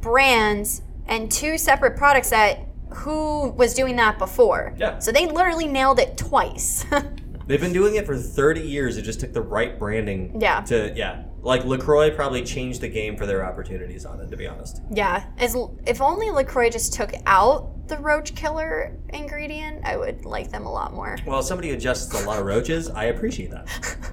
brands 0.00 0.82
and 1.06 1.30
two 1.30 1.58
separate 1.58 1.96
products 1.96 2.30
that 2.30 2.60
who 2.90 3.50
was 3.50 3.74
doing 3.74 3.96
that 3.96 4.18
before. 4.18 4.74
Yeah. 4.78 4.98
So 4.98 5.12
they 5.12 5.26
literally 5.26 5.66
nailed 5.66 5.98
it 5.98 6.16
twice. 6.16 6.84
They've 7.46 7.60
been 7.60 7.72
doing 7.72 7.94
it 7.96 8.04
for 8.04 8.16
30 8.16 8.60
years. 8.60 8.96
It 8.98 9.02
just 9.02 9.20
took 9.20 9.32
the 9.32 9.40
right 9.40 9.78
branding. 9.78 10.38
Yeah. 10.40 10.60
To 10.62 10.92
yeah, 10.94 11.24
like 11.40 11.64
Lacroix 11.64 12.10
probably 12.14 12.44
changed 12.44 12.82
the 12.82 12.88
game 12.88 13.16
for 13.16 13.24
their 13.24 13.44
opportunities 13.44 14.04
on 14.04 14.20
it. 14.20 14.30
To 14.30 14.36
be 14.36 14.46
honest. 14.46 14.82
yeah. 14.92 15.24
As 15.38 15.56
if 15.86 16.02
only 16.02 16.30
Lacroix 16.30 16.68
just 16.68 16.92
took 16.92 17.12
out 17.24 17.88
the 17.88 17.96
roach 17.98 18.34
killer 18.34 18.98
ingredient, 19.10 19.82
I 19.84 19.96
would 19.96 20.26
like 20.26 20.50
them 20.50 20.66
a 20.66 20.70
lot 20.70 20.92
more. 20.92 21.16
Well, 21.26 21.42
somebody 21.42 21.68
who 21.70 21.74
adjusts 21.76 22.12
a 22.22 22.26
lot 22.26 22.38
of 22.38 22.44
roaches, 22.44 22.90
I 22.90 23.04
appreciate 23.04 23.50
that. 23.50 23.66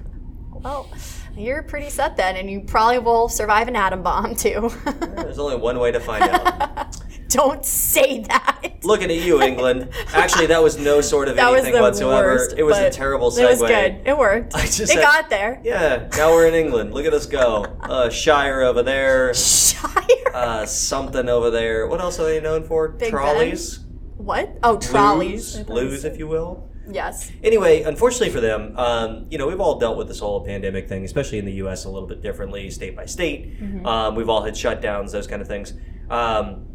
Well, 0.62 0.88
you're 1.36 1.62
pretty 1.62 1.90
set 1.90 2.16
then, 2.16 2.36
and 2.36 2.50
you 2.50 2.60
probably 2.60 2.98
will 2.98 3.28
survive 3.28 3.68
an 3.68 3.76
atom 3.76 4.02
bomb 4.02 4.34
too. 4.34 4.70
There's 5.16 5.38
only 5.38 5.56
one 5.56 5.78
way 5.78 5.92
to 5.92 6.00
find 6.00 6.24
out. 6.24 6.96
Don't 7.28 7.64
say 7.66 8.20
that. 8.28 8.78
Looking 8.84 9.10
at 9.10 9.16
you, 9.16 9.42
England. 9.42 9.88
Actually, 10.14 10.46
that 10.46 10.62
was 10.62 10.78
no 10.78 11.00
sort 11.00 11.28
of 11.28 11.34
that 11.36 11.50
was 11.50 11.62
anything 11.62 11.74
the 11.74 11.80
whatsoever. 11.82 12.28
worst. 12.34 12.54
it 12.56 12.62
was 12.62 12.78
a 12.78 12.88
terrible 12.88 13.30
segue. 13.32 13.40
It 13.42 13.48
was 13.48 13.60
good. 13.60 14.00
It 14.06 14.16
worked. 14.16 14.54
I 14.54 14.60
just 14.60 14.80
it 14.80 14.86
said- 14.88 15.02
got 15.02 15.28
there. 15.28 15.60
Yeah, 15.64 16.08
now 16.16 16.30
we're 16.30 16.46
in 16.46 16.54
England. 16.54 16.94
Look 16.94 17.04
at 17.04 17.12
us 17.12 17.26
go. 17.26 17.64
Uh, 17.82 18.08
Shire 18.10 18.62
over 18.62 18.82
there. 18.82 19.34
Shire. 19.34 20.06
Uh, 20.32 20.66
something 20.66 21.28
over 21.28 21.50
there. 21.50 21.88
What 21.88 22.00
else 22.00 22.20
are 22.20 22.24
they 22.24 22.40
known 22.40 22.62
for? 22.64 22.88
Big 22.90 23.10
Trolleys. 23.10 23.80
what? 24.16 24.56
Oh, 24.62 24.78
trolleys. 24.78 25.54
Blues, 25.56 25.66
blues, 25.66 26.04
if 26.04 26.18
you 26.18 26.28
will. 26.28 26.70
Yes. 26.88 27.32
Anyway, 27.42 27.82
unfortunately 27.82 28.30
for 28.30 28.40
them, 28.40 28.76
um, 28.78 29.26
you 29.30 29.38
know, 29.38 29.46
we've 29.46 29.60
all 29.60 29.78
dealt 29.78 29.96
with 29.98 30.08
this 30.08 30.20
whole 30.20 30.44
pandemic 30.44 30.88
thing, 30.88 31.04
especially 31.04 31.38
in 31.38 31.44
the 31.44 31.52
U.S. 31.54 31.84
a 31.84 31.90
little 31.90 32.08
bit 32.08 32.22
differently, 32.22 32.70
state 32.70 32.94
by 32.96 33.06
state. 33.06 33.56
Um, 33.84 34.14
we've 34.14 34.28
all 34.28 34.42
had 34.42 34.54
shutdowns, 34.54 35.10
those 35.12 35.26
kind 35.26 35.42
of 35.42 35.48
things. 35.48 35.74
Um, 36.10 36.66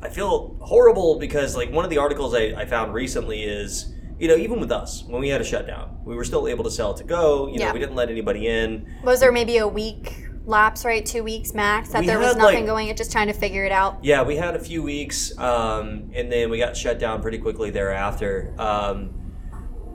I 0.00 0.08
feel 0.08 0.56
horrible 0.60 1.18
because, 1.18 1.56
like, 1.56 1.72
one 1.72 1.84
of 1.84 1.90
the 1.90 1.98
articles 1.98 2.34
I, 2.34 2.54
I 2.56 2.64
found 2.66 2.94
recently 2.94 3.42
is, 3.42 3.92
you 4.18 4.28
know, 4.28 4.36
even 4.36 4.60
with 4.60 4.70
us, 4.70 5.02
when 5.04 5.20
we 5.20 5.28
had 5.28 5.40
a 5.40 5.44
shutdown, 5.44 5.98
we 6.04 6.14
were 6.14 6.24
still 6.24 6.46
able 6.46 6.62
to 6.64 6.70
sell 6.70 6.94
to 6.94 7.02
go. 7.04 7.48
You 7.48 7.58
know, 7.58 7.66
Yeah. 7.66 7.72
we 7.72 7.80
didn't 7.80 7.96
let 7.96 8.08
anybody 8.10 8.46
in. 8.46 8.86
Was 9.02 9.18
there 9.20 9.32
maybe 9.32 9.56
a 9.58 9.66
week 9.66 10.28
lapse, 10.44 10.84
right? 10.84 11.04
Two 11.06 11.22
weeks 11.24 11.52
max 11.54 11.90
that 11.90 12.00
We 12.00 12.06
there 12.06 12.18
was 12.18 12.36
nothing 12.36 12.58
like- 12.60 12.66
going. 12.66 12.88
It 12.88 12.96
just 12.96 13.10
trying 13.12 13.28
to 13.28 13.32
figure 13.32 13.64
it 13.64 13.72
out. 13.72 13.98
Yeah, 14.04 14.22
we 14.22 14.36
had 14.36 14.54
a 14.54 14.60
few 14.60 14.82
weeks, 14.82 15.36
um, 15.38 16.10
and 16.14 16.30
then 16.30 16.50
we 16.50 16.58
got 16.58 16.76
shut 16.76 16.98
down 16.98 17.20
pretty 17.22 17.38
quickly 17.38 17.70
thereafter. 17.70 18.52
Um, 18.58 19.14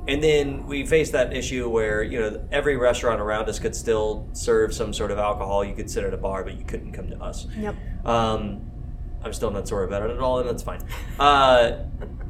and 0.07 0.23
then 0.23 0.65
we 0.65 0.85
faced 0.85 1.11
that 1.11 1.35
issue 1.35 1.69
where 1.69 2.01
you 2.01 2.19
know 2.19 2.47
every 2.51 2.77
restaurant 2.77 3.19
around 3.19 3.49
us 3.49 3.59
could 3.59 3.75
still 3.75 4.27
serve 4.33 4.73
some 4.73 4.93
sort 4.93 5.11
of 5.11 5.17
alcohol. 5.17 5.63
You 5.63 5.75
could 5.75 5.89
sit 5.89 6.03
at 6.03 6.13
a 6.13 6.17
bar, 6.17 6.43
but 6.43 6.57
you 6.57 6.63
couldn't 6.63 6.93
come 6.93 7.09
to 7.09 7.21
us. 7.21 7.47
Yep. 7.57 7.75
Um, 8.05 8.71
I'm 9.23 9.33
still 9.33 9.51
not 9.51 9.67
sorry 9.67 9.85
about 9.85 10.03
it 10.03 10.11
at 10.11 10.19
all, 10.19 10.39
and 10.39 10.47
that's 10.47 10.63
fine. 10.63 10.81
Uh, 11.19 11.85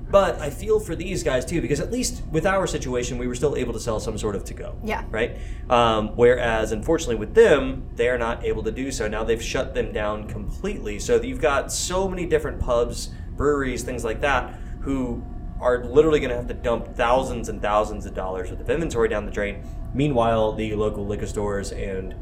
but 0.09 0.39
I 0.39 0.49
feel 0.49 0.79
for 0.79 0.95
these 0.95 1.21
guys 1.21 1.43
too, 1.45 1.61
because 1.61 1.79
at 1.79 1.91
least 1.91 2.23
with 2.31 2.45
our 2.45 2.65
situation, 2.65 3.17
we 3.17 3.27
were 3.27 3.35
still 3.35 3.57
able 3.57 3.73
to 3.73 3.79
sell 3.79 3.99
some 3.99 4.17
sort 4.17 4.35
of 4.35 4.45
to 4.45 4.53
go. 4.53 4.77
Yeah. 4.83 5.03
Right. 5.09 5.37
Um, 5.69 6.09
whereas, 6.15 6.71
unfortunately, 6.71 7.17
with 7.17 7.35
them, 7.35 7.89
they 7.95 8.07
are 8.07 8.17
not 8.17 8.45
able 8.45 8.63
to 8.63 8.71
do 8.71 8.91
so. 8.91 9.07
Now 9.07 9.23
they've 9.23 9.43
shut 9.43 9.73
them 9.73 9.91
down 9.91 10.27
completely. 10.27 10.99
So 10.99 11.21
you've 11.21 11.41
got 11.41 11.71
so 11.71 12.07
many 12.07 12.25
different 12.25 12.59
pubs, 12.59 13.09
breweries, 13.35 13.83
things 13.83 14.05
like 14.05 14.21
that, 14.21 14.53
who 14.79 15.23
are 15.59 15.83
literally 15.85 16.19
going 16.19 16.29
to 16.29 16.35
have 16.35 16.47
to 16.47 16.53
dump 16.53 16.95
thousands 16.95 17.49
and 17.49 17.61
thousands 17.61 18.05
of 18.05 18.13
dollars 18.13 18.51
worth 18.51 18.59
of 18.59 18.69
inventory 18.69 19.09
down 19.09 19.25
the 19.25 19.31
drain. 19.31 19.63
Meanwhile, 19.93 20.53
the 20.53 20.75
local 20.75 21.05
liquor 21.05 21.25
stores 21.25 21.71
and 21.71 22.15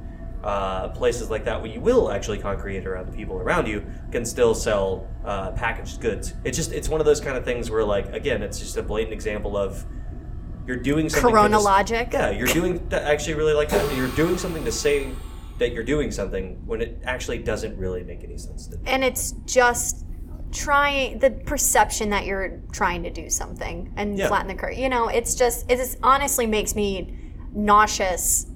uh, 0.43 0.89
places 0.89 1.29
like 1.31 1.43
that 1.43 1.59
where 1.59 1.71
you 1.71 1.81
will 1.81 2.11
actually 2.11 2.37
congregate 2.37 2.85
around 2.85 3.07
the 3.07 3.11
people 3.11 3.37
around 3.37 3.67
you 3.67 3.83
can 4.11 4.23
still 4.23 4.53
sell 4.53 5.07
uh, 5.25 5.51
packaged 5.51 5.99
goods. 5.99 6.35
It's 6.43 6.55
just 6.55 6.71
it's 6.71 6.87
one 6.87 7.01
of 7.01 7.05
those 7.05 7.19
kind 7.19 7.35
of 7.35 7.43
things 7.43 7.71
where 7.71 7.83
like 7.83 8.13
again 8.13 8.43
it's 8.43 8.59
just 8.59 8.77
a 8.77 8.83
blatant 8.83 9.13
example 9.13 9.57
of 9.57 9.83
you're 10.67 10.77
doing 10.77 11.09
something 11.09 11.31
Corona 11.31 11.59
logic. 11.59 12.09
Yeah, 12.13 12.29
you're 12.29 12.47
doing 12.47 12.87
I 12.91 12.97
actually 12.97 13.33
really 13.33 13.53
like 13.53 13.69
that. 13.69 13.95
You're 13.95 14.07
doing 14.09 14.37
something 14.37 14.63
to 14.65 14.71
say 14.71 15.09
that 15.57 15.73
you're 15.73 15.83
doing 15.83 16.11
something 16.11 16.61
when 16.65 16.81
it 16.81 17.01
actually 17.05 17.39
doesn't 17.39 17.75
really 17.77 18.03
make 18.03 18.23
any 18.23 18.37
sense. 18.37 18.67
To 18.67 18.77
And 18.85 19.03
it's 19.03 19.31
just 19.45 20.05
trying 20.55 21.19
the 21.19 21.29
perception 21.31 22.09
that 22.09 22.25
you're 22.25 22.61
trying 22.71 23.03
to 23.03 23.09
do 23.11 23.29
something 23.29 23.93
and 23.97 24.17
Yeah. 24.17 24.27
flatten 24.29 24.47
the 24.47 24.55
curve. 24.55 24.73
You 24.73 24.89
know, 24.89 25.07
it's 25.09 25.35
just 25.35 25.69
it 25.69 25.75
just 25.77 25.97
honestly 26.01 26.47
makes 26.47 26.73
me 26.75 27.15
nauseous 27.53 28.47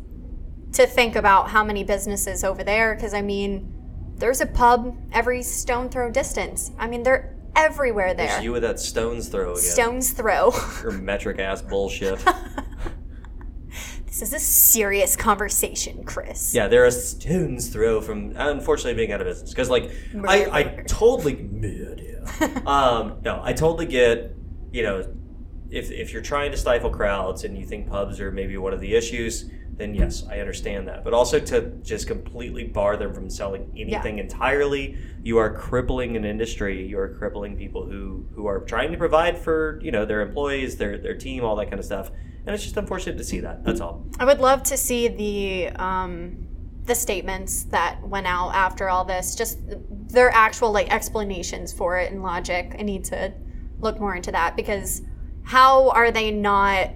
to 0.74 0.86
think 0.88 1.16
about 1.16 1.50
how 1.50 1.64
many 1.64 1.84
businesses 1.84 2.44
over 2.44 2.64
there 2.64 2.96
because 2.96 3.14
I 3.14 3.22
mean 3.22 3.74
there's 4.18 4.42
a 4.42 4.46
pub 4.46 4.96
every 5.12 5.42
stone 5.44 5.90
throw 5.90 6.10
distance. 6.12 6.72
I 6.80 6.88
mean 6.88 7.04
they're 7.04 7.36
everywhere 7.56 8.14
there. 8.14 8.36
It's 8.36 8.44
you 8.44 8.52
with 8.54 8.62
that 8.64 8.80
stones 8.80 9.28
throw 9.28 9.52
again. 9.52 9.62
Stones 9.64 10.12
throw. 10.12 10.52
Your 10.84 10.92
metric 10.92 11.40
ass 11.40 11.62
bullshit. 11.62 12.24
this 14.20 14.30
is 14.30 14.34
a 14.34 14.40
serious 14.40 15.16
conversation, 15.16 16.04
Chris. 16.04 16.54
Yeah, 16.54 16.68
they're 16.68 16.86
a 16.86 16.92
stone's 16.92 17.70
throw 17.70 18.02
from 18.02 18.34
unfortunately 18.36 18.96
being 18.96 19.12
out 19.12 19.22
of 19.22 19.28
business. 19.28 19.50
Because 19.52 19.70
like 19.70 19.92
I, 20.28 20.46
I 20.52 20.64
totally 20.88 21.36
murder. 21.36 22.26
um, 22.68 23.20
no, 23.24 23.40
I 23.44 23.54
totally 23.54 23.86
get. 23.86 24.36
You 24.72 24.84
know, 24.84 25.14
if 25.70 25.90
if 25.92 26.12
you're 26.12 26.22
trying 26.22 26.52
to 26.52 26.58
stifle 26.58 26.90
crowds 26.90 27.44
and 27.44 27.58
you 27.58 27.66
think 27.66 27.90
pubs 27.90 28.20
are 28.20 28.32
maybe 28.32 28.58
one 28.58 28.74
of 28.74 28.82
the 28.82 28.94
issues, 28.94 29.50
then 29.78 29.96
yes, 29.96 30.26
I 30.30 30.40
understand 30.40 30.88
that. 30.90 31.04
But 31.04 31.14
also 31.14 31.40
to 31.40 31.62
just 31.82 32.08
completely 32.08 32.66
bar 32.66 32.98
them 32.98 33.14
from 33.14 33.30
selling 33.30 33.72
anything 33.78 34.20
entirely, 34.20 34.98
you 35.24 35.38
are 35.38 35.52
crippling 35.54 36.18
an 36.18 36.26
industry. 36.26 36.86
You 36.86 37.00
are 37.00 37.08
crippling 37.08 37.56
people 37.56 37.86
who 37.86 38.26
who 38.36 38.48
are 38.48 38.60
trying 38.60 38.92
to 38.92 38.98
provide 38.98 39.40
for 39.40 39.80
you 39.82 39.92
know 39.92 40.06
their 40.06 40.22
employees, 40.22 40.76
their 40.76 40.98
their 40.98 41.16
team, 41.16 41.46
all 41.46 41.56
that 41.56 41.70
kind 41.70 41.80
of 41.80 41.86
stuff. 41.86 42.12
And 42.50 42.56
it's 42.56 42.64
just 42.64 42.78
unfortunate 42.78 43.20
to 43.20 43.24
see 43.24 43.42
that. 43.42 43.64
That's 43.64 43.80
all. 43.80 44.08
I 44.18 44.26
would 44.26 44.40
love 44.40 44.64
to 44.64 44.76
see 44.76 45.08
the 45.08 45.68
um, 45.80 46.48
the 46.86 46.96
statements 46.96 47.66
that 47.66 48.02
went 48.02 48.26
out 48.26 48.56
after 48.56 48.90
all 48.90 49.06
this, 49.06 49.36
just 49.36 49.60
their 50.08 50.32
actual 50.32 50.72
like 50.72 50.92
explanations 50.92 51.72
for 51.72 52.00
it 52.00 52.12
and 52.12 52.24
logic. 52.24 52.76
I 52.80 52.82
need 52.82 53.04
to 53.06 53.32
look 53.78 54.00
more 54.00 54.16
into 54.16 54.32
that 54.32 54.56
because 54.56 55.04
how 55.44 55.92
are 55.92 56.10
they 56.10 56.32
not? 56.32 56.90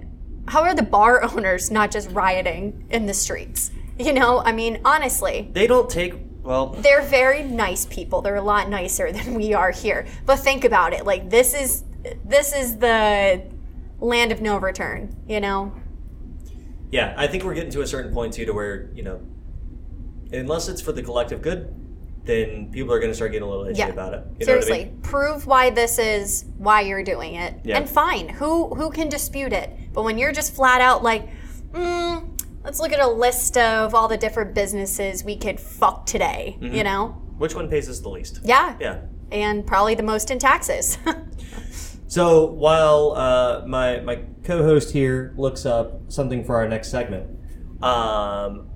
How 0.48 0.62
are 0.62 0.74
the 0.74 0.82
bar 0.82 1.22
owners 1.32 1.70
not 1.70 1.92
just 1.92 2.10
rioting 2.10 2.88
in 2.90 3.06
the 3.06 3.14
streets? 3.14 3.70
You 3.96 4.12
know, 4.12 4.40
I 4.44 4.50
mean, 4.50 4.80
honestly, 4.84 5.50
They 5.52 5.68
don't 5.68 5.88
take 5.88 6.14
well. 6.42 6.70
they're 6.70 7.02
very 7.02 7.44
nice 7.44 7.86
people. 7.86 8.22
They're 8.22 8.34
a 8.34 8.42
lot 8.42 8.68
nicer 8.68 9.12
than 9.12 9.34
we 9.34 9.54
are 9.54 9.70
here. 9.70 10.04
But 10.26 10.40
think 10.40 10.64
about 10.64 10.92
it. 10.94 11.06
Like 11.06 11.30
this 11.30 11.54
is 11.54 11.84
this 12.24 12.52
is 12.52 12.76
the 12.78 13.53
land 14.04 14.32
of 14.32 14.40
no 14.40 14.56
return, 14.58 15.16
you 15.26 15.40
know? 15.40 15.72
Yeah, 16.90 17.14
I 17.16 17.26
think 17.26 17.42
we're 17.44 17.54
getting 17.54 17.70
to 17.72 17.80
a 17.82 17.86
certain 17.86 18.12
point 18.12 18.34
too, 18.34 18.44
to 18.44 18.52
where 18.52 18.90
you 18.94 19.02
know, 19.02 19.20
unless 20.32 20.68
it's 20.68 20.80
for 20.80 20.92
the 20.92 21.02
collective 21.02 21.42
good, 21.42 21.74
then 22.24 22.70
people 22.70 22.92
are 22.94 22.98
going 23.00 23.10
to 23.10 23.14
start 23.14 23.32
getting 23.32 23.46
a 23.46 23.50
little 23.50 23.66
itchy 23.66 23.78
Yeah. 23.80 23.88
about 23.88 24.14
it. 24.14 24.24
You 24.38 24.46
know 24.46 24.52
what 24.54 24.62
I 24.62 24.66
Seriously, 24.66 24.84
mean? 24.86 25.00
prove 25.02 25.46
why 25.46 25.70
this 25.70 25.98
is 25.98 26.44
why 26.56 26.82
you're 26.82 27.02
doing 27.02 27.34
it, 27.34 27.54
Yeah. 27.64 27.78
and 27.78 27.88
fine. 27.88 28.28
Who 28.28 28.74
who 28.74 28.90
can 28.90 29.08
dispute 29.08 29.52
it? 29.52 29.70
But 29.92 30.04
when 30.04 30.18
you're 30.18 30.32
just 30.32 30.54
flat 30.54 30.80
out 30.80 31.02
like, 31.02 31.28
mm, 31.72 32.40
let's 32.62 32.78
look 32.80 32.92
at 32.92 33.00
a 33.00 33.08
list 33.08 33.56
of 33.58 33.94
all 33.94 34.06
the 34.08 34.16
different 34.16 34.54
businesses 34.54 35.24
we 35.24 35.36
could 35.36 35.58
fuck 35.58 36.06
today. 36.06 36.56
Mm-hmm. 36.60 36.74
You 36.74 36.84
know? 36.84 37.08
Which 37.38 37.54
one 37.54 37.68
pays 37.68 37.88
us 37.88 37.98
the 38.00 38.08
least? 38.10 38.40
Yeah. 38.44 38.76
Yeah. 38.80 39.00
And 39.32 39.66
probably 39.66 39.94
the 39.96 40.02
most 40.04 40.30
in 40.30 40.38
taxes. 40.38 40.96
So 42.14 42.44
while 42.44 43.14
uh, 43.16 43.66
my 43.66 43.98
my 43.98 44.20
co-host 44.44 44.92
here 44.92 45.34
looks 45.36 45.66
up 45.66 46.12
something 46.12 46.44
for 46.44 46.54
our 46.54 46.68
next 46.68 46.88
segment, 46.92 47.26
Um, 47.82 48.68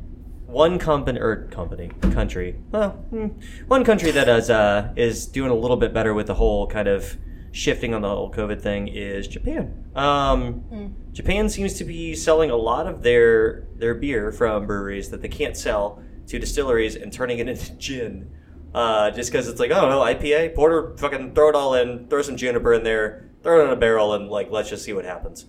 one 0.46 0.76
company 0.80 1.20
or 1.20 1.46
company 1.52 1.92
country, 2.10 2.56
well, 2.72 2.90
hmm, 3.10 3.28
one 3.68 3.84
country 3.84 4.10
that 4.10 4.28
is 4.28 4.50
uh, 4.50 4.92
is 4.96 5.26
doing 5.26 5.52
a 5.52 5.54
little 5.54 5.76
bit 5.76 5.94
better 5.94 6.14
with 6.14 6.26
the 6.26 6.34
whole 6.34 6.66
kind 6.66 6.88
of 6.88 7.16
shifting 7.52 7.94
on 7.94 8.02
the 8.02 8.08
whole 8.08 8.32
COVID 8.32 8.60
thing 8.60 8.88
is 8.88 9.28
Japan. 9.28 9.84
Um, 9.94 10.96
Japan 11.12 11.48
seems 11.48 11.74
to 11.74 11.84
be 11.84 12.16
selling 12.16 12.50
a 12.50 12.56
lot 12.56 12.88
of 12.88 13.04
their 13.04 13.68
their 13.76 13.94
beer 13.94 14.32
from 14.32 14.66
breweries 14.66 15.10
that 15.10 15.22
they 15.22 15.28
can't 15.28 15.56
sell 15.56 16.02
to 16.26 16.40
distilleries 16.40 16.96
and 16.96 17.12
turning 17.12 17.38
it 17.38 17.48
into 17.52 17.72
gin. 17.74 18.32
Uh, 18.74 19.10
just 19.10 19.32
because 19.32 19.48
it's 19.48 19.60
like, 19.60 19.70
oh 19.70 19.88
no, 19.88 20.00
IPA, 20.00 20.54
porter, 20.54 20.94
fucking 20.98 21.34
throw 21.34 21.48
it 21.48 21.54
all 21.54 21.74
in, 21.74 22.06
throw 22.08 22.20
some 22.20 22.36
juniper 22.36 22.74
in 22.74 22.84
there, 22.84 23.27
throw 23.42 23.60
it 23.60 23.64
in 23.66 23.70
a 23.70 23.76
barrel, 23.76 24.14
and 24.14 24.28
like 24.28 24.50
let's 24.50 24.68
just 24.70 24.84
see 24.84 24.92
what 24.92 25.04
happens. 25.04 25.46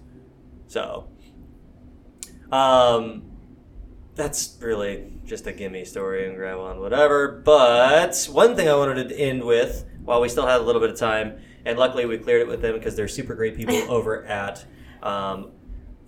So, 0.67 1.10
um, 2.52 3.23
that's 4.15 4.58
really 4.62 5.13
just 5.25 5.47
a 5.47 5.54
gimme 5.54 5.86
story 5.86 6.28
and 6.28 6.36
grab 6.36 6.60
on 6.60 6.80
whatever. 6.80 7.41
But 7.43 8.28
one 8.32 8.56
thing 8.56 8.67
I 8.67 8.75
wanted 8.75 9.10
to 9.10 9.17
end 9.17 9.43
with, 9.43 9.86
while 10.04 10.21
we 10.21 10.30
still 10.30 10.45
had 10.47 10.60
a 10.60 10.63
little 10.63 10.82
bit 10.82 10.89
of 10.89 10.97
time, 10.97 11.39
and 11.65 11.78
luckily 11.78 12.06
we 12.06 12.17
cleared 12.17 12.41
it 12.41 12.47
with 12.47 12.62
them 12.62 12.73
because 12.73 12.95
they're 12.95 13.08
super 13.08 13.36
great 13.36 13.56
people 13.56 13.75
over 13.89 14.25
at 14.25 14.65
um, 15.02 15.52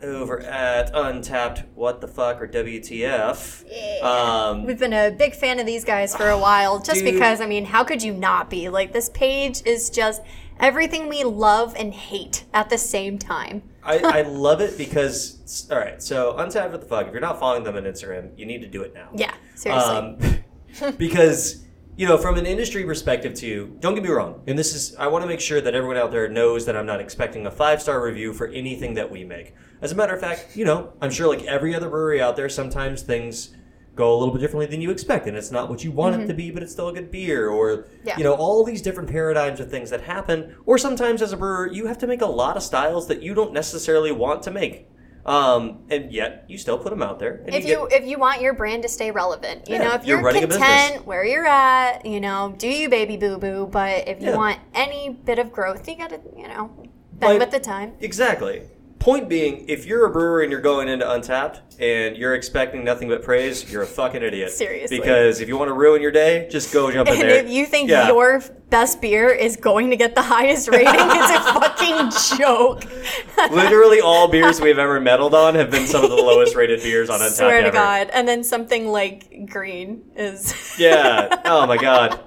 over 0.01 0.39
at 0.41 0.93
Untappd. 0.93 1.65
What 1.75 2.01
the 2.01 2.07
fuck 2.07 2.41
or 2.41 2.47
WTF? 2.47 4.01
Um, 4.03 4.65
We've 4.65 4.79
been 4.79 4.93
a 4.93 5.11
big 5.11 5.35
fan 5.35 5.59
of 5.59 5.65
these 5.65 5.83
guys 5.85 6.15
for 6.15 6.29
a 6.29 6.37
while, 6.37 6.79
just 6.79 7.03
Dude. 7.03 7.13
because 7.13 7.41
I 7.41 7.45
mean, 7.45 7.65
how 7.65 7.83
could 7.83 8.01
you 8.01 8.13
not 8.13 8.49
be? 8.49 8.69
Like 8.69 8.93
this 8.93 9.09
page 9.09 9.61
is 9.65 9.89
just 9.89 10.21
everything 10.61 11.09
we 11.09 11.23
love 11.23 11.75
and 11.75 11.93
hate 11.93 12.45
at 12.53 12.69
the 12.69 12.77
same 12.77 13.17
time. 13.17 13.63
I, 13.83 13.97
I 13.97 14.21
love 14.21 14.61
it 14.61 14.77
because 14.77 15.67
all 15.71 15.77
right. 15.77 16.01
So 16.01 16.33
Untappd. 16.37 16.71
What 16.71 16.81
the 16.81 16.87
fuck? 16.87 17.07
If 17.07 17.11
you're 17.11 17.21
not 17.21 17.39
following 17.39 17.63
them 17.63 17.75
on 17.75 17.83
Instagram, 17.83 18.37
you 18.37 18.45
need 18.45 18.61
to 18.61 18.67
do 18.67 18.83
it 18.83 18.93
now. 18.93 19.09
Yeah, 19.15 19.33
seriously. 19.55 19.95
Um, 19.95 20.93
because 20.97 21.65
you 21.97 22.07
know, 22.07 22.17
from 22.17 22.37
an 22.37 22.45
industry 22.45 22.83
perspective, 22.85 23.33
too. 23.33 23.75
Don't 23.79 23.95
get 23.95 24.03
me 24.03 24.09
wrong, 24.09 24.41
and 24.47 24.57
this 24.57 24.73
is 24.73 24.95
I 24.95 25.07
want 25.07 25.23
to 25.23 25.27
make 25.27 25.39
sure 25.41 25.59
that 25.61 25.75
everyone 25.75 25.97
out 25.97 26.11
there 26.11 26.29
knows 26.29 26.65
that 26.65 26.75
I'm 26.77 26.85
not 26.85 27.01
expecting 27.01 27.45
a 27.45 27.51
five 27.51 27.81
star 27.81 28.01
review 28.01 28.33
for 28.33 28.47
anything 28.47 28.93
that 28.93 29.11
we 29.11 29.23
make. 29.23 29.55
As 29.81 29.91
a 29.91 29.95
matter 29.95 30.13
of 30.13 30.21
fact, 30.21 30.55
you 30.55 30.63
know, 30.63 30.93
I'm 31.01 31.11
sure 31.11 31.27
like 31.27 31.43
every 31.43 31.75
other 31.75 31.89
brewery 31.89 32.21
out 32.21 32.35
there, 32.35 32.49
sometimes 32.49 33.01
things 33.01 33.55
go 33.95 34.13
a 34.13 34.17
little 34.17 34.33
bit 34.33 34.39
differently 34.39 34.65
than 34.67 34.81
you 34.81 34.89
expect, 34.89 35.27
and 35.27 35.35
it's 35.35 35.51
not 35.51 35.69
what 35.69 35.83
you 35.83 35.91
want 35.91 36.19
it 36.21 36.25
to 36.27 36.33
be, 36.33 36.49
but 36.49 36.63
it's 36.63 36.71
still 36.71 36.87
a 36.89 36.93
good 36.93 37.11
beer, 37.11 37.49
or 37.49 37.77
Mm-hmm. 37.77 38.07
Yeah. 38.07 38.17
you 38.17 38.23
know, 38.23 38.33
all 38.33 38.63
these 38.63 38.81
different 38.81 39.09
paradigms 39.09 39.59
of 39.59 39.69
things 39.69 39.89
that 39.89 40.01
happen. 40.01 40.55
Or 40.65 40.77
sometimes 40.77 41.21
as 41.21 41.33
a 41.33 41.37
brewer, 41.37 41.67
you 41.71 41.87
have 41.87 41.97
to 41.99 42.07
make 42.07 42.21
a 42.21 42.25
lot 42.25 42.55
of 42.57 42.63
styles 42.63 43.07
that 43.09 43.21
you 43.21 43.33
don't 43.33 43.53
necessarily 43.53 44.11
want 44.11 44.43
to 44.43 44.51
make. 44.51 44.87
Um, 45.23 45.83
and 45.91 46.11
yet 46.11 46.45
you 46.47 46.57
still 46.57 46.79
put 46.79 46.89
them 46.89 47.03
out 47.03 47.19
there. 47.19 47.43
And 47.45 47.53
if 47.53 47.63
get- 47.63 47.69
you 47.69 47.87
if 47.91 48.05
you 48.07 48.17
want 48.17 48.41
your 48.41 48.53
brand 48.53 48.81
to 48.83 48.89
stay 48.89 49.11
relevant, 49.11 49.69
you 49.69 49.75
Yeah, 49.75 49.83
know, 49.83 49.93
if 49.93 50.03
you're 50.05 50.19
you're, 50.19 50.47
content 50.47 51.05
where 51.05 51.23
you're 51.23 51.45
at, 51.45 52.03
you 52.07 52.19
know, 52.19 52.55
do 52.57 52.67
you 52.67 52.89
baby 52.89 53.17
boo 53.17 53.37
boo. 53.37 53.67
But 53.71 54.07
if 54.07 54.19
you 54.19 54.29
Yeah. 54.29 54.35
want 54.37 54.57
any 54.73 55.09
bit 55.09 55.37
of 55.37 55.51
growth, 55.51 55.87
you 55.87 55.95
gotta, 55.95 56.19
you 56.35 56.47
know, 56.47 56.71
bend 57.13 57.33
Like- 57.33 57.39
with 57.39 57.51
the 57.51 57.59
time. 57.59 57.93
Exactly. 57.99 58.63
Point 59.01 59.27
being, 59.29 59.65
if 59.67 59.87
you're 59.87 60.05
a 60.05 60.11
brewer 60.11 60.41
and 60.43 60.51
you're 60.51 60.61
going 60.61 60.87
into 60.87 61.03
Untappd 61.05 61.59
and 61.79 62.15
you're 62.15 62.35
expecting 62.35 62.83
nothing 62.83 63.09
but 63.09 63.23
praise, 63.23 63.69
you're 63.71 63.81
a 63.81 63.87
fucking 63.87 64.21
idiot. 64.21 64.51
Seriously. 64.51 64.99
Because 64.99 65.41
if 65.41 65.47
you 65.47 65.57
want 65.57 65.69
to 65.69 65.73
ruin 65.73 66.03
your 66.03 66.11
day, 66.11 66.47
just 66.51 66.71
go 66.71 66.91
jump 66.91 67.09
in 67.09 67.15
And 67.15 67.23
there. 67.23 67.39
And 67.39 67.47
if 67.47 67.51
you 67.51 67.65
think 67.65 67.89
Yeah. 67.89 68.07
your 68.09 68.43
best 68.69 69.01
beer 69.01 69.29
is 69.29 69.55
going 69.57 69.89
to 69.89 69.95
get 69.97 70.13
the 70.13 70.21
highest 70.21 70.67
rating, 70.69 70.85
it's 70.93 71.31
a 71.31 71.41
fucking 71.51 72.37
joke. 72.37 72.83
Literally 73.51 74.01
all 74.01 74.27
beers 74.27 74.61
we've 74.61 74.77
ever 74.77 74.99
meddled 75.01 75.33
on 75.33 75.55
have 75.55 75.71
been 75.71 75.87
some 75.87 76.03
of 76.03 76.11
the 76.11 76.15
lowest 76.15 76.55
rated 76.55 76.83
beers 76.83 77.09
on 77.09 77.21
Untappd 77.21 77.31
Swear 77.37 77.61
to 77.61 77.67
ever. 77.69 77.73
God. 77.73 78.09
And 78.13 78.27
then 78.27 78.43
something 78.43 78.87
like 78.89 79.47
green 79.49 80.03
is. 80.15 80.53
Yeah. 80.77 81.41
Oh 81.45 81.65
my 81.65 81.77
god. 81.77 82.19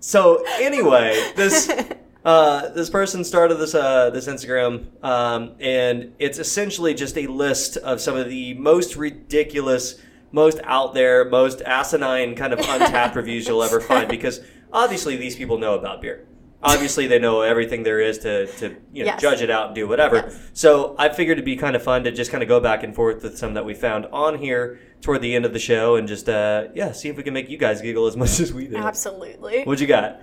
So 0.00 0.42
anyway, 0.58 1.32
this 1.36 1.70
uh, 2.26 2.70
this 2.70 2.90
person 2.90 3.22
started 3.22 3.54
this 3.54 3.72
uh, 3.72 4.10
this 4.10 4.26
Instagram, 4.26 4.86
um, 5.04 5.54
and 5.60 6.12
it's 6.18 6.40
essentially 6.40 6.92
just 6.92 7.16
a 7.16 7.28
list 7.28 7.76
of 7.76 8.00
some 8.00 8.16
of 8.16 8.28
the 8.28 8.52
most 8.54 8.96
ridiculous, 8.96 9.94
most 10.32 10.58
out 10.64 10.92
there, 10.92 11.24
most 11.24 11.62
asinine 11.62 12.34
kind 12.34 12.52
of 12.52 12.58
untappd 12.58 13.14
reviews 13.14 13.46
you'll 13.46 13.62
ever 13.62 13.80
find. 13.80 14.08
Because 14.08 14.40
obviously 14.72 15.14
these 15.16 15.36
people 15.36 15.56
know 15.58 15.74
about 15.78 16.02
beer. 16.02 16.26
Obviously 16.64 17.06
they 17.06 17.20
know 17.20 17.42
everything 17.42 17.84
there 17.84 18.00
is 18.00 18.18
to, 18.18 18.46
to 18.58 18.70
you 18.92 19.04
know 19.04 19.12
Yes. 19.12 19.20
judge 19.22 19.40
it 19.40 19.50
out 19.50 19.66
and 19.66 19.74
do 19.76 19.86
whatever. 19.86 20.16
Yes. 20.16 20.50
So 20.52 20.96
I 20.98 21.10
figured 21.10 21.36
it'd 21.38 21.44
be 21.44 21.54
kind 21.54 21.76
of 21.76 21.82
fun 21.84 22.02
to 22.04 22.10
just 22.10 22.32
kind 22.32 22.42
of 22.42 22.48
go 22.48 22.58
back 22.58 22.82
and 22.82 22.92
forth 22.92 23.22
with 23.22 23.38
some 23.38 23.54
that 23.54 23.64
we 23.64 23.72
found 23.72 24.06
on 24.06 24.38
here 24.38 24.80
toward 25.00 25.22
the 25.22 25.36
end 25.36 25.44
of 25.44 25.52
the 25.52 25.60
show 25.60 25.94
and 25.94 26.08
just 26.08 26.28
uh, 26.28 26.64
yeah 26.74 26.90
see 26.90 27.08
if 27.08 27.16
we 27.16 27.22
can 27.22 27.34
make 27.34 27.48
you 27.48 27.56
guys 27.58 27.80
giggle 27.82 28.06
as 28.08 28.16
much 28.16 28.40
as 28.40 28.52
we 28.52 28.66
did. 28.66 28.78
Absolutely. 28.78 29.62
What 29.62 29.78
you 29.80 29.86
got? 29.86 30.20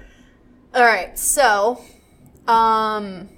All 0.75 0.83
right, 0.83 1.17
so 1.17 1.79
um, 2.47 3.29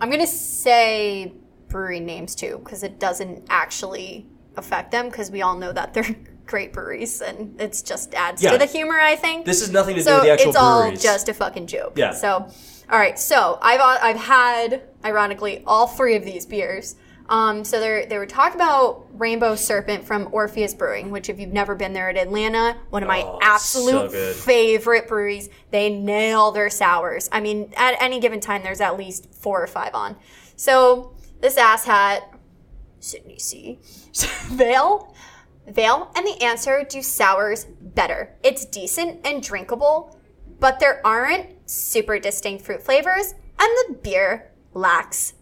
I'm 0.00 0.10
gonna 0.10 0.26
say 0.26 1.32
brewery 1.68 2.00
names 2.00 2.34
too 2.34 2.60
because 2.62 2.82
it 2.82 2.98
doesn't 3.00 3.44
actually 3.50 4.26
affect 4.56 4.90
them 4.92 5.08
because 5.08 5.30
we 5.30 5.42
all 5.42 5.56
know 5.56 5.72
that 5.72 5.92
they're 5.94 6.14
great 6.46 6.72
breweries 6.72 7.20
and 7.20 7.60
it's 7.60 7.82
just 7.82 8.14
adds 8.14 8.42
Yeah. 8.42 8.52
to 8.52 8.58
the 8.58 8.66
humor. 8.66 8.98
I 9.00 9.16
think 9.16 9.44
This 9.46 9.62
is 9.62 9.70
nothing 9.70 9.94
to 9.96 10.00
do 10.00 10.04
so. 10.04 10.14
with 10.16 10.24
the 10.24 10.30
actual 10.30 10.48
it's 10.50 10.56
all 10.56 10.82
breweries. 10.82 11.02
just 11.02 11.28
a 11.28 11.34
fucking 11.34 11.66
joke. 11.66 11.94
Yeah. 11.96 12.12
So, 12.12 12.48
all 12.90 12.98
right. 12.98 13.18
So 13.18 13.58
I've 13.62 13.80
I've 13.80 14.16
had 14.20 14.82
ironically 15.04 15.62
all 15.66 15.86
three 15.86 16.16
of 16.16 16.24
these 16.24 16.46
beers. 16.46 16.96
Um, 17.28 17.64
so 17.64 17.80
they 17.80 18.04
they 18.06 18.18
were 18.18 18.26
talking 18.26 18.56
about 18.60 19.06
Rainbow 19.18 19.54
Serpent 19.56 20.04
from 20.04 20.28
Orpheus 20.32 20.74
Brewing, 20.74 21.10
which 21.10 21.28
if 21.30 21.40
you've 21.40 21.52
never 21.52 21.74
been 21.74 21.92
there 21.94 22.10
at 22.10 22.16
Atlanta, 22.18 22.76
one 22.90 23.02
of 23.02 23.08
my 23.08 23.22
Oh, 23.22 23.38
absolute 23.42 24.10
good. 24.10 24.36
favorite 24.36 25.08
breweries. 25.08 25.48
They 25.70 25.88
nail 25.88 26.52
their 26.52 26.68
sours. 26.68 27.28
I 27.32 27.40
mean, 27.40 27.72
at 27.76 27.96
any 28.00 28.20
given 28.20 28.40
time, 28.40 28.62
there's 28.62 28.80
at 28.82 28.98
least 28.98 29.32
four 29.34 29.62
or 29.62 29.66
five 29.66 29.94
on. 29.94 30.16
So 30.56 31.14
this 31.40 31.56
ass 31.56 31.84
hat, 31.84 32.30
Sydney 33.00 33.38
C, 33.38 33.78
Vale, 34.50 35.14
Vale, 35.66 36.12
and 36.14 36.26
the 36.26 36.42
answer: 36.42 36.84
Do 36.86 37.00
sours 37.00 37.64
better? 37.80 38.36
It's 38.42 38.66
decent 38.66 39.26
and 39.26 39.42
drinkable, 39.42 40.18
but 40.60 40.78
there 40.78 41.00
aren't 41.06 41.70
super 41.70 42.18
distinct 42.18 42.64
fruit 42.66 42.82
flavors, 42.82 43.32
and 43.58 43.70
the 43.88 43.94
beer 44.02 44.52
lacks 44.74 45.32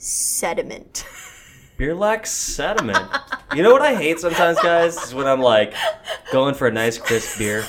sediment. 0.00 1.04
Beer 1.76 1.94
lacks 1.94 2.30
sediment. 2.30 3.06
you 3.54 3.62
know 3.62 3.72
what 3.72 3.82
I 3.82 3.94
hate 3.94 4.18
sometimes, 4.18 4.58
guys? 4.60 4.96
Is 4.96 5.14
when 5.14 5.26
I'm 5.26 5.40
like 5.40 5.74
going 6.32 6.54
for 6.54 6.66
a 6.66 6.72
nice 6.72 6.98
crisp 6.98 7.38
beer, 7.38 7.64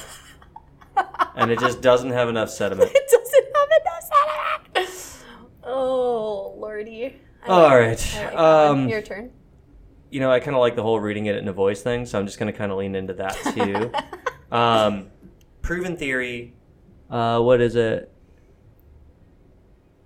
and 1.35 1.51
it 1.51 1.59
just 1.59 1.81
doesn't 1.81 2.11
have 2.11 2.27
enough 2.29 2.49
sediment. 2.49 2.91
it 2.95 3.09
doesn't 3.09 3.45
have 3.55 3.69
enough 3.81 4.83
sediment. 4.83 5.25
Oh 5.63 6.55
lordy. 6.57 7.15
I 7.43 7.47
All 7.47 7.63
like- 7.63 7.71
right. 7.79 8.15
Like. 8.15 8.35
Um, 8.35 8.87
Your 8.89 9.01
turn. 9.01 9.31
you 10.09 10.19
know, 10.19 10.31
I 10.31 10.39
kind 10.39 10.55
of 10.55 10.59
like 10.61 10.75
the 10.75 10.83
whole 10.83 10.99
reading 10.99 11.25
it 11.27 11.37
in 11.37 11.47
a 11.47 11.53
voice 11.53 11.81
thing, 11.81 12.05
so 12.05 12.19
I'm 12.19 12.25
just 12.25 12.37
going 12.37 12.51
to 12.51 12.57
kind 12.57 12.71
of 12.71 12.77
lean 12.77 12.95
into 12.95 13.13
that 13.13 13.35
too. 13.55 13.91
um, 14.55 15.07
proven 15.61 15.95
theory. 15.97 16.53
Uh, 17.09 17.39
what 17.39 17.61
is 17.61 17.75
it? 17.75 18.11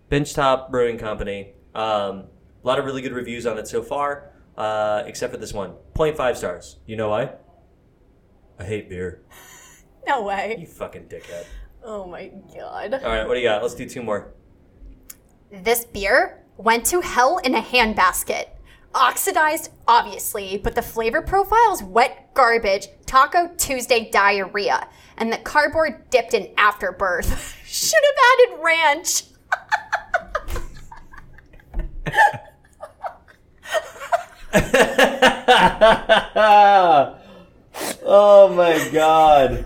Benchtop 0.10 0.70
Brewing 0.70 0.98
Company. 0.98 1.55
Um, 1.76 2.26
a 2.64 2.68
lot 2.68 2.80
of 2.80 2.86
really 2.86 3.02
good 3.02 3.14
reviews 3.14 3.46
on 3.46 3.58
it 3.58 3.68
so 3.68 3.84
far, 3.84 4.32
uh, 4.58 5.04
except 5.06 5.32
for 5.32 5.38
this 5.38 5.54
one. 5.54 5.74
0.5 5.94 6.36
stars. 6.38 6.78
You 6.88 6.96
know 6.96 7.10
why? 7.10 7.34
I 8.58 8.64
hate 8.64 8.90
beer. 8.90 9.22
No 10.08 10.22
way. 10.22 10.56
You 10.60 10.68
fucking 10.68 11.06
dickhead. 11.06 11.46
Oh 11.84 12.06
my 12.06 12.32
god. 12.54 12.94
All 12.94 13.00
right, 13.10 13.28
what 13.28 13.34
do 13.34 13.40
you 13.40 13.48
got? 13.48 13.64
Let's 13.64 13.74
do 13.74 13.90
two 13.90 14.04
more. 14.04 14.34
This 15.52 15.86
beer 15.86 16.44
went 16.58 16.86
to 16.86 17.02
hell 17.02 17.40
in 17.40 17.56
a 17.56 17.62
handbasket. 17.62 18.46
Oxidized, 18.94 19.72
obviously, 19.88 20.58
but 20.58 20.76
the 20.76 20.82
flavor 20.82 21.22
profile's 21.22 21.84
wet 21.84 22.30
garbage, 22.34 22.88
Taco 23.06 23.50
Tuesday 23.58 24.10
diarrhea, 24.10 24.88
and 25.18 25.34
the 25.34 25.38
cardboard 25.38 26.10
dipped 26.10 26.34
in 26.34 26.50
afterbirth. 26.58 27.58
Should 27.66 28.00
have 28.04 28.50
added 28.52 28.64
ranch. 28.64 29.24
oh 38.06 38.54
my 38.56 38.90
god. 38.92 39.66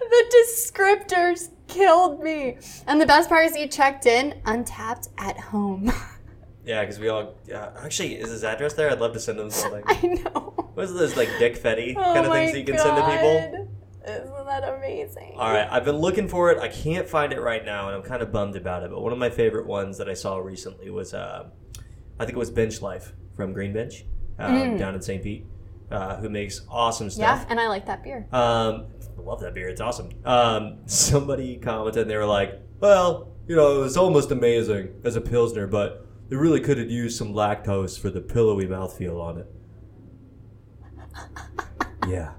the 0.00 0.24
descriptors 0.36 1.50
killed 1.68 2.22
me. 2.22 2.58
And 2.86 3.00
the 3.00 3.06
best 3.06 3.28
part 3.28 3.46
is 3.46 3.54
he 3.54 3.68
checked 3.68 4.06
in 4.06 4.40
untappd 4.44 5.08
at 5.18 5.38
home. 5.38 5.92
Yeah, 6.64 6.82
because 6.82 7.00
we 7.00 7.08
all. 7.08 7.34
Yeah, 7.44 7.72
actually, 7.82 8.14
is 8.14 8.30
his 8.30 8.44
address 8.44 8.74
there? 8.74 8.88
I'd 8.88 9.00
love 9.00 9.14
to 9.14 9.20
send 9.20 9.40
him 9.40 9.50
something. 9.50 9.82
I 9.86 10.00
know. 10.06 10.54
What's 10.74 10.92
those 10.92 11.16
like 11.16 11.28
Dick 11.40 11.60
Fetty 11.60 11.96
Oh 11.96 12.14
kind 12.14 12.24
of 12.24 12.32
things 12.32 12.52
that 12.52 12.58
you 12.60 12.64
can 12.64 12.78
send 12.78 12.96
to 12.96 13.02
people? 13.02 13.68
Isn't 14.06 14.46
that 14.46 14.64
amazing? 14.68 15.34
All 15.36 15.50
right, 15.52 15.68
I've 15.70 15.84
been 15.84 15.96
looking 15.96 16.26
for 16.28 16.50
it. 16.50 16.58
I 16.58 16.68
can't 16.68 17.08
find 17.08 17.32
it 17.32 17.40
right 17.40 17.64
now, 17.64 17.86
and 17.88 17.96
I'm 17.96 18.02
kind 18.02 18.22
of 18.22 18.32
bummed 18.32 18.56
about 18.56 18.82
it. 18.82 18.90
But 18.90 19.00
one 19.00 19.12
of 19.12 19.18
my 19.18 19.30
favorite 19.30 19.66
ones 19.66 19.98
that 19.98 20.08
I 20.08 20.14
saw 20.14 20.38
recently 20.38 20.90
was, 20.90 21.14
uh, 21.14 21.48
I 22.18 22.24
think 22.24 22.36
it 22.36 22.38
was 22.38 22.50
Bench 22.50 22.82
Life 22.82 23.12
from 23.36 23.52
Green 23.52 23.72
Bench 23.72 24.04
um, 24.38 24.76
down 24.76 24.94
in 24.94 25.02
St. 25.02 25.22
Pete, 25.22 25.46
uh, 25.90 26.16
who 26.16 26.28
makes 26.28 26.62
awesome 26.68 27.08
Mm. 27.08 27.18
Yeah, 27.18 27.34
stuff. 27.36 27.46
and 27.50 27.60
I 27.60 27.68
like 27.68 27.86
that 27.86 28.02
beer. 28.02 28.26
Um, 28.32 28.86
I 29.16 29.20
love 29.22 29.40
that 29.40 29.54
beer. 29.54 29.68
It's 29.68 29.80
awesome. 29.80 30.10
Um, 30.24 30.78
somebody 30.86 31.56
commented 31.58 32.02
and 32.02 32.10
they 32.10 32.16
were 32.16 32.26
like, 32.26 32.60
"Well, 32.80 33.28
you 33.46 33.54
know, 33.56 33.84
it's 33.84 33.96
almost 33.96 34.30
amazing 34.32 35.00
as 35.04 35.14
a 35.16 35.20
pilsner, 35.20 35.66
but 35.68 36.04
they 36.28 36.36
really 36.36 36.60
could 36.60 36.78
have 36.78 36.90
used 36.90 37.16
some 37.16 37.32
lactose 37.34 37.98
for 37.98 38.10
the 38.10 38.20
pillowy 38.20 38.66
mouthfeel 38.66 39.20
on 39.22 39.38
it." 39.38 39.46
yeah. 42.08 42.32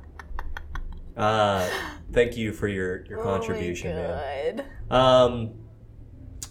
Uh, 1.16 1.70
thank 2.12 2.36
you 2.38 2.52
for 2.54 2.68
your 2.68 3.06
your 3.06 3.22
contribution, 3.24 3.98
oh 3.98 4.16
man. 4.16 4.66
Um, 4.90 5.52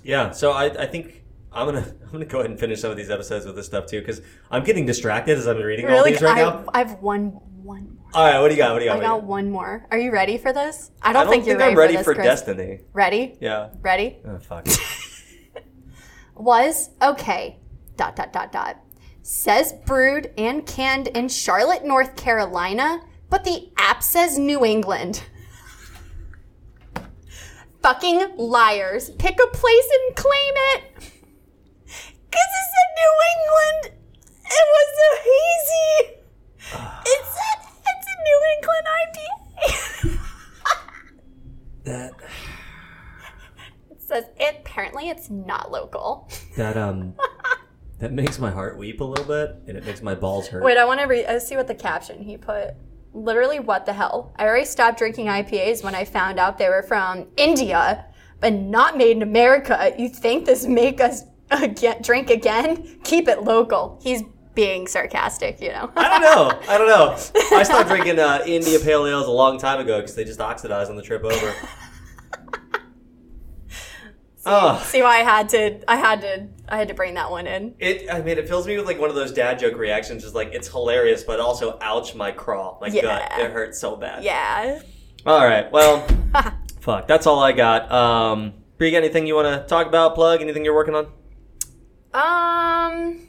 yeah. 0.02 0.30
So 0.30 0.52
I 0.52 0.66
I 0.66 0.86
think. 0.86 1.20
I'm 1.54 1.66
gonna 1.66 1.80
I'm 2.06 2.12
gonna 2.12 2.24
go 2.24 2.38
ahead 2.38 2.50
and 2.50 2.58
finish 2.58 2.80
some 2.80 2.90
of 2.90 2.96
these 2.96 3.10
episodes 3.10 3.44
with 3.44 3.56
this 3.56 3.66
stuff 3.66 3.84
too 3.84 4.00
because 4.00 4.22
I'm 4.50 4.64
getting 4.64 4.86
distracted 4.86 5.36
as 5.36 5.46
I'm 5.46 5.58
reading 5.58 5.84
all 5.84 5.92
Really? 5.92 6.12
these 6.12 6.22
right 6.22 6.38
I, 6.38 6.40
now. 6.40 6.64
I've 6.72 6.92
one 7.02 7.26
one 7.62 7.94
more. 7.94 8.10
All 8.14 8.24
right, 8.24 8.40
what 8.40 8.48
do 8.48 8.54
you 8.54 8.58
got? 8.58 8.72
What 8.72 8.78
do 8.78 8.86
you 8.86 8.90
got? 8.90 8.94
I 8.94 8.96
What 8.96 9.02
do 9.02 9.06
you 9.16 9.20
got 9.20 9.24
one 9.24 9.50
more. 9.50 9.86
Are 9.90 9.98
you 9.98 10.12
ready 10.12 10.38
for 10.38 10.54
this? 10.54 10.90
I 11.02 11.10
I 11.10 11.12
don't, 11.12 11.24
don't 11.24 11.32
think, 11.32 11.44
think 11.44 11.58
you're 11.58 11.68
I'm 11.68 11.76
ready, 11.76 11.92
ready 11.92 12.04
for, 12.04 12.14
for 12.14 12.22
this, 12.22 12.42
Chris. 12.42 12.46
Destiny. 12.46 12.80
Ready? 12.94 13.36
Yeah. 13.38 13.68
Ready? 13.82 14.16
Oh 14.26 14.38
fuck. 14.38 14.66
Was 16.36 16.88
okay. 17.02 17.58
Dot 17.96 18.16
dot 18.16 18.32
dot 18.32 18.50
dot. 18.50 18.78
Says 19.22 19.74
brewed 19.84 20.30
and 20.38 20.66
canned 20.66 21.08
in 21.08 21.28
Charlotte, 21.28 21.84
North 21.84 22.16
Carolina, 22.16 23.02
but 23.32 23.44
the 23.44 23.70
app 23.78 24.02
says 24.02 24.38
New 24.38 24.62
England. 24.62 25.22
Fucking 27.82 28.36
liars. 28.36 29.08
Pick 29.08 29.38
a 29.42 29.46
place 29.56 29.88
and 30.06 30.14
claim 30.16 30.54
it. 30.74 30.82
Cause 32.30 32.50
it 32.60 32.66
said 32.74 32.88
New 33.00 33.14
England. 33.32 33.98
It 34.44 34.66
was 34.74 34.88
so 35.00 35.08
hazy. 35.24 36.20
It 37.06 37.24
said 37.24 37.56
it's 37.88 38.06
a 38.06 38.16
New 38.28 38.40
England 38.54 38.84
IPA. 39.00 39.28
that 41.84 42.12
it 43.90 44.02
says 44.02 44.24
it, 44.38 44.56
apparently 44.60 45.08
it's 45.08 45.30
not 45.30 45.72
local. 45.72 46.28
that 46.58 46.76
um 46.76 47.14
that 47.98 48.12
makes 48.12 48.38
my 48.38 48.50
heart 48.50 48.76
weep 48.76 49.00
a 49.00 49.04
little 49.04 49.24
bit 49.24 49.56
and 49.66 49.78
it 49.78 49.86
makes 49.86 50.02
my 50.02 50.14
balls 50.14 50.48
hurt. 50.48 50.62
Wait, 50.62 50.76
I 50.76 50.84
want 50.84 51.00
to 51.00 51.06
read. 51.06 51.24
I 51.24 51.38
see 51.38 51.56
what 51.56 51.66
the 51.66 51.74
caption 51.74 52.22
he 52.22 52.36
put. 52.36 52.74
Literally, 53.14 53.60
what 53.60 53.84
the 53.84 53.92
hell? 53.92 54.32
I 54.36 54.44
already 54.46 54.64
stopped 54.64 54.98
drinking 54.98 55.26
IPAs 55.26 55.84
when 55.84 55.94
I 55.94 56.04
found 56.04 56.38
out 56.38 56.56
they 56.58 56.68
were 56.68 56.82
from 56.82 57.26
India, 57.36 58.06
but 58.40 58.54
not 58.54 58.96
made 58.96 59.16
in 59.16 59.22
America. 59.22 59.94
You 59.98 60.08
think 60.08 60.46
this 60.46 60.66
make 60.66 61.00
us 61.00 61.24
again, 61.50 62.00
drink 62.00 62.30
again? 62.30 62.98
Keep 63.04 63.28
it 63.28 63.42
local. 63.42 64.00
He's 64.02 64.22
being 64.54 64.86
sarcastic, 64.86 65.60
you 65.60 65.68
know. 65.70 65.90
I 65.96 66.08
don't 66.08 66.22
know. 66.22 66.60
I 66.68 66.78
don't 66.78 66.88
know. 66.88 67.12
I 67.56 67.62
stopped 67.62 67.88
drinking 67.88 68.18
uh, 68.18 68.42
India 68.46 68.78
Pale 68.78 69.06
Ales 69.06 69.26
a 69.26 69.30
long 69.30 69.58
time 69.58 69.80
ago 69.80 69.98
because 70.00 70.14
they 70.14 70.24
just 70.24 70.40
oxidized 70.40 70.90
on 70.90 70.96
the 70.96 71.02
trip 71.02 71.24
over. 71.24 71.54
oh, 74.46 74.82
see 74.86 75.02
why 75.02 75.20
I 75.20 75.22
had 75.22 75.48
to? 75.50 75.90
I 75.90 75.96
had 75.96 76.20
to. 76.22 76.48
I 76.72 76.76
had 76.78 76.88
to 76.88 76.94
bring 76.94 77.12
that 77.14 77.30
one 77.30 77.46
in. 77.46 77.74
it. 77.80 78.10
I 78.10 78.22
mean, 78.22 78.38
it 78.38 78.48
fills 78.48 78.66
me 78.66 78.76
with 78.78 78.86
like 78.86 78.98
one 78.98 79.10
of 79.10 79.14
those 79.14 79.30
dad 79.30 79.58
joke 79.58 79.76
reactions. 79.76 80.22
Just 80.22 80.34
like 80.34 80.54
it's 80.54 80.68
hilarious, 80.68 81.22
but 81.22 81.38
also 81.38 81.76
ouch, 81.82 82.14
my 82.14 82.32
craw, 82.32 82.78
my 82.80 82.88
gut, 82.88 83.04
Yeah. 83.04 83.40
it 83.44 83.50
hurts 83.52 83.78
so 83.78 83.94
bad. 83.94 84.24
Yeah. 84.24 84.80
All 85.26 85.44
right. 85.44 85.70
Well, 85.70 86.04
fuck. 86.80 87.06
That's 87.06 87.26
all 87.26 87.40
I 87.40 87.52
got. 87.52 87.92
Um, 87.92 88.54
Bree, 88.78 88.90
got 88.90 88.96
anything 88.98 89.26
you 89.26 89.34
want 89.34 89.48
to 89.48 89.68
talk 89.68 89.86
about? 89.86 90.14
Plug 90.14 90.40
anything 90.40 90.64
you're 90.64 90.74
working 90.74 90.94
on? 90.94 91.08
Um, 92.14 93.28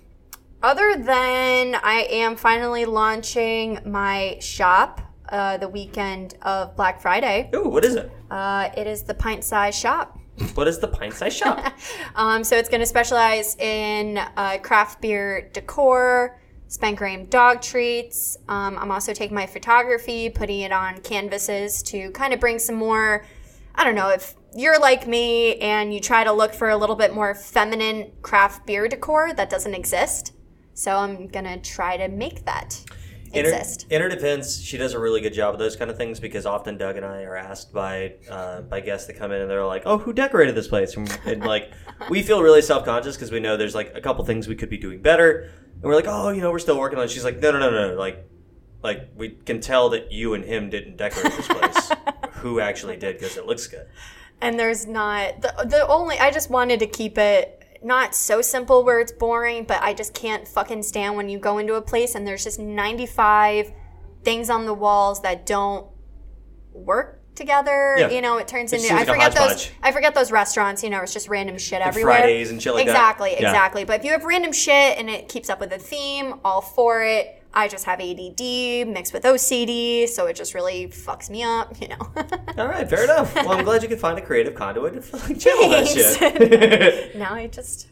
other 0.62 0.96
than 0.96 1.76
I 1.76 2.08
am 2.12 2.36
finally 2.36 2.86
launching 2.86 3.80
my 3.86 4.38
shop 4.40 5.02
uh, 5.30 5.58
the 5.58 5.68
weekend 5.68 6.36
of 6.44 6.76
Black 6.76 7.02
Friday. 7.02 7.50
Ooh, 7.56 7.68
what 7.70 7.84
is 7.86 7.96
it? 7.96 8.10
Uh, 8.32 8.70
it 8.78 8.88
is 8.88 9.04
the 9.04 9.14
pint 9.14 9.44
size 9.44 9.78
shop. 9.78 10.18
What 10.56 10.68
is 10.68 10.80
the 10.80 10.88
pint 10.88 11.14
size 11.14 11.36
shop? 11.36 11.74
Um, 12.16 12.44
so 12.44 12.56
it's 12.56 12.70
going 12.70 12.80
to 12.80 12.86
specialize 12.86 13.56
in 13.56 14.20
uh, 14.38 14.60
craft 14.60 15.02
beer 15.02 15.50
decor, 15.52 16.40
spent 16.68 16.98
grain 16.98 17.28
dog 17.28 17.62
treats. 17.62 18.38
Um, 18.48 18.78
I'm 18.78 18.92
also 18.92 19.14
taking 19.14 19.34
my 19.34 19.48
photography, 19.48 20.30
putting 20.30 20.60
it 20.60 20.72
on 20.72 21.02
canvases 21.02 21.82
to 21.84 22.12
kind 22.12 22.34
of 22.34 22.40
bring 22.40 22.60
some 22.60 22.76
more. 22.76 23.26
I 23.74 23.84
don't 23.84 23.96
know 23.96 24.10
if 24.10 24.36
you're 24.56 24.80
like 24.80 25.08
me 25.08 25.56
and 25.56 25.92
you 25.92 26.00
try 26.00 26.24
to 26.24 26.32
look 26.32 26.54
for 26.54 26.70
a 26.70 26.78
little 26.78 26.96
bit 26.96 27.16
more 27.16 27.34
feminine 27.34 28.12
craft 28.22 28.68
beer 28.68 28.88
decor 28.88 29.34
that 29.34 29.50
doesn't 29.50 29.74
exist. 29.74 30.34
So 30.76 30.96
I'm 30.98 31.28
gonna 31.28 31.60
try 31.60 31.98
to 31.98 32.08
make 32.10 32.46
that 32.46 32.84
In 33.34 33.46
her, 33.46 33.52
exist. 33.52 33.88
in 33.90 34.02
her 34.02 34.10
defense, 34.10 34.62
she 34.62 34.78
does 34.78 34.94
a 34.94 35.00
really 35.00 35.20
good 35.20 35.34
job 35.34 35.54
of 35.54 35.60
those 35.60 35.76
kind 35.76 35.90
of 35.90 35.98
things 35.98 36.20
because 36.20 36.46
often 36.46 36.78
Doug 36.78 36.98
and 36.98 37.06
I 37.06 37.24
are 37.24 37.36
asked 37.36 37.74
by 37.74 38.14
uh, 38.30 38.62
by 38.62 38.80
guests 38.80 39.08
that 39.08 39.18
come 39.18 39.32
in 39.32 39.42
and 39.42 39.50
they're 39.50 39.66
like, 39.66 39.84
"Oh, 39.86 39.98
who 39.98 40.14
decorated 40.14 40.56
this 40.56 40.68
place?" 40.68 40.96
And, 40.96 41.20
and 41.26 41.44
like, 41.44 41.72
we 42.10 42.22
feel 42.22 42.42
really 42.42 42.62
self 42.62 42.86
conscious 42.86 43.16
because 43.16 43.32
we 43.32 43.40
know 43.40 43.58
there's 43.58 43.76
like 43.76 43.94
a 43.96 44.02
couple 44.02 44.24
things 44.24 44.48
we 44.48 44.56
could 44.56 44.70
be 44.70 44.78
doing 44.78 45.02
better, 45.02 45.50
and 45.74 45.84
we're 45.84 45.96
like, 45.96 46.08
"Oh, 46.08 46.30
you 46.30 46.42
know, 46.42 46.52
we're 46.52 46.60
still 46.60 46.80
working 46.80 47.00
on." 47.00 47.06
it. 47.06 47.12
She's 47.12 47.24
like, 47.24 47.40
"No, 47.40 47.52
no, 47.52 47.60
no, 47.60 47.72
no, 47.72 47.90
no. 47.90 47.96
like, 47.96 48.30
like 48.84 49.10
we 49.16 49.30
can 49.30 49.60
tell 49.60 49.90
that 49.90 50.12
you 50.12 50.36
and 50.36 50.46
him 50.46 50.70
didn't 50.70 50.98
decorate 50.98 51.34
this 51.34 51.48
place. 51.48 51.92
who 52.34 52.60
actually 52.60 52.98
did 52.98 53.18
because 53.18 53.38
it 53.38 53.46
looks 53.46 53.68
good." 53.68 53.88
and 54.42 54.60
there's 54.60 54.86
not 54.86 55.42
the, 55.42 55.54
the 55.70 55.88
only 55.88 56.20
i 56.20 56.30
just 56.30 56.50
wanted 56.50 56.80
to 56.80 56.88
keep 56.88 57.18
it 57.18 57.63
not 57.84 58.16
so 58.16 58.42
simple 58.42 58.84
where 58.84 59.00
it's 59.00 59.12
boring 59.12 59.64
but 59.66 59.82
i 59.82 59.94
just 59.94 60.14
can't 60.14 60.48
fucking 60.48 60.82
stand 60.84 61.16
when 61.18 61.28
you 61.30 61.38
go 61.38 61.58
into 61.58 61.74
a 61.76 61.82
place 61.82 62.16
and 62.16 62.26
there's 62.28 62.44
just 62.44 62.60
95 62.60 63.72
things 64.24 64.50
on 64.50 64.66
the 64.66 64.74
walls 64.74 65.22
that 65.22 65.46
don't 65.46 65.88
work 66.72 67.20
together 67.36 67.96
Yeah. 67.98 68.10
you 68.10 68.22
know 68.22 68.38
it 68.38 68.48
turns 68.48 68.74
It 68.74 68.82
into 68.82 68.94
i 68.94 68.98
like 69.00 69.08
forget 69.08 69.34
those 69.36 69.70
i 69.82 69.92
forget 69.92 70.14
those 70.16 70.32
restaurants 70.32 70.84
you 70.84 70.90
know 70.90 71.02
it's 71.02 71.14
just 71.14 71.28
random 71.28 71.58
shit 71.58 71.82
everywhere 71.82 72.18
Fridays 72.20 72.52
and 72.52 72.62
shit 72.62 72.74
like 72.74 72.86
that. 72.86 72.92
exactly 72.92 73.32
Yeah. 73.34 73.50
exactly 73.50 73.84
but 73.86 74.00
if 74.00 74.06
you 74.06 74.12
have 74.12 74.24
random 74.24 74.52
shit 74.54 74.98
and 74.98 75.10
it 75.10 75.30
keeps 75.30 75.50
up 75.50 75.60
with 75.60 75.72
the 75.72 75.80
theme 75.80 76.36
all 76.46 76.62
for 76.62 77.04
it 77.04 77.43
i 77.54 77.68
just 77.68 77.86
have 77.86 78.00
add 78.00 78.88
mixed 78.88 79.14
with 79.14 79.24
ocd 79.24 80.08
so 80.10 80.26
it 80.28 80.36
just 80.36 80.54
really 80.54 80.88
fucks 80.88 81.30
me 81.30 81.44
up 81.44 81.80
you 81.82 81.88
know 81.88 82.12
All 82.58 82.68
right, 82.68 82.88
fair 82.88 83.04
enough. 83.06 83.34
Well, 83.34 83.54
I'm 83.54 83.64
glad 83.66 83.82
you 83.82 83.90
could 83.90 84.00
find 84.00 84.18
a 84.20 84.22
creative 84.22 84.54
conduit 84.54 84.94
to 84.94 85.02
fucking 85.02 85.40
channel 85.40 85.70
that 85.70 85.88
shit. 85.88 87.16
now 87.18 87.34
I 87.34 87.48
just 87.48 87.88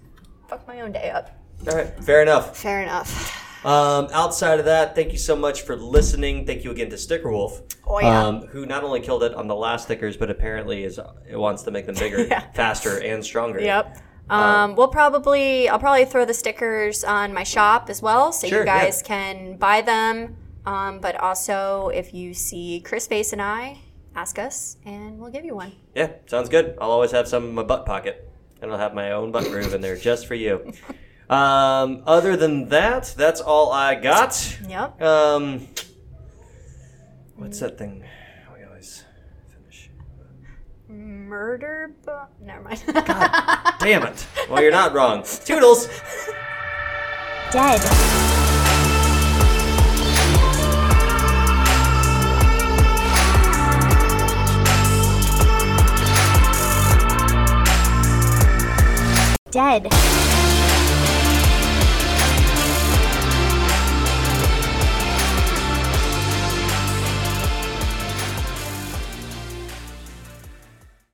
fuck 0.47 0.67
my 0.67 0.81
own 0.81 0.91
day 0.91 1.09
up. 1.09 1.31
All 1.67 1.75
right, 1.75 1.91
fair 2.03 2.21
enough. 2.21 2.55
Fair 2.57 2.83
enough. 2.83 3.65
Um, 3.65 4.07
outside 4.13 4.59
of 4.59 4.65
that, 4.65 4.93
thank 4.95 5.11
you 5.11 5.17
so 5.17 5.35
much 5.35 5.61
for 5.61 5.75
listening. 5.75 6.45
Thank 6.45 6.63
you 6.63 6.69
again 6.71 6.89
to 6.91 6.97
Sticker 6.97 7.31
Wolf, 7.31 7.61
Oh, 7.87 7.99
yeah. 7.99 8.23
um, 8.25 8.41
who 8.47 8.67
not 8.67 8.83
only 8.83 8.99
killed 8.99 9.23
it 9.23 9.33
on 9.33 9.47
the 9.47 9.55
last 9.55 9.85
stickers, 9.85 10.15
but 10.15 10.29
apparently 10.29 10.83
is 10.83 10.99
it 11.27 11.37
wants 11.37 11.63
to 11.63 11.71
make 11.71 11.87
them 11.87 11.95
bigger, 11.95 12.23
Yeah. 12.25 12.43
faster, 12.53 13.01
and 13.01 13.23
stronger. 13.25 13.59
Yep. 13.61 13.97
Um, 14.29 14.75
we'll 14.75 14.87
probably 14.87 15.67
I'll 15.67 15.79
probably 15.79 16.05
throw 16.05 16.23
the 16.25 16.33
stickers 16.33 17.03
on 17.03 17.33
my 17.33 17.43
shop 17.43 17.89
as 17.89 18.01
well, 18.01 18.31
so 18.31 18.47
Sure, 18.47 18.59
you 18.59 18.65
yeah. 18.65 18.83
guys 18.85 19.01
can 19.01 19.57
buy 19.57 19.81
them. 19.81 20.37
Um, 20.65 20.99
but 20.99 21.15
also, 21.17 21.89
if 21.89 22.13
you 22.13 22.33
see 22.33 22.81
Chris 22.85 23.07
Face 23.07 23.33
and 23.33 23.41
I, 23.41 23.79
ask 24.15 24.37
us, 24.39 24.77
and 24.85 25.19
we'll 25.19 25.31
give 25.31 25.43
you 25.43 25.55
one. 25.55 25.73
Yeah, 25.95 26.11
sounds 26.27 26.49
good. 26.49 26.77
I'll 26.79 26.91
always 26.91 27.11
have 27.11 27.27
some 27.27 27.45
in 27.45 27.53
my 27.55 27.63
butt 27.63 27.85
pocket, 27.85 28.29
and 28.61 28.71
I'll 28.71 28.77
have 28.77 28.93
my 28.93 29.11
own 29.11 29.31
butt 29.31 29.45
groove 29.45 29.73
in 29.73 29.81
there 29.81 29.97
just 29.97 30.27
for 30.27 30.35
you. 30.35 30.71
Um, 31.29 32.03
other 32.05 32.35
than 32.35 32.67
that, 32.69 33.13
that's 33.15 33.39
all 33.39 33.71
I 33.71 33.95
got. 33.95 34.57
Yep. 34.67 35.01
Um, 35.01 35.65
what's 37.37 37.61
that 37.61 37.77
thing 37.77 38.03
we 38.53 38.65
always 38.65 39.05
finish? 39.49 39.89
Murder, 41.31 41.95
bu- 42.05 42.45
never 42.45 42.61
mind. 42.61 42.83
God 42.93 43.73
Damn 43.79 44.03
it! 44.03 44.27
Well, 44.49 44.61
you're 44.61 44.69
not 44.69 44.93
wrong. 44.93 45.23
Toodles. 45.23 45.87
Dead. 47.53 47.79
Dead. 59.51 60.60